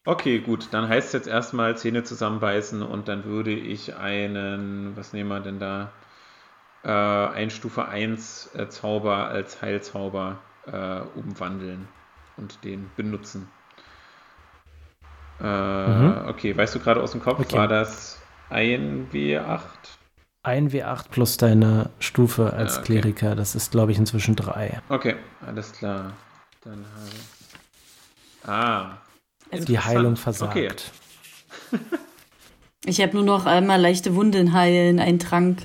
Okay, 0.06 0.40
gut, 0.40 0.68
dann 0.72 0.88
heißt 0.88 1.08
es 1.08 1.12
jetzt 1.12 1.26
erstmal 1.28 1.76
Zähne 1.78 2.04
zusammenbeißen 2.04 2.82
und 2.82 3.08
dann 3.08 3.24
würde 3.24 3.52
ich 3.52 3.96
einen, 3.96 4.96
was 4.96 5.12
nehmen 5.12 5.28
wir 5.30 5.40
denn 5.40 5.58
da? 5.58 5.92
Äh, 6.84 6.90
ein 6.90 7.50
Stufe 7.50 7.86
1 7.88 8.54
äh, 8.54 8.68
Zauber 8.68 9.28
als 9.28 9.62
Heilzauber 9.62 10.44
äh, 10.66 11.00
umwandeln 11.18 11.88
und 12.36 12.64
den 12.64 12.92
benutzen. 12.96 13.52
Äh, 15.40 15.44
Mhm. 15.86 16.22
Okay, 16.28 16.56
weißt 16.56 16.74
du 16.74 16.80
gerade 16.80 17.02
aus 17.02 17.12
dem 17.12 17.20
Kopf, 17.20 17.40
Okay. 17.40 17.52
war 17.52 17.68
das 17.68 18.20
ein 18.48 19.08
W8? 19.12 19.98
Ein 20.44 20.70
W8 20.70 21.08
plus 21.10 21.38
deine 21.38 21.90
Stufe 21.98 22.52
als 22.52 22.76
Ja, 22.76 22.82
okay. 22.82 22.86
Kleriker. 22.86 23.34
Das 23.34 23.56
ist, 23.56 23.72
glaube 23.72 23.90
ich, 23.90 23.98
inzwischen 23.98 24.36
drei. 24.36 24.80
Okay, 24.88 25.16
alles 25.40 25.72
klar. 25.72 26.12
Dann 26.62 26.86
habe 26.96 27.16
ich. 27.16 27.44
Ah. 28.44 29.03
Also 29.50 29.64
Die. 29.66 29.78
Heilung 29.78 30.16
versagt. 30.16 30.52
Okay. 30.56 30.68
Ich 32.86 33.00
habe 33.00 33.14
nur 33.14 33.24
noch 33.24 33.46
einmal 33.46 33.80
leichte 33.80 34.14
Wunden 34.14 34.52
heilen, 34.52 34.98
einen 35.00 35.18
Trank. 35.18 35.62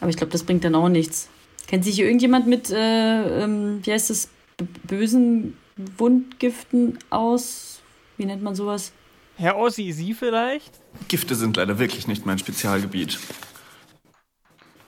Aber 0.00 0.10
ich 0.10 0.16
glaube, 0.16 0.32
das 0.32 0.42
bringt 0.42 0.64
dann 0.64 0.74
auch 0.74 0.88
nichts. 0.88 1.28
Kennt 1.66 1.84
sich 1.84 1.94
hier 1.94 2.04
irgendjemand 2.04 2.46
mit, 2.46 2.70
äh, 2.70 3.42
ähm, 3.44 3.80
wie 3.84 3.92
heißt 3.92 4.10
das, 4.10 4.28
b- 4.58 4.66
bösen 4.84 5.56
Wundgiften 5.96 6.98
aus? 7.10 7.80
Wie 8.18 8.26
nennt 8.26 8.42
man 8.42 8.54
sowas? 8.54 8.92
Herr 9.36 9.56
Ossi, 9.56 9.92
Sie 9.92 10.12
vielleicht? 10.14 10.72
Gifte 11.08 11.34
sind 11.34 11.56
leider 11.56 11.78
wirklich 11.78 12.06
nicht 12.06 12.26
mein 12.26 12.38
Spezialgebiet. 12.38 13.18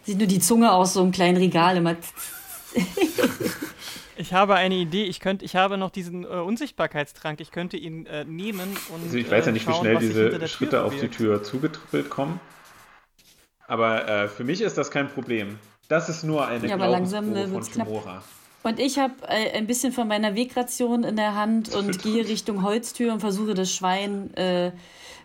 Sieht 0.04 0.18
nur 0.18 0.26
die 0.28 0.38
Zunge 0.38 0.70
aus 0.72 0.92
so 0.92 1.02
einem 1.02 1.12
kleinen 1.12 1.38
Regal 1.38 1.78
immer. 1.78 1.96
Ich 4.18 4.32
habe 4.32 4.54
eine 4.54 4.74
Idee. 4.74 5.04
Ich 5.04 5.20
könnte, 5.20 5.44
ich 5.44 5.56
habe 5.56 5.76
noch 5.76 5.90
diesen 5.90 6.24
äh, 6.24 6.28
Unsichtbarkeitstrank. 6.28 7.40
Ich 7.40 7.50
könnte 7.50 7.76
ihn 7.76 8.06
äh, 8.06 8.24
nehmen 8.24 8.76
und. 8.88 9.04
Also 9.04 9.16
ich 9.18 9.30
weiß 9.30 9.46
ja 9.46 9.50
äh, 9.50 9.52
nicht, 9.52 9.66
wie 9.66 9.72
schauen, 9.72 9.80
schnell 9.80 10.00
sich 10.00 10.14
hinter 10.14 10.38
diese 10.38 10.48
Schritte 10.48 10.82
auf 10.84 10.94
die. 10.98 11.08
Tür 11.08 11.42
zugetrippelt 11.42 12.10
kommen. 12.10 12.40
Aber 13.68 14.08
äh, 14.08 14.28
für 14.28 14.44
mich 14.44 14.60
ist 14.60 14.78
das 14.78 14.90
kein 14.90 15.08
Problem. 15.08 15.58
Das 15.88 16.08
ist 16.08 16.24
nur 16.24 16.46
eine 16.46 16.66
Ja, 16.66 16.74
aber 16.74 16.88
langsam, 16.88 17.32
Glaubensprobe 17.32 17.58
ne, 17.58 17.64
von. 17.64 17.84
Kimura. 17.84 18.24
Und 18.62 18.80
ich 18.80 18.98
habe 18.98 19.14
äh, 19.28 19.52
ein 19.52 19.66
bisschen 19.68 19.92
von 19.92 20.08
meiner 20.08 20.34
Wegration 20.34 21.04
in 21.04 21.14
der 21.14 21.36
Hand 21.36 21.72
und 21.74 22.02
gehe 22.02 22.26
Richtung 22.26 22.62
Holztür 22.64 23.12
und 23.12 23.20
versuche 23.20 23.54
das 23.54 23.72
Schwein 23.72 24.34
äh, 24.34 24.72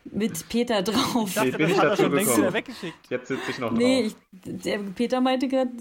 mit 0.06 0.48
Peter 0.50 0.84
drauf. 0.84 1.36
Nee, 1.42 1.52
dachte, 1.52 1.58
bin 1.58 1.60
das 1.62 1.72
ich 1.72 1.78
dazu 1.78 2.04
schon 2.04 2.14
längst 2.14 2.38
wieder 2.38 2.52
gekommen. 2.52 2.54
weggeschickt. 2.54 3.10
Jetzt 3.10 3.28
sitze 3.30 3.50
ich 3.50 3.58
noch 3.58 3.70
drauf. 3.70 3.80
Nee, 3.80 4.02
ich, 4.02 4.16
der 4.32 4.78
Peter 4.78 5.22
meinte 5.22 5.48
gerade, 5.48 5.72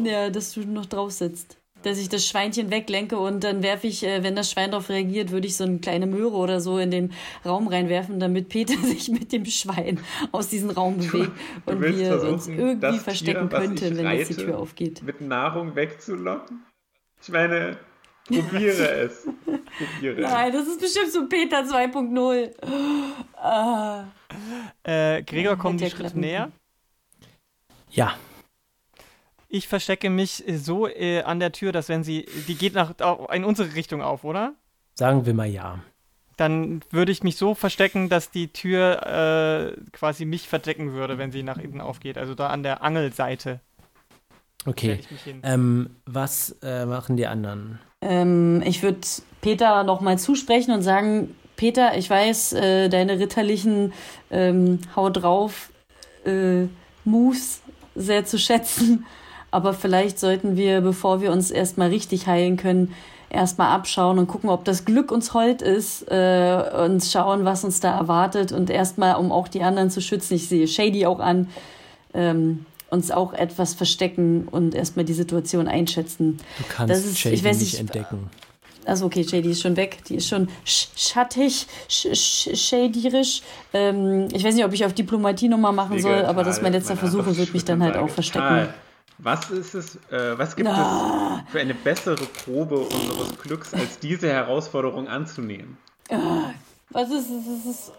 ja, 0.00 0.30
dass 0.30 0.52
du 0.52 0.60
noch 0.62 0.86
drauf 0.86 1.12
sitzt. 1.12 1.56
Dass 1.86 1.98
ich 1.98 2.08
das 2.08 2.26
Schweinchen 2.26 2.72
weglenke 2.72 3.16
und 3.16 3.44
dann 3.44 3.62
werfe 3.62 3.86
ich, 3.86 4.02
äh, 4.02 4.24
wenn 4.24 4.34
das 4.34 4.50
Schwein 4.50 4.72
darauf 4.72 4.88
reagiert, 4.88 5.30
würde 5.30 5.46
ich 5.46 5.56
so 5.56 5.62
eine 5.62 5.78
kleine 5.78 6.08
Möhre 6.08 6.34
oder 6.34 6.60
so 6.60 6.78
in 6.78 6.90
den 6.90 7.12
Raum 7.44 7.68
reinwerfen, 7.68 8.18
damit 8.18 8.48
Peter 8.48 8.76
sich 8.82 9.08
mit 9.08 9.30
dem 9.30 9.44
Schwein 9.44 10.00
aus 10.32 10.48
diesem 10.48 10.70
Raum 10.70 10.96
bewegt 10.96 11.14
du 11.14 11.70
und 11.70 11.80
willst 11.80 12.00
wir 12.00 12.22
uns 12.24 12.48
irgendwie 12.48 12.98
verstecken 12.98 13.48
Tier, 13.48 13.58
könnten, 13.60 13.96
wenn 13.98 14.18
jetzt 14.18 14.30
die 14.30 14.34
Tür 14.34 14.58
aufgeht. 14.58 15.00
mit 15.04 15.20
Nahrung 15.20 15.76
wegzulocken? 15.76 16.64
Ich 17.22 17.28
meine, 17.28 17.76
probiere 18.26 18.90
es. 18.90 19.28
Probiere 19.44 20.22
Nein, 20.22 20.52
das 20.52 20.66
ist 20.66 20.80
bestimmt 20.80 21.12
so 21.12 21.28
Peter 21.28 21.60
2.0. 21.60 22.50
Ah. 23.36 24.06
Äh, 24.82 25.22
Gregor, 25.22 25.52
Ja, 25.52 25.56
kommen 25.56 25.78
die 25.78 25.88
Schritte 25.88 26.18
näher? 26.18 26.50
Ja, 27.90 28.16
Ich 29.48 29.68
verstecke 29.68 30.10
mich 30.10 30.46
äh, 30.48 30.56
so 30.56 30.88
äh, 30.88 31.22
an 31.22 31.40
der 31.40 31.52
Tür, 31.52 31.72
dass 31.72 31.88
wenn 31.88 32.04
sie, 32.04 32.26
die 32.48 32.54
geht 32.54 32.74
nach 32.74 32.94
in 33.32 33.44
unsere 33.44 33.74
Richtung 33.74 34.02
auf, 34.02 34.24
oder? 34.24 34.54
sagen 34.94 35.26
wir 35.26 35.34
mal 35.34 35.46
ja. 35.46 35.78
Dann 36.36 36.80
würde 36.90 37.12
ich 37.12 37.22
mich 37.22 37.36
so 37.36 37.54
verstecken, 37.54 38.08
dass 38.08 38.30
die 38.30 38.48
Tür 38.48 39.74
äh, 39.76 39.80
quasi 39.92 40.24
mich 40.24 40.48
verdecken 40.48 40.92
würde, 40.92 41.18
wenn 41.18 41.32
sie 41.32 41.42
nach 41.42 41.58
innen 41.58 41.80
aufgeht. 41.80 42.18
Also 42.18 42.34
da 42.34 42.48
an 42.48 42.62
der 42.62 42.82
Angelseite 42.82 43.60
Okay. 44.66 44.98
Ähm, 45.44 45.90
was 46.06 46.56
äh, 46.62 46.86
machen 46.86 47.16
die 47.16 47.26
anderen? 47.26 47.78
Ähm, 48.02 48.62
ich 48.66 48.82
würde 48.82 48.98
Peter 49.40 49.84
nochmal 49.84 50.18
zusprechen 50.18 50.72
und 50.72 50.82
sagen, 50.82 51.36
Peter, 51.54 51.96
ich 51.96 52.10
weiß, 52.10 52.54
äh, 52.54 52.88
deine 52.88 53.18
ritterlichen 53.18 53.92
ähm, 54.30 54.80
Hau 54.96 55.08
drauf 55.08 55.70
äh, 56.24 56.66
Moves 57.04 57.62
sehr 57.94 58.24
zu 58.24 58.38
schätzen, 58.38 59.06
aber 59.56 59.72
vielleicht 59.72 60.18
sollten 60.20 60.54
wir, 60.56 60.82
bevor 60.82 61.22
wir 61.22 61.32
uns 61.32 61.50
erstmal 61.50 61.88
richtig 61.88 62.26
heilen 62.26 62.58
können, 62.58 62.92
erstmal 63.30 63.68
abschauen 63.74 64.18
und 64.18 64.26
gucken, 64.28 64.50
ob 64.50 64.66
das 64.66 64.84
Glück 64.84 65.10
uns 65.10 65.32
hold 65.32 65.62
ist 65.62 66.02
äh, 66.10 66.62
und 66.84 67.02
schauen, 67.02 67.46
was 67.46 67.64
uns 67.64 67.80
da 67.80 67.96
erwartet 67.96 68.52
und 68.52 68.68
erstmal, 68.68 69.16
um 69.16 69.32
auch 69.32 69.48
die 69.48 69.62
anderen 69.62 69.90
zu 69.90 70.02
schützen, 70.02 70.34
ich 70.34 70.46
sehe 70.48 70.68
Shady 70.68 71.06
auch 71.06 71.20
an, 71.20 71.48
ähm, 72.12 72.66
uns 72.90 73.10
auch 73.10 73.32
etwas 73.32 73.72
verstecken 73.72 74.46
und 74.50 74.74
erstmal 74.74 75.06
die 75.06 75.14
Situation 75.14 75.68
einschätzen. 75.68 76.36
Du 76.58 76.64
kannst 76.68 76.90
Das 76.94 77.04
ist- 77.06 77.18
Shady 77.18 77.34
ich 77.36 77.44
weiß 77.44 77.58
nicht 77.58 77.72
nicht, 77.72 77.80
entdecken. 77.80 78.28
Also 78.84 79.06
okay, 79.06 79.24
Shady 79.24 79.50
ist 79.52 79.62
schon 79.62 79.76
weg. 79.76 80.04
Die 80.08 80.16
ist 80.16 80.28
schon 80.28 80.48
sch 80.64 80.88
schattig, 80.96 81.66
sch 81.88 82.06
sch 82.14 82.50
shadyisch. 82.54 83.40
Ähm, 83.72 84.28
ich 84.32 84.44
weiß 84.44 84.54
nicht, 84.54 84.64
ob 84.66 84.72
ich 84.74 84.84
auf 84.84 84.92
Diplomatie 84.92 85.48
nochmal 85.48 85.72
machen 85.72 85.98
soll, 85.98 86.24
aber 86.26 86.44
das 86.44 86.58
ist 86.58 86.62
mein 86.62 86.72
letzter 86.72 86.96
Versuch 86.96 87.26
und 87.26 87.36
wird 87.38 87.52
mich 87.54 87.64
dann 87.64 87.82
halt 87.82 87.96
auch 87.96 88.10
verstecken. 88.10 88.46
Karl, 88.46 88.74
was 89.18 89.50
ist 89.50 89.74
es, 89.74 89.96
äh, 90.10 90.36
was 90.38 90.56
gibt 90.56 90.68
Ah. 90.68 91.42
es 91.46 91.52
für 91.52 91.60
eine 91.60 91.74
bessere 91.74 92.16
Probe 92.44 92.76
unseres 92.78 93.38
Glücks, 93.42 93.72
als 93.74 93.98
diese 93.98 94.28
Herausforderung 94.28 95.08
anzunehmen? 95.08 95.78
Was 96.90 97.10
ist 97.10 97.30
es? 97.30 97.46
es? 97.64 97.70
ist- 97.70 97.92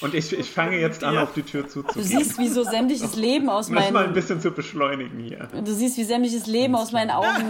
Und 0.00 0.14
ich, 0.14 0.32
ich 0.32 0.50
fange 0.50 0.78
jetzt 0.78 1.04
an, 1.04 1.18
auf 1.18 1.34
die 1.34 1.42
Tür 1.42 1.64
Du 1.64 1.68
zuzugehen. 1.68 2.04
siehst, 2.06 2.38
wie 2.38 2.48
so 2.48 2.62
sämtliches 2.64 3.16
Leben 3.16 3.50
aus 3.50 3.68
Um 3.68 3.74
das 3.74 3.84
mal 3.84 3.88
ein 3.88 3.94
meinen 4.06 4.14
bisschen 4.14 4.40
zu 4.40 4.50
beschleunigen 4.50 5.18
hier. 5.18 5.48
Du 5.62 5.72
siehst, 5.74 5.98
wie 5.98 6.04
sämtliches 6.04 6.46
Leben 6.46 6.74
aus 6.74 6.92
meinen 6.92 7.10
Augen 7.10 7.44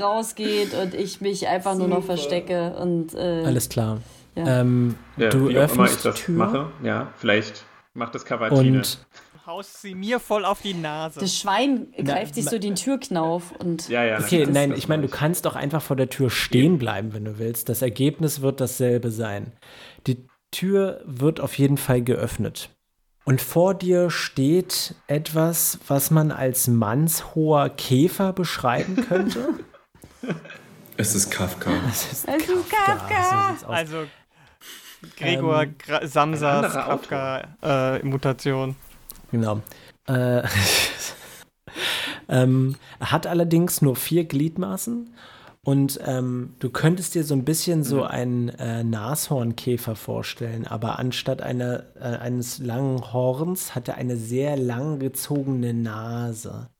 rausgeht 0.00 0.74
und 0.74 0.92
ich 0.94 1.20
mich 1.22 1.48
einfach 1.48 1.74
nur 1.74 1.88
noch 1.88 2.04
verstecke 2.04 2.74
und 2.76 3.14
äh, 3.14 3.44
Alles 3.46 3.68
klar. 3.70 3.98
Ja. 4.36 4.60
Ähm, 4.60 4.94
Ja, 5.16 5.30
du 5.30 5.48
wie 5.48 5.58
auch 5.58 5.62
immer 5.72 5.84
ich 5.86 5.92
öffnest 5.94 6.04
das 6.04 6.14
die 6.16 6.22
Tür 6.22 6.34
mache. 6.36 6.66
Ja, 6.82 7.08
vielleicht 7.16 7.64
macht 7.94 8.14
das 8.14 8.24
Cavatine. 8.26 8.78
und 8.78 8.98
Haust 9.46 9.80
sie 9.82 9.94
mir 9.94 10.20
voll 10.20 10.44
auf 10.44 10.60
die 10.62 10.74
Nase. 10.74 11.20
das 11.20 11.36
Schwein 11.36 11.92
greift 12.04 12.34
sich 12.34 12.44
so 12.44 12.58
den 12.58 12.74
Türknauf 12.74 13.52
und 13.52 13.88
ja, 13.88 14.04
ja, 14.04 14.18
Okay, 14.18 14.46
nein, 14.46 14.72
ich 14.76 14.88
meine, 14.88 15.02
du 15.02 15.08
kannst 15.08 15.44
doch 15.46 15.56
einfach 15.56 15.82
vor 15.82 15.96
der 15.96 16.08
Tür 16.08 16.30
stehen 16.30 16.78
bleiben, 16.78 17.12
wenn 17.14 17.24
du 17.24 17.38
willst. 17.38 17.68
Das 17.68 17.82
Ergebnis 17.82 18.42
wird 18.42 18.60
dasselbe 18.60 19.10
sein. 19.10 19.52
Die 20.06 20.26
Tür 20.50 21.00
wird 21.04 21.40
auf 21.40 21.56
jeden 21.58 21.76
Fall 21.78 22.02
geöffnet. 22.02 22.70
Und 23.24 23.40
vor 23.40 23.74
dir 23.74 24.10
steht 24.10 24.94
etwas, 25.06 25.78
was 25.86 26.10
man 26.10 26.32
als 26.32 26.66
mannshoher 26.68 27.68
Käfer 27.70 28.32
beschreiben 28.32 28.96
könnte. 29.08 29.48
Es 30.96 31.14
ist 31.14 31.30
Kafka. 31.30 31.70
Das 31.86 32.12
ist 32.12 32.28
Also 32.28 32.56
Kafka. 32.68 32.84
Kafka. 32.84 33.56
So 33.58 33.66
aus. 33.66 33.72
Also 33.72 33.96
Gregor 35.16 35.62
Ähm, 35.62 35.74
Samsas 36.02 36.72
Kafka-Mutation. 36.74 38.76
Genau. 39.30 39.60
Äh, 40.06 40.42
ähm, 42.28 42.76
er 42.98 43.12
hat 43.12 43.26
allerdings 43.26 43.82
nur 43.82 43.96
vier 43.96 44.24
Gliedmaßen 44.24 45.10
und 45.62 46.00
ähm, 46.06 46.54
du 46.58 46.70
könntest 46.70 47.14
dir 47.14 47.22
so 47.22 47.34
ein 47.34 47.44
bisschen 47.44 47.84
so 47.84 48.04
einen 48.04 48.48
äh, 48.48 48.82
Nashornkäfer 48.82 49.94
vorstellen, 49.94 50.66
aber 50.66 50.98
anstatt 50.98 51.42
einer, 51.42 51.84
äh, 51.96 52.16
eines 52.16 52.58
langen 52.58 53.12
Horns 53.12 53.74
hat 53.74 53.88
er 53.88 53.96
eine 53.96 54.16
sehr 54.16 54.56
lang 54.56 54.98
gezogene 54.98 55.74
Nase. 55.74 56.70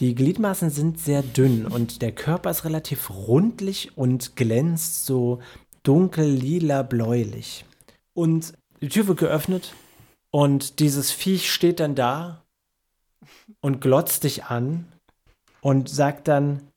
Die 0.00 0.14
Gliedmaßen 0.14 0.70
sind 0.70 0.98
sehr 0.98 1.22
dünn 1.22 1.66
und 1.66 2.00
der 2.02 2.12
Körper 2.12 2.50
ist 2.50 2.64
relativ 2.64 3.10
rundlich 3.10 3.96
und 3.96 4.36
glänzt 4.36 5.04
so 5.04 5.40
dunkel 5.82 6.26
lila 6.26 6.82
bläulich. 6.82 7.66
Und 8.14 8.54
die 8.80 8.88
Tür 8.88 9.06
wird 9.06 9.18
geöffnet 9.18 9.74
und 10.34 10.80
dieses 10.80 11.12
Viech 11.12 11.52
steht 11.52 11.78
dann 11.78 11.94
da 11.94 12.42
und 13.60 13.80
glotzt 13.80 14.24
dich 14.24 14.46
an 14.46 14.92
und 15.60 15.88
sagt 15.88 16.26
dann, 16.26 16.72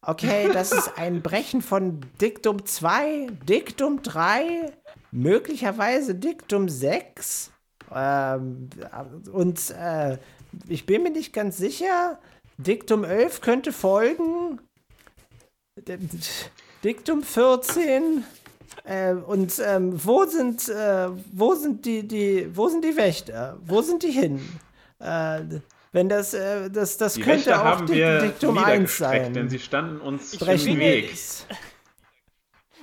okay, 0.00 0.48
das 0.50 0.72
ist 0.72 0.96
ein 0.96 1.20
Brechen 1.20 1.60
von 1.60 2.00
Diktum 2.22 2.64
2, 2.64 3.26
Diktum 3.46 4.02
3, 4.02 4.72
möglicherweise 5.12 6.14
Diktum 6.14 6.70
6. 6.70 7.50
Ähm, 7.94 8.70
und 9.30 9.70
äh, 9.72 10.16
ich 10.66 10.86
bin 10.86 11.02
mir 11.02 11.10
nicht 11.10 11.34
ganz 11.34 11.58
sicher, 11.58 12.18
Diktum 12.56 13.04
11 13.04 13.42
könnte 13.42 13.74
folgen. 13.74 14.58
Diktum 16.82 17.22
14. 17.22 18.24
Äh, 18.86 19.12
und 19.14 19.60
ähm, 19.64 19.92
wo 20.04 20.24
sind 20.24 20.68
äh, 20.68 21.08
wo 21.32 21.54
sind 21.54 21.84
die 21.84 22.06
die 22.06 22.48
wo 22.56 22.68
sind 22.68 22.84
die 22.84 22.96
Wächter? 22.96 23.58
Wo 23.64 23.82
sind 23.82 24.02
die 24.02 24.10
hin? 24.12 24.40
Äh, 25.00 25.40
wenn 25.92 26.08
das 26.08 26.34
äh, 26.34 26.70
das 26.70 26.96
das 26.96 27.14
Die 27.14 27.22
könnte 27.22 27.46
Wächter 27.50 27.60
auch 27.62 27.64
haben 27.64 27.86
Dik- 27.86 27.94
wir 27.94 28.20
Diktum 28.20 28.56
1 28.58 28.66
niedergestreckt, 28.66 29.24
sein. 29.24 29.32
denn 29.34 29.48
sie 29.50 29.58
standen 29.58 30.00
uns 30.00 30.34
im 30.34 30.78
Weg. 30.78 31.14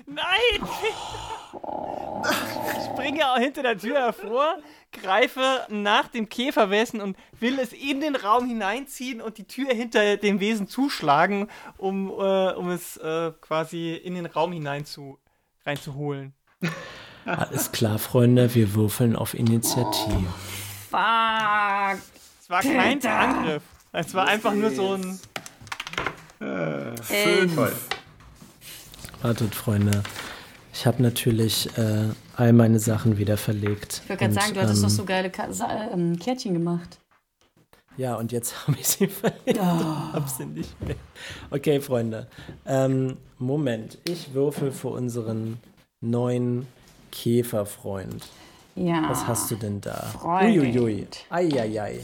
Nein! 0.05 0.67
Ich 2.77 2.85
springe 2.91 3.25
auch 3.31 3.37
hinter 3.37 3.63
der 3.63 3.77
Tür 3.77 3.95
hervor, 3.99 4.57
greife 4.91 5.61
nach 5.69 6.07
dem 6.09 6.27
Käferwesen 6.27 6.99
und 7.01 7.15
will 7.39 7.57
es 7.59 7.71
in 7.73 8.01
den 8.01 8.15
Raum 8.15 8.45
hineinziehen 8.45 9.21
und 9.21 9.37
die 9.37 9.45
Tür 9.47 9.69
hinter 9.73 10.17
dem 10.17 10.39
Wesen 10.39 10.67
zuschlagen, 10.67 11.47
um, 11.77 12.09
äh, 12.09 12.51
um 12.53 12.69
es 12.69 12.97
äh, 12.97 13.31
quasi 13.41 13.93
in 13.93 14.15
den 14.15 14.25
Raum 14.25 14.51
hinein 14.51 14.85
zu, 14.85 15.17
reinzuholen. 15.65 16.33
Alles 17.25 17.71
klar, 17.71 17.99
Freunde, 17.99 18.53
wir 18.53 18.73
würfeln 18.73 19.15
auf 19.15 19.33
Initiative. 19.33 20.25
fuck. 20.89 21.99
Es 22.41 22.49
war 22.49 22.61
kein 22.61 23.05
Angriff. 23.05 23.63
Es 23.93 24.13
war 24.13 24.27
einfach 24.27 24.53
nur 24.53 24.71
so 24.71 24.95
ein. 24.95 25.19
Toll. 26.39 27.71
Wartet, 29.21 29.55
Freunde. 29.55 30.03
Ich 30.73 30.85
habe 30.85 31.01
natürlich 31.01 31.69
äh, 31.77 32.09
all 32.35 32.51
meine 32.51 32.79
Sachen 32.79 33.17
wieder 33.17 33.37
verlegt. 33.37 34.01
ich 34.03 34.09
wollte 34.09 34.23
gerade 34.25 34.33
sagen, 34.33 34.53
du 34.53 34.61
hattest 34.61 34.77
ähm, 34.77 34.83
doch 34.83 34.89
so 34.89 35.05
geile 35.05 35.29
Ka 35.29 35.53
Sa 35.53 35.89
ähm, 35.93 36.17
Kärtchen 36.19 36.53
gemacht. 36.53 36.99
Ja, 37.97 38.15
und 38.15 38.31
jetzt 38.31 38.67
habe 38.67 38.77
ich 38.79 38.87
sie 38.87 39.07
verlegt 39.07 39.59
und 39.59 40.13
habe 40.13 40.25
sie 40.27 40.45
nicht 40.45 40.79
mehr. 40.81 40.95
Okay, 41.51 41.79
Freunde. 41.79 42.27
Ähm, 42.65 43.17
Moment, 43.37 43.97
ich 44.07 44.33
würfel 44.33 44.71
für 44.71 44.89
unseren 44.89 45.57
neuen 46.01 46.67
Käferfreund. 47.11 48.27
Ja. 48.75 49.09
Was 49.09 49.27
hast 49.27 49.51
du 49.51 49.55
denn 49.55 49.81
da? 49.81 49.93
Freund. 49.93 50.57
Uiuiui. 50.57 51.07
Eieiei. 51.29 51.99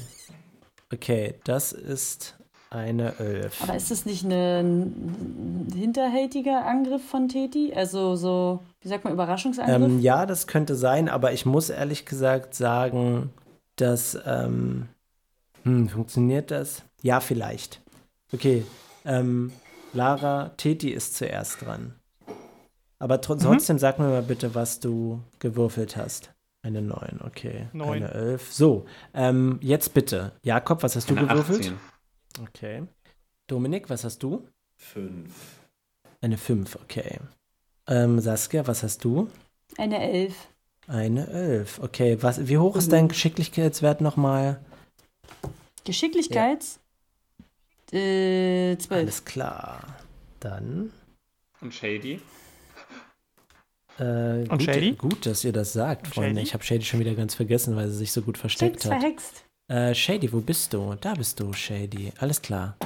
Okay, 0.93 1.35
das 1.43 1.71
ist 1.71 2.35
eine 2.69 3.17
Elf. 3.17 3.63
Aber 3.63 3.75
ist 3.75 3.89
das 3.89 4.05
nicht 4.05 4.23
ein 4.23 5.67
hinterhältiger 5.75 6.65
Angriff 6.65 7.03
von 7.03 7.27
Teti? 7.27 7.73
Also 7.73 8.15
so, 8.15 8.59
wie 8.81 8.87
sagt 8.87 9.03
man, 9.03 9.13
Überraschungsangriff? 9.13 9.75
Ähm, 9.75 9.99
ja, 9.99 10.27
das 10.27 10.45
könnte 10.45 10.75
sein, 10.75 11.09
aber 11.09 11.33
ich 11.33 11.45
muss 11.45 11.69
ehrlich 11.69 12.05
gesagt 12.05 12.53
sagen, 12.53 13.31
dass. 13.75 14.17
Ähm, 14.25 14.87
hm, 15.63 15.89
funktioniert 15.89 16.51
das? 16.51 16.83
Ja, 17.01 17.19
vielleicht. 17.19 17.81
Okay. 18.33 18.65
Ähm, 19.05 19.51
Lara, 19.93 20.49
Teti 20.57 20.89
ist 20.89 21.15
zuerst 21.15 21.61
dran. 21.65 21.95
Aber 22.99 23.17
Mhm. 23.17 23.21
tr 23.21 23.37
trotzdem 23.37 23.79
sag 23.79 23.97
mir 23.99 24.09
mal 24.09 24.21
bitte, 24.21 24.53
was 24.55 24.79
du 24.79 25.21
gewürfelt 25.39 25.95
hast. 25.95 26.33
Eine 26.61 26.81
9, 26.81 27.21
okay. 27.25 27.69
Neun. 27.71 28.03
Eine 28.03 28.11
11. 28.13 28.51
So, 28.51 28.85
ähm, 29.13 29.57
jetzt 29.61 29.93
bitte. 29.93 30.33
Jakob, 30.43 30.83
was 30.83 30.95
hast 30.97 31.09
du 31.09 31.15
Eine 31.15 31.27
gewürfelt? 31.27 31.59
18. 31.61 31.79
Okay. 32.43 32.83
Dominik, 33.47 33.89
was 33.89 34.03
hast 34.03 34.21
du? 34.21 34.45
Fünf. 34.75 35.31
Eine 36.21 36.37
5, 36.37 36.75
okay. 36.75 37.19
Ähm, 37.87 38.19
Saskia, 38.19 38.67
was 38.67 38.83
hast 38.83 39.03
du? 39.05 39.29
Eine 39.77 40.01
Elf. 40.01 40.35
Eine 40.87 41.27
11, 41.27 41.79
okay. 41.79 42.17
Was, 42.21 42.47
wie 42.49 42.57
hoch 42.57 42.75
ist 42.75 42.91
dein 42.91 43.07
Geschicklichkeitswert 43.07 44.01
nochmal? 44.01 44.59
Geschicklichkeits? 45.83 46.79
Äh, 47.91 48.77
zwölf. 48.77 49.01
Alles 49.01 49.25
klar. 49.25 49.95
Dann. 50.39 50.91
Und 51.61 51.73
Shady? 51.73 52.21
Äh, 53.99 54.03
Und 54.03 54.49
gut, 54.49 54.63
Shady? 54.63 54.91
gut, 54.93 55.25
dass 55.25 55.43
ihr 55.43 55.51
das 55.51 55.73
sagt, 55.73 56.05
Und 56.07 56.13
Freunde. 56.13 56.29
Shady? 56.35 56.41
Ich 56.47 56.53
habe 56.53 56.63
Shady 56.63 56.85
schon 56.85 56.99
wieder 56.99 57.15
ganz 57.15 57.35
vergessen, 57.35 57.75
weil 57.75 57.89
sie 57.89 57.97
sich 57.97 58.11
so 58.11 58.21
gut 58.21 58.37
versteckt 58.37 58.79
Stimmt, 58.79 58.93
hat. 58.93 59.01
verhext. 59.01 59.43
Äh, 59.67 59.93
Shady, 59.93 60.31
wo 60.31 60.39
bist 60.39 60.73
du? 60.73 60.95
Da 61.01 61.13
bist 61.15 61.39
du, 61.39 61.51
Shady. 61.53 62.11
Alles 62.19 62.41
klar. 62.41 62.77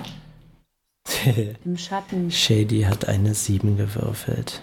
Im 1.65 1.77
Schatten. 1.77 2.31
Shady 2.31 2.81
hat 2.81 3.07
eine 3.07 3.33
7 3.35 3.77
gewürfelt. 3.77 4.61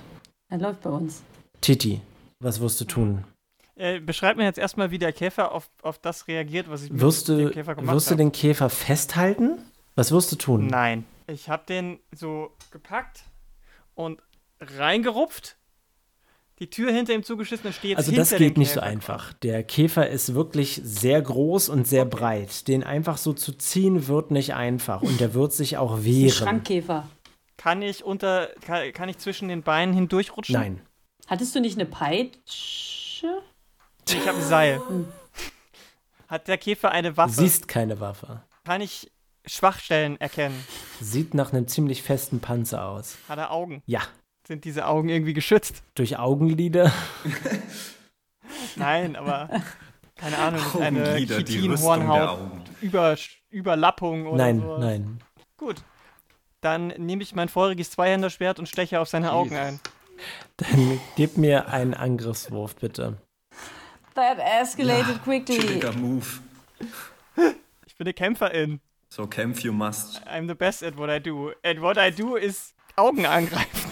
Er 0.48 0.58
läuft 0.58 0.82
bei 0.82 0.90
uns. 0.90 1.22
Titi, 1.60 2.00
was 2.40 2.60
wirst 2.60 2.80
du 2.80 2.84
tun? 2.84 3.24
Äh, 3.80 3.98
beschreib 4.00 4.36
mir 4.36 4.44
jetzt 4.44 4.58
erstmal, 4.58 4.90
wie 4.90 4.98
der 4.98 5.10
Käfer 5.12 5.52
auf, 5.52 5.70
auf 5.80 5.98
das 5.98 6.28
reagiert, 6.28 6.68
was 6.68 6.82
ich 6.82 6.90
Wirst 6.92 7.28
mit 7.30 7.38
du, 7.38 7.42
dem 7.44 7.52
Käfer 7.52 7.74
gemacht 7.74 7.94
wirst 7.96 8.08
du 8.08 8.10
habe. 8.10 8.22
den 8.24 8.32
Käfer 8.32 8.68
festhalten? 8.68 9.58
Was 9.94 10.12
wirst 10.12 10.30
du 10.32 10.36
tun? 10.36 10.66
Nein. 10.66 11.06
Ich 11.26 11.48
habe 11.48 11.62
den 11.66 11.98
so 12.14 12.50
gepackt 12.70 13.22
und 13.94 14.20
reingerupft, 14.60 15.56
die 16.58 16.68
Tür 16.68 16.92
hinter 16.92 17.14
ihm 17.14 17.22
zugeschissen 17.22 17.68
und 17.68 17.72
stehe 17.72 17.92
jetzt 17.92 17.98
Also 18.00 18.10
hinter 18.10 18.22
das 18.22 18.38
geht 18.38 18.56
dem 18.56 18.60
nicht 18.60 18.72
so 18.72 18.80
einfach. 18.80 19.32
Der 19.32 19.62
Käfer 19.62 20.10
ist 20.10 20.34
wirklich 20.34 20.78
sehr 20.84 21.22
groß 21.22 21.70
und 21.70 21.86
sehr 21.86 22.04
breit. 22.04 22.68
Den 22.68 22.84
einfach 22.84 23.16
so 23.16 23.32
zu 23.32 23.52
ziehen 23.52 24.08
wird 24.08 24.30
nicht 24.30 24.52
einfach 24.54 25.00
und 25.00 25.20
der 25.20 25.32
wird 25.32 25.54
sich 25.54 25.78
auch 25.78 25.94
Ein 25.96 26.04
wehren. 26.04 26.30
Schrankkäfer. 26.32 27.08
Kann 27.56 27.80
ich 27.80 28.04
unter, 28.04 28.48
kann, 28.60 28.92
kann 28.92 29.08
ich 29.08 29.16
zwischen 29.16 29.48
den 29.48 29.62
Beinen 29.62 29.94
hindurchrutschen? 29.94 30.52
Nein. 30.54 30.80
Hattest 31.26 31.54
du 31.54 31.60
nicht 31.60 31.78
eine 31.78 31.86
Peitsche? 31.86 33.40
Ich 34.12 34.26
habe 34.28 34.38
ein 34.38 34.44
Seil. 34.44 34.80
Hat 36.28 36.48
der 36.48 36.58
Käfer 36.58 36.90
eine 36.90 37.16
Waffe? 37.16 37.32
siehst 37.34 37.68
keine 37.68 38.00
Waffe. 38.00 38.42
Kann 38.64 38.80
ich 38.80 39.10
Schwachstellen 39.46 40.20
erkennen? 40.20 40.64
Sieht 41.00 41.34
nach 41.34 41.52
einem 41.52 41.66
ziemlich 41.68 42.02
festen 42.02 42.40
Panzer 42.40 42.86
aus. 42.86 43.16
Hat 43.28 43.38
er 43.38 43.50
Augen? 43.52 43.82
Ja, 43.86 44.00
Sind 44.46 44.64
diese 44.64 44.86
Augen 44.86 45.08
irgendwie 45.08 45.32
geschützt? 45.34 45.82
durch 45.94 46.18
Augenlider. 46.18 46.92
Nein, 48.76 49.16
aber 49.16 49.48
keine 50.16 50.38
Ahnung, 50.38 50.60
eine 50.80 51.16
Chitinhornhaut. 51.26 52.38
Über, 52.80 53.16
Überlappung 53.48 54.26
oder 54.26 54.36
Nein, 54.44 54.60
sowas. 54.60 54.80
nein. 54.80 55.20
Gut. 55.56 55.82
Dann 56.60 56.88
nehme 56.88 57.22
ich 57.22 57.34
mein 57.34 57.48
feuriges 57.48 57.90
Zweihänderschwert 57.90 58.58
und 58.58 58.68
steche 58.68 59.00
auf 59.00 59.08
seine 59.08 59.32
Augen 59.32 59.56
ein. 59.56 59.80
Dann 60.58 61.00
gib 61.16 61.38
mir 61.38 61.68
einen 61.68 61.94
Angriffswurf, 61.94 62.76
bitte. 62.76 63.16
That 64.14 64.38
escalated 64.38 65.22
quickly. 65.22 65.58
Chilliger 65.58 65.92
Move. 65.92 66.40
Ich 67.86 67.96
bin 67.96 68.06
eine 68.06 68.14
Kämpferin. 68.14 68.80
So 69.08 69.26
kämpf 69.26 69.62
you 69.64 69.72
must. 69.72 70.22
I'm 70.26 70.46
the 70.46 70.54
best 70.54 70.82
at 70.82 70.96
what 70.96 71.10
I 71.10 71.18
do. 71.18 71.52
And 71.64 71.82
what 71.82 71.96
I 71.98 72.10
do 72.10 72.36
ist 72.36 72.74
Augen 72.96 73.26
angreifen. 73.26 73.90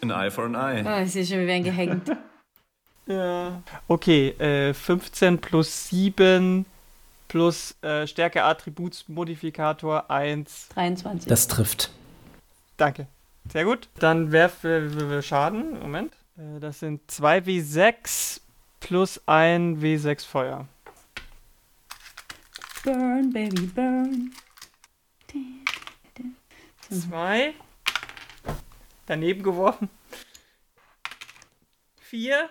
An 0.00 0.10
eye 0.10 0.30
for 0.30 0.44
an 0.44 0.54
eye. 0.54 0.82
Oh, 0.86 1.02
ich 1.02 1.12
sehe 1.12 1.24
schon, 1.26 1.38
wir 1.38 1.46
werden 1.46 1.64
gehängt. 1.64 2.10
Ja. 3.06 3.62
Okay, 3.86 4.28
äh, 4.38 4.72
15 4.72 5.38
plus 5.38 5.88
7 5.90 6.64
plus 7.28 7.76
äh, 7.82 8.06
Stärke 8.06 8.44
Attributsmodifikator 8.44 10.10
1. 10.10 10.70
23. 10.70 11.28
Das 11.28 11.46
trifft. 11.46 11.90
Danke. 12.78 13.06
Sehr 13.52 13.66
gut. 13.66 13.90
Dann 13.98 14.32
werfen 14.32 15.10
wir 15.10 15.20
Schaden. 15.20 15.78
Moment. 15.80 16.14
Äh, 16.38 16.60
das 16.60 16.80
sind 16.80 17.02
2 17.10 17.40
W6 17.40 18.40
plus 18.84 19.20
1 19.26 19.80
W6 19.80 20.26
Feuer. 20.26 20.68
burn, 22.84 23.32
baby, 23.32 23.62
burn. 23.74 24.30
2. 26.90 27.54
Daneben 29.06 29.42
geworfen. 29.42 29.88
4. 31.98 32.50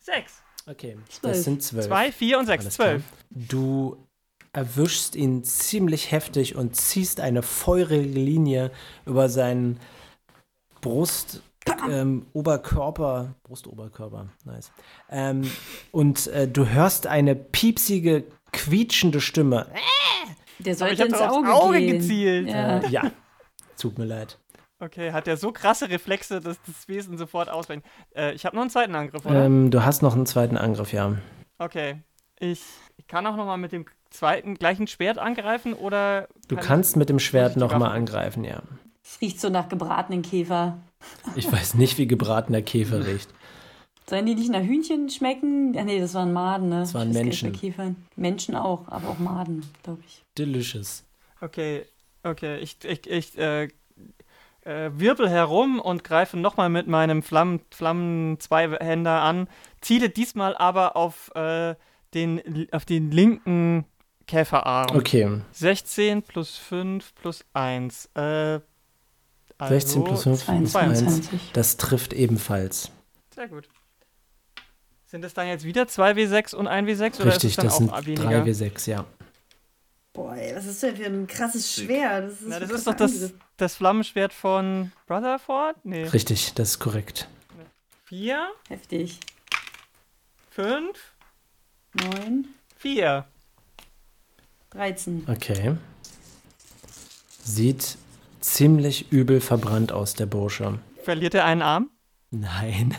6. 0.00 0.42
Okay, 0.66 0.96
Zwölf. 1.08 1.20
das 1.20 1.44
sind 1.44 1.62
zwölf. 1.62 1.86
2, 1.86 2.10
4 2.12 2.38
und 2.38 2.46
6. 2.46 2.64
Alles 2.64 2.74
klar. 2.76 2.88
12. 2.88 3.02
Du 3.30 4.06
erwischst 4.54 5.16
ihn 5.16 5.44
ziemlich 5.44 6.12
heftig 6.12 6.56
und 6.56 6.76
ziehst 6.76 7.20
eine 7.20 7.42
feurige 7.42 8.08
Linie 8.08 8.70
über 9.04 9.28
seinen 9.28 9.78
Brust, 10.80 11.42
ähm, 11.90 12.26
Oberkörper, 12.32 13.34
Brustoberkörper, 13.42 14.28
nice. 14.44 14.72
Ähm, 15.10 15.50
und 15.92 16.26
äh, 16.28 16.48
du 16.48 16.66
hörst 16.66 17.06
eine 17.06 17.34
piepsige, 17.34 18.24
quietschende 18.52 19.20
Stimme. 19.20 19.66
Der 20.58 20.72
Aber 20.72 20.78
sollte 20.78 20.94
ich 20.94 21.00
habe 21.00 21.10
ins 21.10 21.20
Auge, 21.20 21.52
Auge 21.54 21.78
gehen. 21.78 21.98
gezielt. 21.98 22.48
Ja. 22.48 22.78
Äh, 22.78 22.88
ja, 22.88 23.10
tut 23.78 23.98
mir 23.98 24.04
leid. 24.04 24.38
Okay, 24.80 25.12
hat 25.12 25.26
er 25.28 25.36
so 25.36 25.52
krasse 25.52 25.88
Reflexe, 25.88 26.40
dass 26.40 26.58
das 26.66 26.88
Wesen 26.88 27.16
sofort 27.16 27.48
ausweicht. 27.48 27.82
Äh, 28.14 28.34
ich 28.34 28.44
habe 28.44 28.54
noch 28.56 28.62
einen 28.62 28.70
zweiten 28.70 28.94
Angriff, 28.94 29.24
oder? 29.24 29.44
Ähm, 29.46 29.70
du 29.70 29.84
hast 29.84 30.02
noch 30.02 30.14
einen 30.14 30.26
zweiten 30.26 30.56
Angriff, 30.56 30.92
ja. 30.92 31.16
Okay. 31.58 32.02
Ich, 32.38 32.62
ich 32.96 33.06
kann 33.06 33.26
auch 33.26 33.36
noch 33.36 33.46
mal 33.46 33.56
mit 33.56 33.72
dem 33.72 33.86
zweiten 34.10 34.54
gleichen 34.54 34.86
Schwert 34.86 35.18
angreifen 35.18 35.72
oder. 35.72 36.28
Du 36.48 36.56
kann 36.56 36.64
kannst 36.64 36.96
mit 36.96 37.08
dem 37.08 37.18
Schwert 37.20 37.56
nochmal 37.56 37.90
Waffe- 37.90 37.94
angreifen, 37.94 38.44
ja. 38.44 38.62
Es 39.02 39.20
riecht 39.20 39.40
so 39.40 39.48
nach 39.48 39.68
gebratenen 39.68 40.22
Käfer. 40.22 40.78
Ich 41.36 41.50
weiß 41.50 41.74
nicht, 41.74 41.98
wie 41.98 42.06
gebratener 42.06 42.62
Käfer 42.62 43.06
riecht. 43.06 43.28
Sollen 44.08 44.26
die 44.26 44.34
nicht 44.34 44.50
nach 44.50 44.62
Hühnchen 44.62 45.08
schmecken? 45.08 45.72
Ja, 45.72 45.82
nee, 45.82 45.98
das 45.98 46.12
waren 46.14 46.32
Maden, 46.32 46.68
ne? 46.68 46.80
Das 46.80 46.92
waren 46.92 47.08
nicht, 47.08 47.22
Menschen. 47.22 47.52
bei 47.52 47.58
Käfern. 47.58 47.96
Menschen 48.16 48.54
auch, 48.54 48.86
aber 48.88 49.08
auch 49.08 49.18
Maden, 49.18 49.64
glaube 49.82 50.02
ich. 50.06 50.22
Delicious. 50.36 51.04
Okay, 51.40 51.86
okay. 52.22 52.58
Ich, 52.58 52.76
ich, 52.84 53.06
ich 53.06 53.38
äh, 53.38 53.68
äh, 54.64 54.90
wirbel 54.94 55.28
herum 55.28 55.80
und 55.80 56.04
greife 56.04 56.36
nochmal 56.36 56.68
mit 56.68 56.86
meinem 56.86 57.22
Flammen, 57.22 57.60
Flammen-Zweihänder 57.70 59.22
an. 59.22 59.48
Ziele 59.80 60.10
diesmal 60.10 60.56
aber 60.56 60.96
auf, 60.96 61.30
äh, 61.34 61.74
den, 62.12 62.68
auf 62.72 62.84
den 62.84 63.10
linken 63.10 63.86
Käferarm. 64.26 64.96
Okay, 64.96 65.40
16 65.52 66.22
plus 66.22 66.56
5 66.56 67.14
plus 67.14 67.44
1. 67.52 68.10
Äh, 68.14 68.60
also 69.58 69.74
16 69.74 70.04
plus 70.04 70.22
5 70.24 70.44
plus 70.44 70.76
1. 70.76 71.02
22. 71.04 71.52
Das 71.52 71.76
trifft 71.76 72.12
ebenfalls. 72.12 72.90
Sehr 73.34 73.48
gut. 73.48 73.68
Sind 75.06 75.22
das 75.22 75.34
dann 75.34 75.46
jetzt 75.46 75.64
wieder 75.64 75.84
2W6 75.84 76.54
und 76.54 76.66
1W6 76.68 77.20
oder 77.20 77.26
Richtig, 77.26 77.44
ist 77.44 77.44
es 77.44 77.56
das 77.56 77.78
dann 77.78 77.88
sind 77.88 77.90
auch 77.90 78.06
weniger? 78.06 78.44
3W6, 78.44 78.90
ja. 78.90 79.04
Boah, 80.12 80.36
ey, 80.36 80.54
was 80.54 80.66
ist 80.66 80.82
denn 80.82 80.96
für 80.96 81.06
ein 81.06 81.26
krasses. 81.26 81.74
Schwert? 81.74 82.24
Das 82.24 82.40
ist, 82.40 82.48
Na, 82.48 82.60
das 82.60 82.70
ein 82.70 82.76
ist 82.76 82.86
doch 82.86 82.94
das, 82.94 83.32
das 83.56 83.74
Flammenschwert 83.74 84.32
von 84.32 84.92
Rutherford? 85.10 85.76
Nee. 85.84 86.04
Richtig, 86.04 86.54
das 86.54 86.70
ist 86.70 86.78
korrekt. 86.78 87.28
4, 88.06 88.48
Heftig. 88.68 89.18
5, 90.50 90.96
Neun, 91.94 92.48
4. 92.78 93.24
13. 94.70 95.26
Okay. 95.28 95.76
Sieht 97.42 97.96
ziemlich 98.44 99.10
übel 99.12 99.40
verbrannt 99.40 99.92
aus, 99.92 100.14
der 100.14 100.26
Bursche. 100.26 100.78
Verliert 101.02 101.34
er 101.34 101.44
einen 101.44 101.62
Arm? 101.62 101.90
Nein. 102.30 102.94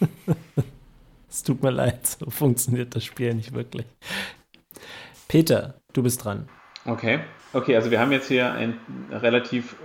es 1.28 1.42
tut 1.42 1.62
mir 1.62 1.70
leid, 1.70 2.06
so 2.06 2.30
funktioniert 2.30 2.94
das 2.94 3.04
Spiel 3.04 3.34
nicht 3.34 3.52
wirklich. 3.54 3.86
Peter, 5.28 5.74
du 5.92 6.02
bist 6.02 6.24
dran. 6.24 6.48
Okay. 6.84 7.20
Okay, 7.52 7.76
also 7.76 7.90
wir 7.90 7.98
haben 8.00 8.12
jetzt 8.12 8.28
hier 8.28 8.52
einen 8.52 8.78
relativ 9.10 9.76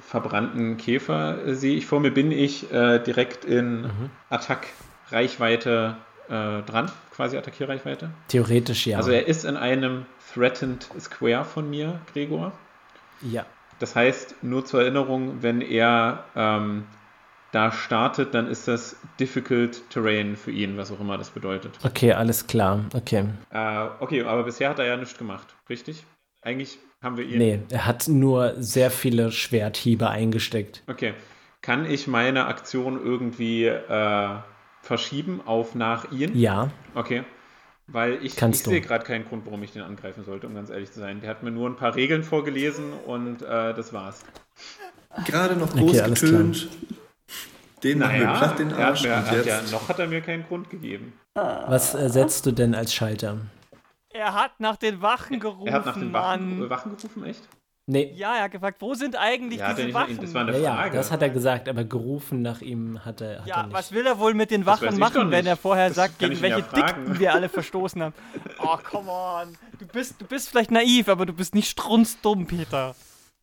verbrannten 0.00 0.76
Käfer, 0.76 1.54
sehe 1.54 1.76
ich 1.76 1.86
vor 1.86 2.00
mir. 2.00 2.10
Bin 2.10 2.30
ich 2.30 2.70
äh, 2.72 2.98
direkt 2.98 3.44
in 3.44 3.82
Mhm. 3.82 4.10
Attack-Reichweite 4.30 5.96
äh, 6.28 6.62
dran? 6.62 6.90
Quasi 7.14 7.36
Attackierreichweite? 7.36 8.10
Theoretisch 8.28 8.86
ja. 8.86 8.98
Also 8.98 9.10
er 9.10 9.26
ist 9.26 9.44
in 9.44 9.56
einem 9.56 10.06
Threatened 10.32 10.88
Square 11.00 11.44
von 11.44 11.68
mir, 11.70 12.00
Gregor. 12.12 12.52
ja. 13.22 13.44
Das 13.78 13.94
heißt, 13.94 14.42
nur 14.42 14.64
zur 14.64 14.82
Erinnerung, 14.82 15.42
wenn 15.42 15.60
er 15.60 16.24
ähm, 16.34 16.86
da 17.52 17.72
startet, 17.72 18.34
dann 18.34 18.48
ist 18.48 18.68
das 18.68 18.96
Difficult 19.20 19.88
Terrain 19.90 20.36
für 20.36 20.50
ihn, 20.50 20.76
was 20.76 20.90
auch 20.90 21.00
immer 21.00 21.18
das 21.18 21.30
bedeutet. 21.30 21.78
Okay, 21.84 22.12
alles 22.12 22.46
klar. 22.46 22.84
Okay. 22.94 23.24
Äh, 23.50 23.86
okay, 24.00 24.22
aber 24.22 24.44
bisher 24.44 24.70
hat 24.70 24.78
er 24.78 24.86
ja 24.86 24.96
nichts 24.96 25.16
gemacht, 25.16 25.54
richtig? 25.68 26.04
Eigentlich 26.42 26.78
haben 27.02 27.16
wir 27.16 27.24
ihn. 27.24 27.38
Nee, 27.38 27.60
er 27.70 27.86
hat 27.86 28.08
nur 28.08 28.54
sehr 28.58 28.90
viele 28.90 29.32
Schwerthiebe 29.32 30.08
eingesteckt. 30.08 30.82
Okay. 30.86 31.14
Kann 31.62 31.90
ich 31.90 32.06
meine 32.06 32.46
Aktion 32.46 33.02
irgendwie 33.02 33.66
äh, 33.66 34.28
verschieben 34.82 35.40
auf 35.44 35.74
nach 35.74 36.12
ihn? 36.12 36.38
Ja, 36.38 36.70
Okay. 36.94 37.24
Weil 37.88 38.14
ich, 38.24 38.40
ich 38.40 38.58
sehe 38.64 38.80
gerade 38.80 39.04
keinen 39.04 39.26
Grund, 39.26 39.46
warum 39.46 39.62
ich 39.62 39.72
den 39.72 39.82
angreifen 39.82 40.24
sollte, 40.24 40.46
um 40.48 40.54
ganz 40.54 40.70
ehrlich 40.70 40.90
zu 40.90 40.98
sein. 41.00 41.20
Der 41.20 41.30
hat 41.30 41.42
mir 41.44 41.52
nur 41.52 41.68
ein 41.68 41.76
paar 41.76 41.94
Regeln 41.94 42.24
vorgelesen 42.24 42.92
und 43.06 43.42
äh, 43.42 43.74
das 43.74 43.92
war's. 43.92 44.24
Gerade 45.24 45.54
noch 45.56 45.70
Okay, 45.72 45.80
groß 45.80 45.98
alles 46.00 46.20
getönt. 46.20 46.68
Den 47.84 47.98
Naja, 47.98 48.36
platt, 48.38 48.58
den 48.58 48.70
er 48.70 48.76
hat 48.76 48.84
Arsch. 48.86 49.02
mir, 49.04 49.14
Und 49.14 49.26
hat 49.26 49.46
ja, 49.46 49.58
jetzt 49.60 49.72
noch 49.72 49.88
hat 49.88 49.98
er 49.98 50.08
mir 50.08 50.20
keinen 50.20 50.44
Grund 50.46 50.68
gegeben. 50.70 51.12
was 51.34 51.94
äh, 51.94 52.08
setzt 52.08 52.44
du 52.46 52.50
denn 52.52 52.74
als 52.74 52.92
Schalter? 52.92 53.38
Er 54.10 54.34
hat 54.34 54.58
nach 54.60 54.76
den 54.76 55.02
Wachen 55.02 55.38
gerufen, 55.38 55.68
Er 55.68 55.74
hat 55.74 55.86
nach 55.86 55.94
den 55.94 56.12
Wachen, 56.12 56.68
Wachen 56.70 56.96
gerufen, 56.96 57.24
echt? 57.24 57.42
Nee, 57.88 58.12
Ja, 58.16 58.34
er 58.36 58.42
hat 58.44 58.50
gefragt, 58.50 58.80
wo 58.80 58.94
sind 58.94 59.14
eigentlich 59.14 59.60
Ja, 59.60 59.72
diese 59.72 59.88
ich, 59.88 59.94
das 60.18 60.34
war 60.34 60.42
eine 60.42 60.52
ja, 60.52 60.58
ja, 60.58 60.74
Frage. 60.74 60.96
das 60.96 61.12
hat 61.12 61.22
er 61.22 61.30
gesagt, 61.30 61.68
aber 61.68 61.84
gerufen 61.84 62.42
nach 62.42 62.60
ihm 62.60 63.04
hat 63.04 63.20
er, 63.20 63.38
hat 63.40 63.46
er 63.46 63.46
ja, 63.46 63.62
nicht. 63.62 63.72
was 63.76 63.92
will 63.92 64.04
er 64.04 64.18
wohl 64.18 64.34
mit 64.34 64.50
den 64.50 64.62
ich 64.62 64.66
machen, 64.98 65.30
wenn 65.30 65.46
er 65.46 65.56
vorher 65.56 65.86
Das 65.88 65.96
sagt, 65.96 66.18
gegen 66.18 66.40
welche. 66.42 66.62
Dikten 66.62 67.18
wir 67.20 67.32
alle 67.32 67.48
verstoßen 67.48 68.02
haben? 68.02 68.14
Oh, 68.58 68.76
come 68.82 69.10
on. 69.10 69.56
Du 69.78 69.86
bist, 69.86 70.20
du 70.20 70.24
bist 70.24 70.48
vielleicht 70.48 70.70
naiv, 70.72 71.08
aber 71.08 71.26
du 71.26 71.32
bist 71.32 71.54
nicht 71.54 71.70
strunzdumm, 71.70 72.46
Peter. 72.46 72.96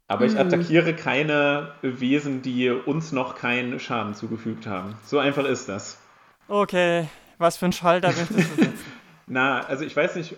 Aber 0.10 0.26
Hm. 0.26 0.34
ich 0.34 0.40
attackiere 0.40 0.94
keine 0.94 1.72
Wesen, 1.82 2.42
die 2.42 2.70
uns 2.70 3.14
noch 3.14 3.36
keinen 3.36 3.80
Schaden 3.80 4.14
zugefügt 4.14 4.68
haben. 4.68 4.98
So 5.06 5.20
einfach 5.20 5.46
ist 5.46 5.70
das. 5.70 5.98
Okay, 6.50 7.08
was 7.38 7.56
für 7.56 7.68
ein 7.68 7.72
Schalter 7.74 8.10
möchtest 8.10 8.32
du 8.32 8.56
setzen? 8.64 8.92
Na, 9.28 9.62
also 9.62 9.86
ich 9.86 9.96
weiß 9.96 10.16
nicht, 10.16 10.36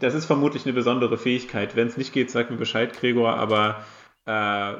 das 0.00 0.14
ist 0.14 0.26
vermutlich 0.26 0.64
eine 0.64 0.72
besondere 0.72 1.18
Fähigkeit. 1.18 1.76
Wenn 1.76 1.88
es 1.88 1.96
nicht 1.96 2.12
geht, 2.12 2.30
sag 2.30 2.50
mir 2.50 2.56
Bescheid, 2.56 2.92
Gregor, 2.92 3.34
aber 3.36 3.84
äh, 4.26 4.74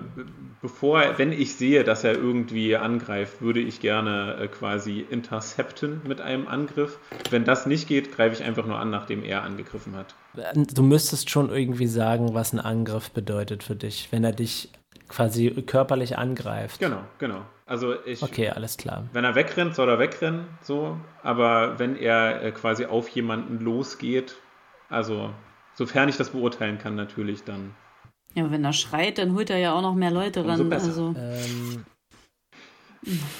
bevor, 0.61 1.19
wenn 1.19 1.33
ich 1.33 1.57
sehe, 1.57 1.83
dass 1.83 2.05
er 2.05 2.13
irgendwie 2.13 2.77
angreift, 2.77 3.41
würde 3.41 3.61
ich 3.61 3.81
gerne 3.81 4.37
äh, 4.39 4.49
quasi 4.49 5.01
intercepten 5.01 6.03
mit 6.07 6.21
einem 6.21 6.47
Angriff. 6.47 6.99
Wenn 7.31 7.45
das 7.45 7.67
nicht 7.67 7.89
geht, 7.89 8.15
greife 8.15 8.35
ich 8.37 8.45
einfach 8.47 8.67
nur 8.67 8.79
an, 8.79 8.91
nachdem 8.91 9.25
er 9.25 9.43
angegriffen 9.43 9.97
hat. 9.97 10.15
Du 10.55 10.83
müsstest 10.83 11.31
schon 11.31 11.51
irgendwie 11.51 11.87
sagen, 11.87 12.35
was 12.35 12.53
ein 12.53 12.61
Angriff 12.61 13.11
bedeutet 13.11 13.63
für 13.63 13.75
dich, 13.77 14.09
wenn 14.13 14.25
er 14.25 14.33
dich 14.33 14.71
quasi 15.09 15.51
körperlich 15.67 16.19
angreift. 16.19 16.79
Genau, 16.79 17.01
genau. 17.19 17.41
Also 17.67 17.95
ich, 18.05 18.23
Okay, 18.23 18.51
alles 18.51 18.77
klar. 18.77 19.05
wenn 19.13 19.25
er 19.25 19.35
wegrennt, 19.35 19.75
soll 19.75 19.89
er 19.89 19.99
wegrennen, 19.99 20.45
so. 20.63 20.97
Aber 21.23 21.79
wenn 21.79 21.97
er 21.97 22.43
äh, 22.43 22.53
quasi 22.53 22.85
auf 22.85 23.09
jemanden 23.09 23.59
losgeht, 23.59 24.37
also 24.91 25.31
sofern 25.75 26.09
ich 26.11 26.17
das 26.19 26.31
beurteilen 26.31 26.77
kann, 26.79 26.95
natürlich, 26.97 27.45
dann 27.45 27.75
Ja, 28.35 28.43
aber 28.45 28.53
wenn 28.53 28.65
er 28.65 28.73
schreit, 28.75 29.17
dann 29.19 29.35
holt 29.35 29.49
er 29.51 29.57
ja 29.59 29.73
auch 29.73 29.83
noch 29.83 29.95
mehr 29.95 30.11
Leute 30.11 30.41
Umso 30.43 30.63
ran. 30.63 30.69
besser. 30.69 30.87
Also, 30.89 31.15
Ähm, 31.19 31.85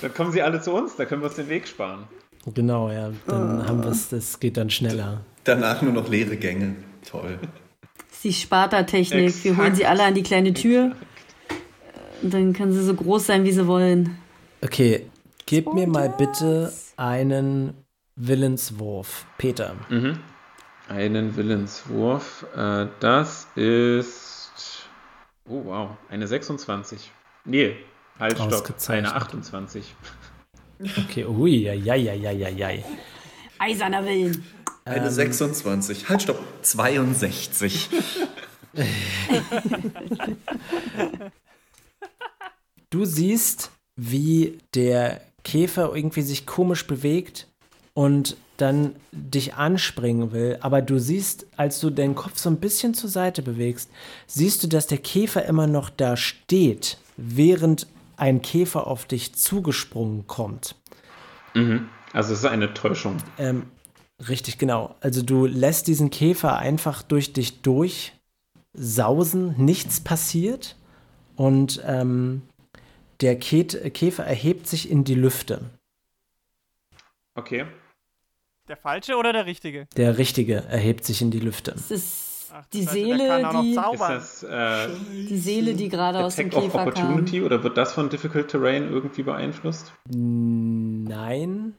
Dann 0.01 0.15
kommen 0.15 0.33
sie 0.33 0.41
alle 0.43 0.61
zu 0.63 0.73
uns, 0.73 0.97
da 0.97 1.05
können 1.05 1.21
wir 1.21 1.27
uns 1.27 1.37
den 1.37 1.49
Weg 1.51 1.69
sparen. 1.69 2.05
genau, 2.55 2.91
ja, 2.91 3.11
dann 3.27 3.69
haben 3.69 3.83
wir 3.85 3.91
es, 3.91 4.09
das 4.09 4.41
geht 4.41 4.57
dann 4.57 4.71
schneller. 4.71 5.21
danach 5.45 5.83
nur 5.83 5.93
noch 5.93 6.09
leere 6.09 6.37
Gänge. 6.37 6.77
Toll. 7.07 7.39
das 7.41 8.15
ist 8.17 8.25
die 8.25 8.33
Sparta-Technik. 8.33 9.45
Wir 9.45 9.57
holen 9.57 9.75
sie 9.75 9.85
alle 9.87 10.05
an 10.05 10.15
die 10.15 10.23
kleine 10.23 10.53
Tür. 10.55 10.95
Und 12.23 12.33
dann 12.35 12.53
können 12.53 12.73
sie 12.73 12.83
so 12.85 12.95
groß 12.95 13.27
sein, 13.27 13.45
wie 13.45 13.53
sie 13.53 13.67
wollen. 13.67 14.19
Okay, 14.63 15.07
gib 15.47 15.73
mir 15.73 15.87
mal 15.87 16.11
bitte 16.11 16.71
einen 16.99 17.73
Willenswurf. 18.17 19.25
Peter. 19.39 19.75
Mhm. 19.89 20.19
Einen 20.91 21.37
Willenswurf. 21.37 22.45
Äh, 22.57 22.89
das 22.99 23.47
ist. 23.55 24.89
Oh, 25.49 25.63
wow. 25.65 25.91
Eine 26.09 26.27
26. 26.27 27.13
Nee, 27.45 27.77
halt, 28.19 28.33
stopp. 28.33 28.53
Ausgezeichnet. 28.53 29.13
Eine 29.13 29.23
28. 29.23 29.95
Okay, 30.99 31.25
ui, 31.27 31.59
ja, 31.63 31.75
ja, 31.75 31.95
ja, 31.95 32.13
ja, 32.13 32.33
ja, 32.33 32.49
ja. 32.49 32.83
Eiserner 33.59 34.05
Willen. 34.05 34.45
Eine 34.85 35.13
26. 35.13 36.09
Halt, 36.09 36.23
stopp. 36.23 36.43
62. 36.63 37.89
Du 42.91 43.05
siehst, 43.05 43.71
wie 43.95 44.59
der 44.75 45.21
Käfer 45.45 45.95
irgendwie 45.95 46.23
sich 46.23 46.47
komisch 46.47 46.85
bewegt 46.89 47.47
und 48.01 48.39
dann 48.57 48.97
dich 49.13 49.57
anspringen 49.57 50.33
will, 50.33 50.57
aber 50.63 50.81
du 50.81 50.99
siehst, 50.99 51.47
als 51.59 51.81
du 51.81 51.91
deinen 51.91 52.15
Kopf 52.15 52.39
so 52.39 52.49
ein 52.49 52.57
bisschen 52.57 52.95
zur 52.95 53.11
Seite 53.11 53.43
bewegst, 53.43 53.91
siehst 54.27 54.63
du, 54.63 54.69
dass 54.69 54.87
der 54.87 54.97
Käfer 54.97 55.45
immer 55.45 55.67
noch 55.67 55.91
da 55.91 56.17
steht, 56.17 56.97
während 57.19 57.87
ein 58.17 58.41
Käfer 58.41 58.87
auf 58.87 59.05
dich 59.05 59.35
zugesprungen 59.35 60.27
kommt. 60.27 60.77
Mhm. 61.53 61.91
Also, 62.15 62.33
es 62.33 62.39
ist 62.39 62.47
eine 62.47 62.73
Täuschung. 62.73 63.19
Ähm, 63.37 63.65
richtig, 64.31 64.57
genau. 64.57 64.95
Also 65.03 65.21
du 65.21 65.45
lässt 65.45 65.87
diesen 65.87 66.09
Käfer 66.09 66.57
einfach 66.57 67.03
durch 67.03 67.35
dich 67.35 67.61
durchsausen, 67.61 69.63
nichts 69.63 70.01
passiert 70.01 70.75
und 71.37 71.83
ähm, 71.85 72.41
der 73.21 73.39
Kä 73.39 73.65
Käfer 73.65 74.25
erhebt 74.25 74.67
sich 74.67 74.91
in 74.91 75.05
die 75.05 75.17
Lüfte. 75.17 75.61
Okay. 77.35 77.67
Der 78.71 78.77
falsche 78.77 79.17
oder 79.17 79.33
der 79.33 79.47
richtige? 79.47 79.89
Der 79.97 80.17
Richtige 80.17 80.63
erhebt 80.71 81.05
sich 81.05 81.21
in 81.23 81.33
die 81.33 81.41
Lüfte. 81.41 81.73
Das 81.73 81.91
ist 81.91 82.53
Ach, 82.55 82.65
die 82.73 82.85
Seele, 82.85 83.43
die, 83.63 83.75
das 83.75 84.45
äh, 84.45 84.87
die 85.29 85.39
Seele, 85.39 85.75
die 85.75 85.89
gerade 85.89 86.21
aus 86.25 86.37
dem 86.37 86.47
Attack 86.47 86.59
of 86.59 86.65
Käfer 86.67 86.79
kam. 86.79 86.89
Opportunity 86.89 87.43
oder 87.43 87.65
wird 87.65 87.77
das 87.77 87.93
von 87.93 88.11
Difficult 88.11 88.47
Terrain 88.47 88.89
irgendwie 88.89 89.25
beeinflusst? 89.25 89.93
Nein. 90.07 91.75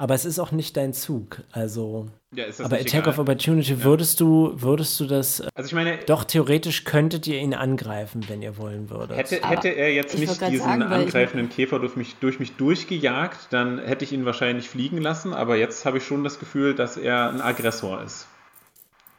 Aber 0.00 0.14
es 0.14 0.24
ist 0.24 0.38
auch 0.38 0.52
nicht 0.52 0.76
dein 0.76 0.92
Zug. 0.92 1.42
Also, 1.50 2.06
Ja, 2.32 2.44
ist 2.44 2.60
das 2.60 2.66
aber 2.66 2.76
Attack 2.76 3.00
egal? 3.02 3.08
of 3.08 3.18
Opportunity, 3.18 3.82
würdest 3.82 4.20
du, 4.20 4.52
würdest 4.54 4.98
du 5.00 5.06
das. 5.06 5.42
Also, 5.56 5.66
ich 5.66 5.74
meine, 5.74 5.98
Doch, 6.06 6.22
theoretisch 6.22 6.84
könntet 6.84 7.26
ihr 7.26 7.40
ihn 7.40 7.52
angreifen, 7.52 8.24
wenn 8.28 8.40
ihr 8.40 8.56
wollen 8.58 8.90
würdet. 8.90 9.16
Hätte, 9.16 9.42
Aber 9.42 9.56
hätte 9.56 9.68
er 9.70 9.92
jetzt 9.92 10.14
ich 10.14 10.20
nicht 10.20 10.40
diesen 10.40 10.58
sagen, 10.58 10.82
angreifenden 10.82 11.48
Käfer 11.48 11.80
durch 11.80 11.96
mich, 11.96 12.14
durch 12.20 12.38
mich 12.38 12.52
durchgejagt, 12.52 13.48
dann 13.50 13.80
hätte 13.80 14.04
ich 14.04 14.12
ihn 14.12 14.24
wahrscheinlich 14.24 14.68
fliegen 14.68 14.98
lassen, 14.98 15.34
aber 15.34 15.56
jetzt 15.56 15.84
habe 15.84 15.98
ich 15.98 16.04
schon 16.04 16.22
das 16.22 16.38
Gefühl, 16.38 16.76
dass 16.76 16.96
er 16.96 17.30
ein 17.30 17.40
Aggressor 17.40 18.00
ist. 18.00 18.28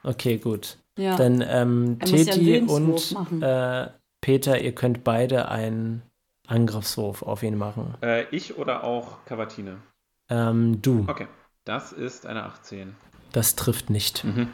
Okay, 0.03 0.37
gut. 0.37 0.77
Ja. 0.97 1.17
Dann 1.17 1.43
ähm, 1.45 1.97
ja 2.05 2.23
Teti 2.23 2.59
und 2.59 3.15
äh, 3.41 3.87
Peter, 4.21 4.59
ihr 4.61 4.73
könnt 4.73 5.03
beide 5.03 5.49
einen 5.49 6.03
Angriffswurf 6.47 7.21
auf 7.21 7.43
ihn 7.43 7.57
machen. 7.57 7.95
Äh, 8.01 8.23
ich 8.31 8.57
oder 8.57 8.85
auch 8.85 9.25
Cavatine? 9.25 9.77
Ähm, 10.29 10.81
du, 10.81 11.05
Okay, 11.07 11.27
das 11.65 11.91
ist 11.91 12.25
eine 12.25 12.43
18. 12.43 12.95
das 13.31 13.55
trifft 13.55 13.89
nicht. 13.89 14.23
Mhm. 14.23 14.49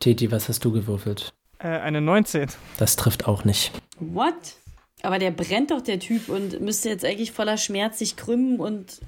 Teti, 0.00 0.30
was 0.30 0.48
hast 0.48 0.64
du 0.64 0.72
gewürfelt? 0.72 1.32
Äh, 1.58 1.68
eine 1.68 2.00
19. 2.00 2.48
Das 2.78 2.96
trifft 2.96 3.26
auch 3.26 3.44
nicht. 3.44 3.72
What? 4.00 4.34
Aber 5.02 5.18
der 5.18 5.30
brennt 5.30 5.70
doch, 5.70 5.80
der 5.80 5.98
Typ, 6.00 6.28
und 6.28 6.60
müsste 6.60 6.88
jetzt 6.88 7.04
eigentlich 7.04 7.32
voller 7.32 7.56
Schmerz 7.56 7.98
sich 7.98 8.16
krümmen 8.16 8.58
und. 8.58 9.00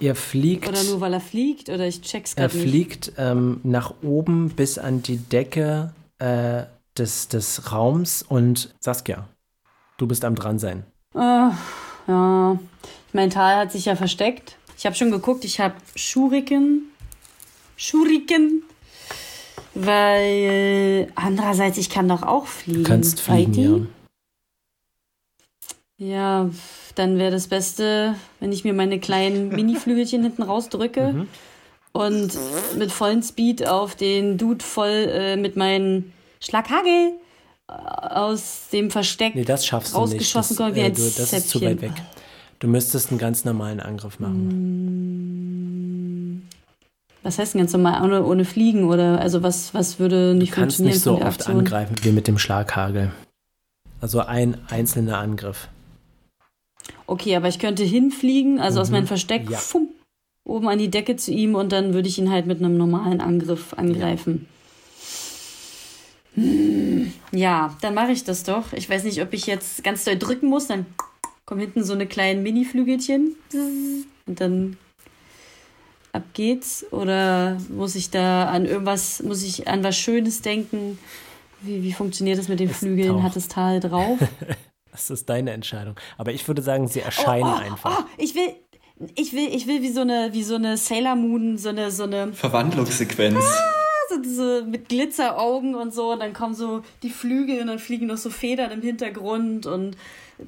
Ihr 0.00 0.14
fliegt, 0.14 0.68
Oder 0.68 0.82
nur 0.84 1.00
weil 1.00 1.12
er 1.12 1.20
fliegt? 1.20 1.68
Oder 1.70 1.86
ich 1.86 2.02
check's 2.02 2.34
er 2.34 2.48
gerade 2.48 2.58
nicht. 2.58 2.68
fliegt 2.70 3.12
ähm, 3.18 3.60
nach 3.64 3.94
oben 4.02 4.50
bis 4.50 4.78
an 4.78 5.02
die 5.02 5.16
Decke 5.16 5.92
äh, 6.18 6.64
des, 6.96 7.28
des 7.28 7.72
Raums 7.72 8.22
und 8.22 8.74
Saskia, 8.80 9.28
du 9.96 10.06
bist 10.06 10.24
am 10.24 10.34
dran 10.36 10.58
sein. 10.58 10.84
Ah, 11.14 11.52
ja. 12.06 12.58
Mein 13.12 13.30
Tal 13.30 13.56
hat 13.56 13.72
sich 13.72 13.86
ja 13.86 13.96
versteckt. 13.96 14.56
Ich 14.78 14.86
habe 14.86 14.94
schon 14.96 15.10
geguckt, 15.10 15.44
ich 15.44 15.58
habe 15.60 15.74
Schuriken. 15.96 16.84
Schuriken. 17.76 18.62
Weil 19.74 21.10
andererseits, 21.14 21.78
ich 21.78 21.90
kann 21.90 22.08
doch 22.08 22.22
auch 22.22 22.46
fliegen. 22.46 22.84
Du 22.84 22.88
kannst 22.88 23.20
fliegen, 23.20 23.88
ja. 25.98 26.06
Ja, 26.06 26.50
dann 26.94 27.18
wäre 27.18 27.32
das 27.32 27.48
Beste, 27.48 28.14
wenn 28.38 28.52
ich 28.52 28.62
mir 28.64 28.72
meine 28.72 29.00
kleinen 29.00 29.48
Mini-Flügelchen 29.54 30.22
hinten 30.22 30.42
rausdrücke 30.42 31.12
Mhm. 31.12 31.28
und 31.92 32.38
mit 32.76 32.92
vollen 32.92 33.22
Speed 33.22 33.66
auf 33.66 33.96
den 33.96 34.38
Dude 34.38 34.64
voll 34.64 35.08
äh, 35.12 35.36
mit 35.36 35.56
meinen 35.56 36.12
Schlaghagel 36.40 37.14
äh, 37.68 37.72
aus 37.72 38.68
dem 38.72 38.92
Versteck. 38.92 39.34
Nee, 39.34 39.44
das 39.44 39.66
schaffst 39.66 39.92
du 39.94 39.98
nicht. 40.00 40.12
Rausgeschossen 40.12 40.56
Das, 40.56 40.74
wie 40.76 40.80
äh, 40.80 40.84
ein 40.84 40.94
du, 40.94 41.02
das 41.02 41.32
ist 41.32 41.48
zu 41.50 41.60
weit 41.62 41.82
weg. 41.82 41.92
Du 42.60 42.66
müsstest 42.66 43.10
einen 43.10 43.18
ganz 43.18 43.44
normalen 43.44 43.80
Angriff 43.80 44.18
machen. 44.18 44.42
Was 47.22 47.38
heißt 47.38 47.54
denn 47.54 47.60
ganz 47.60 47.72
normal, 47.72 48.02
ohne, 48.02 48.24
ohne 48.24 48.44
Fliegen 48.44 48.84
oder 48.84 49.20
also 49.20 49.42
was, 49.42 49.74
was 49.74 49.98
würde 49.98 50.34
nicht 50.34 50.52
Du 50.52 50.56
kannst 50.56 50.76
funktionieren 50.78 50.94
nicht 50.94 51.02
so 51.02 51.16
oft 51.16 51.40
Aktion? 51.40 51.58
angreifen 51.60 51.96
wie 52.02 52.10
mit 52.12 52.26
dem 52.26 52.38
Schlaghagel. 52.38 53.12
Also 54.00 54.20
ein 54.20 54.56
einzelner 54.70 55.18
Angriff. 55.18 55.68
Okay, 57.06 57.36
aber 57.36 57.48
ich 57.48 57.58
könnte 57.58 57.82
hinfliegen, 57.84 58.60
also 58.60 58.80
aus 58.80 58.88
Mhm. 58.88 58.94
meinem 58.94 59.06
Versteck, 59.08 59.50
Ja. 59.50 59.58
fumm, 59.58 59.88
oben 60.44 60.68
an 60.68 60.78
die 60.78 60.90
Decke 60.90 61.16
zu 61.16 61.32
ihm 61.32 61.54
und 61.54 61.72
dann 61.72 61.92
würde 61.94 62.08
ich 62.08 62.18
ihn 62.18 62.30
halt 62.30 62.46
mit 62.46 62.58
einem 62.60 62.76
normalen 62.76 63.20
Angriff 63.20 63.74
angreifen. 63.74 64.46
Ja, 67.32 67.76
dann 67.80 67.94
mache 67.94 68.12
ich 68.12 68.22
das 68.24 68.44
doch. 68.44 68.72
Ich 68.72 68.88
weiß 68.88 69.02
nicht, 69.04 69.20
ob 69.22 69.32
ich 69.32 69.46
jetzt 69.46 69.82
ganz 69.82 70.04
doll 70.04 70.16
drücken 70.16 70.46
muss, 70.48 70.68
dann 70.68 70.86
kommen 71.48 71.62
hinten 71.62 71.82
so 71.82 71.94
eine 71.94 72.06
kleinen 72.06 72.42
Mini-Flügelchen 72.42 73.34
und 74.26 74.38
dann 74.38 74.76
ab 76.12 76.24
geht's. 76.34 76.84
Oder 76.90 77.56
muss 77.70 77.94
ich 77.94 78.10
da 78.10 78.50
an 78.50 78.66
irgendwas, 78.66 79.22
muss 79.22 79.42
ich 79.42 79.66
an 79.66 79.82
was 79.82 79.96
Schönes 79.96 80.42
denken? 80.42 80.98
Wie, 81.62 81.82
wie 81.82 81.92
funktioniert 81.94 82.38
das 82.38 82.48
mit 82.48 82.60
den 82.60 82.68
Es 82.68 82.76
Flügeln? 82.76 83.14
taucht. 83.14 83.22
Hat 83.22 83.36
das 83.36 83.48
Tal 83.48 83.80
drauf? 83.80 84.18
Das 84.90 85.10
ist 85.10 85.28
deine 85.28 85.52
Entscheidung. 85.52 85.94
Aber 86.16 86.32
ich 86.32 86.48
würde 86.48 86.60
sagen, 86.60 86.88
sie 86.88 86.98
erscheinen 86.98 87.44
einfach. 87.46 88.00
Oh, 88.00 88.04
ich 88.16 88.34
will, 88.34 88.52
ich 89.14 89.32
will, 89.32 89.48
ich 89.54 89.68
will 89.68 89.80
wie 89.80 89.92
so 89.92 90.00
eine, 90.00 90.30
wie 90.32 90.42
so 90.42 90.56
eine 90.56 90.76
Sailor 90.76 91.14
Moon, 91.14 91.56
so 91.56 91.68
eine, 91.68 91.92
so 91.92 92.02
eine, 92.02 92.32
Verwandlungssequenz. 92.32 93.38
so 94.08 94.20
diese 94.20 94.64
mit 94.64 94.88
Glitzeraugen 94.88 95.76
und 95.76 95.94
so. 95.94 96.14
Und 96.14 96.18
dann 96.18 96.32
kommen 96.32 96.54
so 96.54 96.82
die 97.04 97.10
Flügel 97.10 97.60
und 97.60 97.68
dann 97.68 97.78
fliegen 97.78 98.06
noch 98.08 98.16
so 98.16 98.28
Federn 98.28 98.72
im 98.72 98.82
Hintergrund 98.82 99.66
und 99.66 99.96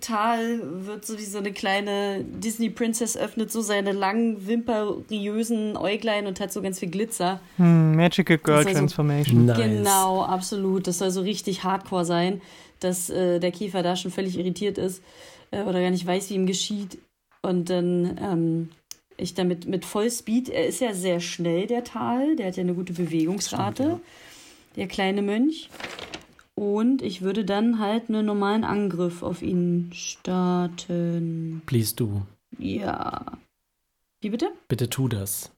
Tal 0.01 0.61
wird 0.87 1.05
so 1.05 1.19
wie 1.19 1.25
so 1.25 1.39
eine 1.39 1.53
kleine 1.53 2.25
Disney 2.25 2.71
Princess 2.71 3.17
öffnet 3.17 3.51
so 3.51 3.61
seine 3.61 3.93
langen, 3.93 4.47
wimperiösen 4.47 5.77
Äuglein 5.77 6.27
und 6.27 6.39
hat 6.41 6.53
so 6.53 6.63
ganz 6.63 6.79
viel 6.79 6.91
Glitzer. 6.91 7.41
Hm, 7.57 7.97
Magical 7.97 8.39
Girl 8.39 8.59
also- 8.59 8.71
Transformation. 8.71 9.47
Nice. 9.47 9.59
Genau, 9.59 10.23
absolut. 10.23 10.87
Das 10.87 10.99
soll 10.99 11.11
so 11.11 11.23
richtig 11.23 11.65
hardcore 11.65 12.05
sein, 12.05 12.41
dass 12.79 13.11
äh, 13.11 13.41
der 13.41 13.51
Käfer 13.51 13.83
da 13.83 13.97
schon 13.97 14.11
völlig 14.11 14.39
irritiert 14.39 14.79
ist 14.79 15.03
äh, 15.51 15.63
oder 15.63 15.81
gar 15.81 15.91
nicht 15.91 16.07
weiß, 16.07 16.31
wie 16.31 16.35
ihm 16.35 16.47
geschieht. 16.47 16.99
Und 17.43 17.71
dann 17.71 18.19
ähm, 18.23 18.69
ich 19.17 19.35
damit 19.35 19.67
mit 19.67 19.85
Vollspeed, 19.85 20.49
er 20.49 20.67
ist 20.67 20.81
ja 20.81 20.95
sehr 20.95 21.21
schnell, 21.21 21.67
der 21.67 21.85
Tal, 21.85 22.37
der 22.37 22.49
hat 22.49 22.57
ja 22.57 22.63
eine 22.63 22.75
gute 22.75 22.93
Bewegungsrate, 22.93 24.01
der 24.77 24.87
kleine 24.87 25.23
Mönch. 25.23 25.69
Und 26.61 27.01
ich 27.01 27.23
würde 27.23 27.47
dann 27.47 27.79
halt 27.79 28.11
einen 28.11 28.27
normalen 28.27 28.65
Angriff 28.65 29.23
auf 29.23 29.41
ihn 29.41 29.89
starten. 29.95 31.63
Please 31.65 31.97
du. 31.97 32.21
Ja. 32.59 33.25
Wie 34.21 34.29
bitte? 34.29 34.53
Bitte 34.69 34.91
tu 34.91 35.09
das. 35.09 35.53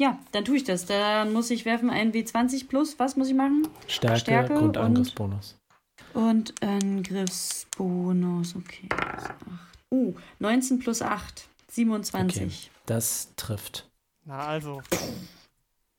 Ja, 0.00 0.18
dann 0.32 0.44
tue 0.44 0.56
ich 0.56 0.64
das. 0.64 0.86
Dann 0.86 1.32
muss 1.32 1.50
ich 1.50 1.64
werfen 1.66 1.88
einen 1.88 2.10
W20 2.12 2.66
plus. 2.66 2.98
Was 2.98 3.16
muss 3.16 3.28
ich 3.28 3.36
machen? 3.36 3.68
Stärke, 3.86 4.18
Stärke 4.18 4.54
und 4.54 4.70
und- 4.70 4.76
Angriffsbonus. 4.76 5.56
Und 6.14 6.60
Angriffsbonus, 6.64 8.56
okay. 8.56 8.88
plus 8.88 9.20
acht. 9.20 9.36
Uh, 9.92 10.14
19 10.40 10.80
plus 10.80 11.00
8, 11.00 11.48
27. 11.68 12.72
Das 12.86 13.28
trifft. 13.36 13.88
Na 14.24 14.48
also. 14.48 14.82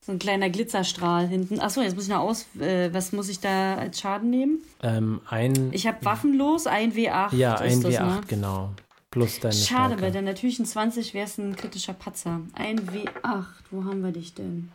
So 0.08 0.14
ein 0.14 0.20
kleiner 0.20 0.50
Glitzerstrahl 0.50 1.28
hinten. 1.28 1.60
Achso, 1.60 1.82
jetzt 1.82 1.96
muss 1.96 2.06
ich 2.06 2.10
noch 2.10 2.22
aus. 2.22 2.46
Äh, 2.62 2.94
was 2.94 3.12
muss 3.12 3.28
ich 3.28 3.42
da 3.42 3.76
als 3.76 4.00
Schaden 4.00 4.30
nehmen? 4.30 4.60
Ähm, 4.82 5.20
ein. 5.30 5.74
Ich 5.74 5.86
habe 5.86 5.98
waffenlos, 6.06 6.66
ein 6.66 6.94
W8. 6.94 7.36
ja, 7.36 7.56
ein 7.56 7.82
das, 7.82 7.94
W8, 7.94 8.06
ne? 8.06 8.22
genau. 8.26 8.72
Plus 9.12 9.42
deine 9.42 9.54
Schade, 9.54 9.96
Stärke. 9.96 10.02
bei 10.04 10.10
der 10.12 10.22
natürlichen 10.22 10.66
20 10.66 11.14
wäre 11.14 11.26
es 11.26 11.38
ein 11.38 11.58
kritischer 11.58 11.92
Patzer. 11.92 12.40
Ein 12.54 12.80
W8. 12.88 13.46
Wo 13.70 13.84
haben 13.84 14.02
wir 14.02 14.14
dich 14.14 14.34
denn? 14.34 14.72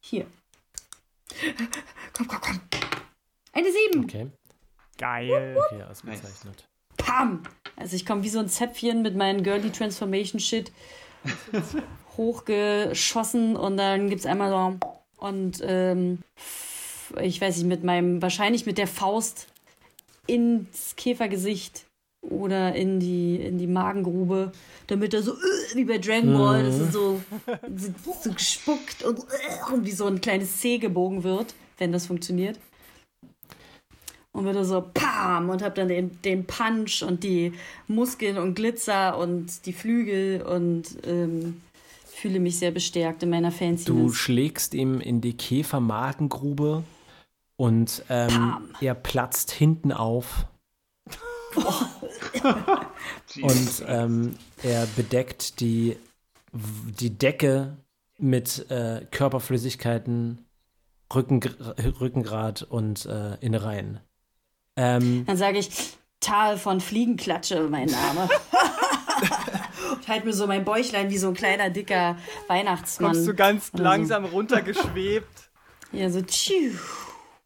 Hier. 0.00 0.24
Komm, 2.14 2.26
komm, 2.26 2.40
komm. 2.40 2.60
Eine 3.52 3.68
7. 3.92 4.04
Okay, 4.04 4.28
Geil. 4.96 5.58
okay, 5.58 5.82
ausgezeichnet. 5.90 6.66
Pam! 6.96 7.42
Also 7.76 7.96
ich 7.96 8.06
komme 8.06 8.22
wie 8.22 8.30
so 8.30 8.38
ein 8.38 8.48
Zäpfchen 8.48 9.02
mit 9.02 9.14
meinem 9.14 9.42
Girly 9.42 9.70
Transformation 9.72 10.40
Shit 10.40 10.72
hochgeschossen 12.16 13.56
und 13.56 13.76
dann 13.76 14.10
gibt's 14.10 14.26
einmal 14.26 14.50
so 14.50 14.78
und 15.16 15.62
ähm, 15.62 16.18
ich 17.20 17.40
weiß 17.40 17.58
nicht, 17.58 17.66
mit 17.66 17.84
meinem, 17.84 18.22
wahrscheinlich 18.22 18.66
mit 18.66 18.78
der 18.78 18.86
Faust 18.86 19.46
ins 20.26 20.94
Käfergesicht 20.96 21.86
oder 22.22 22.74
in 22.74 23.00
die, 23.00 23.36
in 23.36 23.58
die 23.58 23.66
Magengrube, 23.66 24.52
damit 24.86 25.14
er 25.14 25.22
so 25.22 25.32
äh, 25.32 25.74
wie 25.74 25.84
bei 25.84 25.98
Dragon 25.98 26.32
Ball, 26.32 26.64
dass 26.64 26.78
es 26.78 26.92
so, 26.92 27.20
so, 27.76 28.16
so 28.22 28.32
gespuckt 28.32 29.02
und, 29.02 29.18
äh, 29.18 29.72
und 29.72 29.86
wie 29.86 29.92
so 29.92 30.06
ein 30.06 30.20
kleines 30.20 30.58
C 30.58 30.78
gebogen 30.78 31.22
wird, 31.22 31.54
wenn 31.78 31.92
das 31.92 32.06
funktioniert. 32.06 32.58
Und 34.32 34.46
wieder 34.46 34.64
so 34.64 34.84
Pam 34.94 35.50
und 35.50 35.62
hab 35.62 35.74
dann 35.74 35.88
den, 35.88 36.22
den 36.22 36.44
Punch 36.44 37.02
und 37.02 37.24
die 37.24 37.52
Muskeln 37.88 38.38
und 38.38 38.54
Glitzer 38.54 39.18
und 39.18 39.66
die 39.66 39.72
Flügel 39.72 40.42
und 40.42 40.84
ähm, 41.04 41.60
fühle 42.20 42.40
mich 42.40 42.58
sehr 42.58 42.70
bestärkt 42.70 43.22
in 43.22 43.30
meiner 43.30 43.50
Du 43.50 43.56
Fanciness. 43.56 44.14
schlägst 44.14 44.74
ihm 44.74 45.00
in 45.00 45.20
die 45.20 45.36
Käfermagengrube 45.36 46.84
und 47.56 48.04
ähm, 48.08 48.70
er 48.80 48.94
platzt 48.94 49.50
hinten 49.50 49.92
auf 49.92 50.46
und 53.42 53.84
ähm, 53.86 54.36
er 54.62 54.86
bedeckt 54.96 55.60
die, 55.60 55.96
die 56.52 57.10
Decke 57.10 57.76
mit 58.18 58.70
äh, 58.70 59.06
Körperflüssigkeiten, 59.10 60.44
Rücken, 61.12 61.40
Rückengrad 62.00 62.62
und 62.62 63.06
äh, 63.06 63.34
Innereien. 63.40 63.98
Ähm, 64.76 65.24
Dann 65.26 65.36
sage 65.36 65.58
ich 65.58 65.70
Tal 66.20 66.58
von 66.58 66.80
Fliegenklatsche, 66.80 67.66
mein 67.68 67.88
Name. 67.88 68.28
ich 70.10 70.14
halte 70.16 70.26
mir 70.26 70.32
so 70.32 70.48
mein 70.48 70.64
Bäuchlein 70.64 71.08
wie 71.08 71.18
so 71.18 71.28
ein 71.28 71.34
kleiner, 71.34 71.70
dicker 71.70 72.16
Weihnachtsmann. 72.48 73.12
Kommst 73.12 73.28
du 73.28 73.34
ganz 73.34 73.70
Oder 73.72 73.78
so. 73.78 73.84
langsam 73.84 74.24
runtergeschwebt. 74.24 75.26
Ja, 75.92 76.08
so 76.08 76.22
tschiu, 76.22 76.70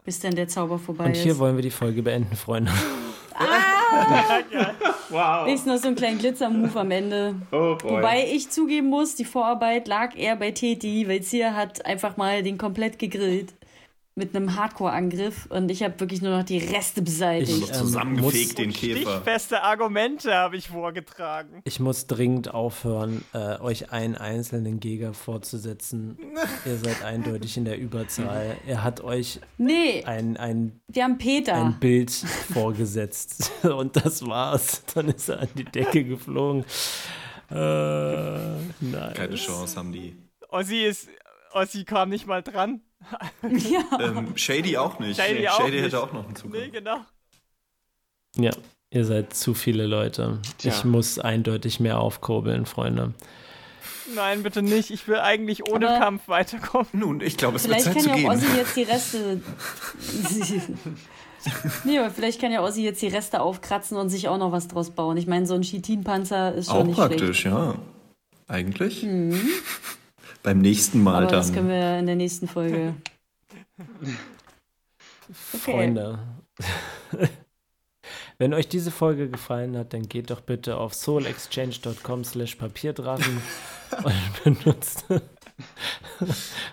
bis 0.04 0.20
dann 0.20 0.34
der 0.34 0.46
Zauber 0.48 0.78
vorbei 0.78 1.06
und 1.06 1.16
hier 1.16 1.32
ist. 1.32 1.38
wollen 1.38 1.56
wir 1.56 1.62
die 1.62 1.70
Folge 1.70 2.02
beenden, 2.02 2.36
Freunde. 2.36 2.70
Wow. 5.08 5.46
Wenigstens 5.46 5.72
noch 5.72 5.80
so 5.80 5.86
einen 5.86 5.96
kleinen 5.96 6.18
Glitzer-Move 6.18 6.78
am 6.80 6.90
Ende. 6.90 7.36
Oh. 7.52 7.78
Wobei 7.82 8.26
ich 8.30 8.50
zugeben 8.50 8.88
muss, 8.88 9.14
die 9.14 9.24
Vorarbeit 9.24 9.88
lag 9.88 10.14
eher 10.16 10.36
bei 10.36 10.50
Teti, 10.50 11.08
weil 11.08 11.22
Zia 11.22 11.54
hat 11.54 11.86
einfach 11.86 12.16
mal 12.16 12.42
den 12.42 12.58
komplett 12.58 12.98
gegrillt 12.98 13.54
mit 14.16 14.36
einem 14.36 14.54
Hardcore-Angriff 14.54 15.46
und 15.46 15.68
ich 15.70 15.82
habe 15.82 15.98
wirklich 15.98 16.22
nur 16.22 16.36
noch 16.38 16.44
die 16.44 16.58
Reste 16.58 17.02
beseitigt. 17.02 17.50
Ich, 17.64 17.68
ähm, 17.68 17.74
Zusammengefegt 17.74 18.46
muss- 18.46 18.54
den 18.54 18.72
Käfer. 18.72 19.10
Stichfeste 19.10 19.62
Argumente 19.62 20.32
habe 20.34 20.56
ich 20.56 20.68
vorgetragen. 20.68 21.60
Ich 21.64 21.80
muss 21.80 22.06
dringend 22.06 22.54
aufhören, 22.54 23.24
äh, 23.32 23.58
euch 23.58 23.90
einen 23.90 24.14
einzelnen 24.14 24.78
Geger 24.78 25.14
vorzusetzen. 25.14 26.16
Ihr 26.64 26.76
seid 26.76 27.02
eindeutig 27.02 27.56
in 27.56 27.64
der 27.64 27.76
Überzahl. 27.78 28.56
Er 28.66 28.84
hat 28.84 29.00
euch 29.02 29.40
nee, 29.58 30.04
ein, 30.04 30.36
ein, 30.36 30.80
wir 30.86 31.02
haben 31.02 31.18
Peter. 31.18 31.54
ein 31.54 31.80
Bild 31.80 32.12
vorgesetzt. 32.12 33.50
Und 33.64 33.96
das 33.96 34.24
war's. 34.24 34.84
Dann 34.94 35.08
ist 35.08 35.28
er 35.28 35.40
an 35.40 35.48
die 35.56 35.64
Decke 35.64 36.04
geflogen. 36.04 36.64
Äh, 37.50 37.54
nein. 37.54 39.14
Keine 39.14 39.34
Chance 39.34 39.76
haben 39.76 39.90
die. 39.92 40.16
Ossi 40.50 40.84
ist. 40.84 41.08
Ossi 41.52 41.84
kam 41.84 42.08
nicht 42.10 42.26
mal 42.26 42.42
dran. 42.42 42.80
Ja. 43.42 43.80
Ähm, 44.00 44.36
Shady 44.36 44.76
auch 44.76 44.98
nicht. 44.98 45.20
Shady 45.20 45.46
auch 45.48 45.58
Shady 45.58 45.70
nicht. 45.72 45.84
hätte 45.84 46.00
auch 46.02 46.12
noch 46.12 46.26
einen 46.26 46.36
Zug. 46.36 46.52
Nee, 46.52 46.68
genau. 46.70 46.98
Ja, 48.36 48.50
ihr 48.90 49.04
seid 49.04 49.34
zu 49.34 49.54
viele 49.54 49.86
Leute. 49.86 50.40
Tja. 50.58 50.72
Ich 50.72 50.84
muss 50.84 51.18
eindeutig 51.18 51.80
mehr 51.80 51.98
aufkurbeln, 52.00 52.66
Freunde. 52.66 53.14
Nein, 54.14 54.42
bitte 54.42 54.60
nicht. 54.62 54.90
Ich 54.90 55.08
will 55.08 55.16
eigentlich 55.18 55.68
ohne 55.70 55.88
Aber- 55.88 55.98
Kampf 55.98 56.28
weiterkommen. 56.28 56.88
Nun, 56.92 57.20
ich 57.20 57.36
glaube, 57.36 57.56
es 57.56 57.68
wird 57.68 57.80
Vielleicht 57.80 57.84
Zeit 57.86 57.94
kann 57.94 58.02
zu 58.02 58.08
ja 58.10 58.14
gehen. 58.16 58.30
Ossi 58.30 58.46
jetzt 58.56 58.76
die 58.76 58.82
Reste. 58.92 59.40
nee, 61.84 61.98
aber 61.98 62.10
vielleicht 62.10 62.40
kann 62.40 62.52
ja 62.52 62.62
Ossi 62.62 62.82
jetzt 62.82 63.00
die 63.02 63.08
Reste 63.08 63.40
aufkratzen 63.40 63.96
und 63.96 64.08
sich 64.10 64.28
auch 64.28 64.38
noch 64.38 64.52
was 64.52 64.68
draus 64.68 64.90
bauen. 64.90 65.16
Ich 65.16 65.26
meine, 65.26 65.46
so 65.46 65.54
ein 65.54 65.62
Chitin-Panzer 65.62 66.54
ist 66.54 66.66
schon 66.68 66.76
Auch 66.76 66.84
nicht 66.84 66.96
praktisch, 66.96 67.40
schlecht. 67.40 67.56
ja. 67.56 67.74
Eigentlich. 68.46 69.06
Beim 70.44 70.58
nächsten 70.58 71.02
Mal 71.02 71.22
Aber 71.22 71.26
dann. 71.26 71.40
das 71.40 71.52
können 71.52 71.68
wir 71.68 71.98
in 71.98 72.06
der 72.06 72.16
nächsten 72.16 72.46
Folge. 72.46 72.94
Freunde. 75.32 76.18
Wenn 78.38 78.52
euch 78.52 78.68
diese 78.68 78.90
Folge 78.90 79.30
gefallen 79.30 79.74
hat, 79.76 79.94
dann 79.94 80.06
geht 80.06 80.30
doch 80.30 80.42
bitte 80.42 80.76
auf 80.76 80.92
soulexchange.com 80.92 82.24
slash 82.24 82.56
Papierdrachen 82.56 83.40
und 84.04 84.62
benutzt, 84.62 85.06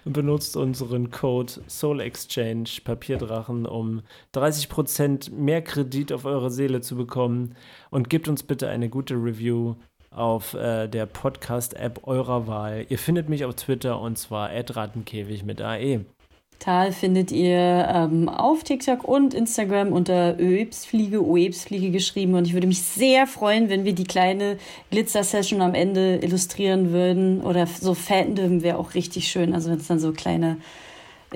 benutzt 0.03 0.57
unseren 0.57 1.09
Code 1.09 1.53
soulexchange 1.67 2.82
Papierdrachen, 2.84 3.65
um 3.65 4.01
30% 4.36 5.32
mehr 5.32 5.61
Kredit 5.61 6.11
auf 6.11 6.26
eure 6.26 6.51
Seele 6.51 6.82
zu 6.82 6.97
bekommen 6.97 7.55
und 7.89 8.09
gebt 8.09 8.28
uns 8.28 8.43
bitte 8.43 8.67
eine 8.67 8.89
gute 8.89 9.13
Review 9.13 9.76
auf 10.12 10.53
äh, 10.53 10.88
der 10.88 11.05
Podcast-App 11.05 12.01
eurer 12.05 12.45
Wahl. 12.45 12.86
Ihr 12.89 12.99
findet 12.99 13.30
mich 13.30 13.45
auf 13.45 13.55
Twitter 13.55 13.99
und 13.99 14.18
zwar 14.18 14.49
@rattenkäfig 14.51 15.43
mit. 15.43 15.62
AE. 15.62 16.01
Tal 16.59 16.91
findet 16.91 17.32
ihr 17.32 17.88
ähm, 17.91 18.30
auf 18.30 18.64
TikTok 18.64 19.03
und 19.03 19.34
Instagram 19.34 19.91
unter 19.91 20.39
Öebsfliege, 20.39 21.26
Oebsfliege 21.26 21.89
geschrieben. 21.89 22.36
Und 22.36 22.45
ich 22.45 22.53
würde 22.53 22.68
mich 22.68 22.84
sehr 22.84 23.26
freuen, 23.26 23.70
wenn 23.70 23.84
wir 23.84 23.93
die 23.93 24.03
kleine 24.03 24.57
Glitzer-Session 24.91 25.62
am 25.62 25.74
Ende 25.74 26.18
illustrieren 26.18 26.91
würden. 26.91 27.41
Oder 27.41 27.66
so 27.66 27.95
Fandom 27.95 28.62
wäre 28.62 28.78
auch 28.78 28.93
richtig 28.93 29.28
schön. 29.30 29.55
Also 29.55 29.72
wenn 29.72 29.80
es 29.80 29.88
dann 29.88 29.99
so 29.99 30.12
kleine 30.12 30.57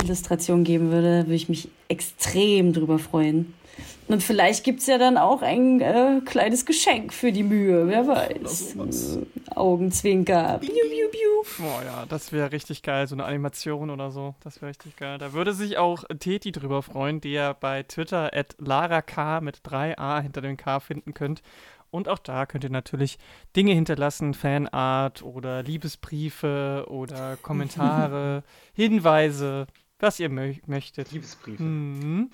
Illustration 0.01 0.63
geben 0.63 0.91
würde, 0.91 1.23
würde 1.25 1.35
ich 1.35 1.49
mich 1.49 1.69
extrem 1.87 2.73
drüber 2.73 2.99
freuen. 2.99 3.53
Und 4.07 4.21
vielleicht 4.21 4.63
gibt 4.63 4.81
es 4.81 4.87
ja 4.87 4.97
dann 4.97 5.17
auch 5.17 5.41
ein 5.41 5.81
äh, 5.81 6.21
kleines 6.25 6.65
Geschenk 6.65 7.11
für 7.11 7.31
die 7.31 7.43
Mühe, 7.43 7.87
wer 7.87 8.07
weiß. 8.07 8.75
Äh, 8.75 9.25
Augenzwinker. 9.55 10.59
Piu, 10.59 10.69
piu, 10.69 11.09
piu. 11.09 11.65
Boah, 11.65 11.83
ja, 11.83 12.05
das 12.07 12.31
wäre 12.31 12.51
richtig 12.51 12.83
geil, 12.83 13.07
so 13.07 13.15
eine 13.15 13.25
Animation 13.25 13.89
oder 13.89 14.11
so. 14.11 14.35
Das 14.43 14.61
wäre 14.61 14.69
richtig 14.69 14.95
geil. 14.95 15.17
Da 15.17 15.33
würde 15.33 15.53
sich 15.53 15.77
auch 15.77 16.03
Teti 16.19 16.51
drüber 16.51 16.83
freuen, 16.83 17.19
die 17.19 17.33
ihr 17.33 17.55
bei 17.59 17.83
Twitter 17.83 18.31
at 18.33 18.55
LaraK 18.59 19.41
mit 19.41 19.61
3a 19.65 20.21
hinter 20.21 20.41
dem 20.41 20.57
K 20.57 20.79
finden 20.79 21.13
könnt. 21.13 21.41
Und 21.89 22.09
auch 22.09 22.19
da 22.19 22.45
könnt 22.45 22.63
ihr 22.63 22.69
natürlich 22.69 23.17
Dinge 23.55 23.73
hinterlassen, 23.73 24.33
Fanart 24.33 25.23
oder 25.23 25.63
Liebesbriefe 25.63 26.85
oder 26.89 27.37
Kommentare, 27.41 28.43
Hinweise, 28.73 29.67
was 29.99 30.19
ihr 30.19 30.29
mö 30.29 30.53
möchtet. 30.67 31.11
Liebesbriefe. 31.11 31.63
Mhm. 31.63 32.29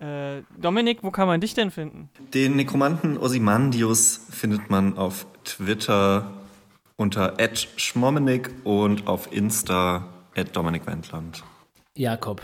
Äh, 0.00 0.42
Dominik, 0.58 1.02
wo 1.02 1.10
kann 1.10 1.26
man 1.26 1.40
dich 1.40 1.54
denn 1.54 1.70
finden? 1.70 2.08
Den 2.32 2.56
Nekromanten 2.56 3.18
Ozymandius 3.18 4.20
findet 4.30 4.70
man 4.70 4.96
auf 4.96 5.26
Twitter 5.44 6.30
unter 6.96 7.36
@schmommenik 7.76 8.50
und 8.64 9.06
auf 9.06 9.32
Insta 9.32 10.08
@dominikwendland. 10.52 11.42
Jakob, 11.96 12.42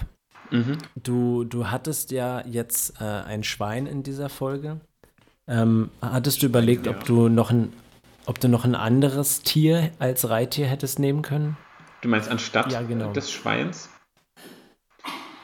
Mhm. 0.51 0.79
du, 0.97 1.45
du 1.45 1.71
hattest 1.71 2.11
ja 2.13 2.45
jetzt 2.47 3.01
äh, 3.01 3.05
ein 3.05 3.43
Schwein 3.43 3.87
in 3.87 4.03
dieser 4.03 4.29
Folge. 4.29 4.81
Ähm, 5.49 5.91
hattest 6.03 6.43
du 6.43 6.47
überlegt, 6.47 6.87
ob 6.89 7.05
du 7.05 7.29
noch 7.29 7.51
ein 7.51 7.73
ob 8.29 8.41
du 8.41 8.49
noch 8.49 8.65
ein 8.65 8.75
anderes 8.75 9.43
Tier 9.43 9.93
als 10.01 10.29
Reittier 10.29 10.67
hättest 10.67 10.99
nehmen 10.99 11.23
können? 11.23 11.57
Du 12.03 12.09
meinst 12.09 12.29
anstatt 12.29 12.73
Ja, 12.73 12.83
genau. 12.83 13.13
des 13.13 13.31
Schweins? 13.31 13.89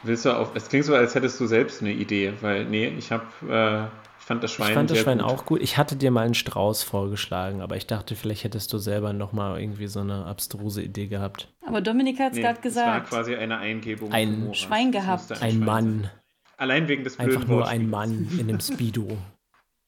Willst 0.03 0.25
du 0.25 0.37
auf. 0.37 0.55
Es 0.55 0.69
klingt 0.69 0.85
so, 0.85 0.95
als 0.95 1.15
hättest 1.15 1.39
du 1.41 1.47
selbst 1.47 1.81
eine 1.81 1.93
Idee, 1.93 2.33
weil, 2.41 2.65
nee, 2.65 2.89
ich 2.89 3.13
habe. 3.13 3.25
Äh, 3.49 3.85
ich 4.19 4.27
fand 4.27 4.45
das 4.45 4.53
Schwein. 4.53 4.69
Ich 4.69 4.75
fand 4.75 4.91
das 4.91 4.99
Schwein 5.01 5.19
gut. 5.19 5.27
auch 5.27 5.47
gut. 5.47 5.61
Ich 5.63 5.79
hatte 5.79 5.97
dir 5.97 6.13
mal 6.13 6.25
einen 6.25 6.35
Strauß 6.35 6.85
vorgeschlagen, 6.85 7.61
aber 7.61 7.77
ich 7.77 7.89
dachte, 7.89 8.15
vielleicht 8.15 8.45
hättest 8.45 8.73
du 8.73 8.79
selber 8.79 9.13
noch 9.13 9.33
mal 9.33 9.61
irgendwie 9.61 9.89
so 9.89 9.99
eine 9.99 10.27
abstruse 10.27 10.81
Idee 10.83 11.09
gehabt. 11.09 11.53
Aber 11.67 11.81
Dominik 11.81 12.21
hat 12.21 12.31
es 12.33 12.37
Nee, 12.37 12.43
gerade 12.43 12.59
Es 12.63 12.77
war 12.77 12.85
gesagt. 13.01 13.09
quasi 13.11 13.35
eine 13.35 13.59
Eingebung. 13.59 14.13
Ein. 14.13 14.55
Schwein 14.55 14.93
gehabt. 14.93 15.29
musste 15.29 15.43
Ein 15.45 15.53
Schwein 15.55 15.65
Mann, 15.65 16.01
sein. 16.03 16.11
Allein 16.57 16.87
wegen 16.89 17.03
des 17.03 17.17
blöden 17.17 17.35
einfach 17.35 17.49
nur 17.49 17.67
ein. 17.67 17.91
Mann 17.91 18.29
in 18.39 18.49
einem 18.49 18.61
Speedo, 18.61 19.19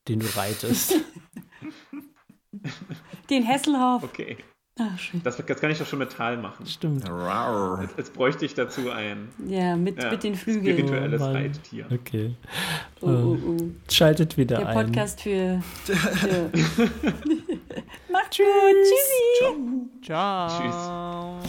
den 0.09 0.19
du 0.19 0.27
reitest. 0.37 0.95
Den 3.31 3.43
Hesselhoff. 3.45 4.03
Okay. 4.03 4.37
Ach, 4.77 4.99
schön. 4.99 5.21
Das, 5.23 5.37
das 5.37 5.61
kann 5.61 5.71
ich 5.71 5.79
doch 5.79 5.87
schon 5.87 6.01
mit 6.01 6.11
Tal 6.11 6.37
machen. 6.37 6.67
Stimmt. 6.67 7.05
Jetzt, 7.81 7.97
jetzt 7.97 8.13
bräuchte 8.13 8.45
ich 8.45 8.55
dazu 8.55 8.91
ein 8.91 9.29
Ja, 9.47 9.77
mit, 9.77 10.03
ja, 10.03 10.11
mit 10.11 10.25
den 10.25 10.35
Flügeln. 10.35 10.77
spirituelles 10.79 11.23
Oh. 11.23 11.33
Reittier. 11.33 11.87
Okay. 11.93 12.35
Oh, 13.01 13.07
oh, 13.07 13.39
oh. 13.47 13.57
Schaltet 13.89 14.37
wieder 14.37 14.57
Der 14.59 14.69
ein. 14.69 14.75
Podcast 14.87 15.21
für. 15.21 15.63
für 15.85 15.95
Macht's 18.11 18.37
gut. 18.37 18.47
Tschüssi. 18.83 20.03
Ciao. 20.03 21.41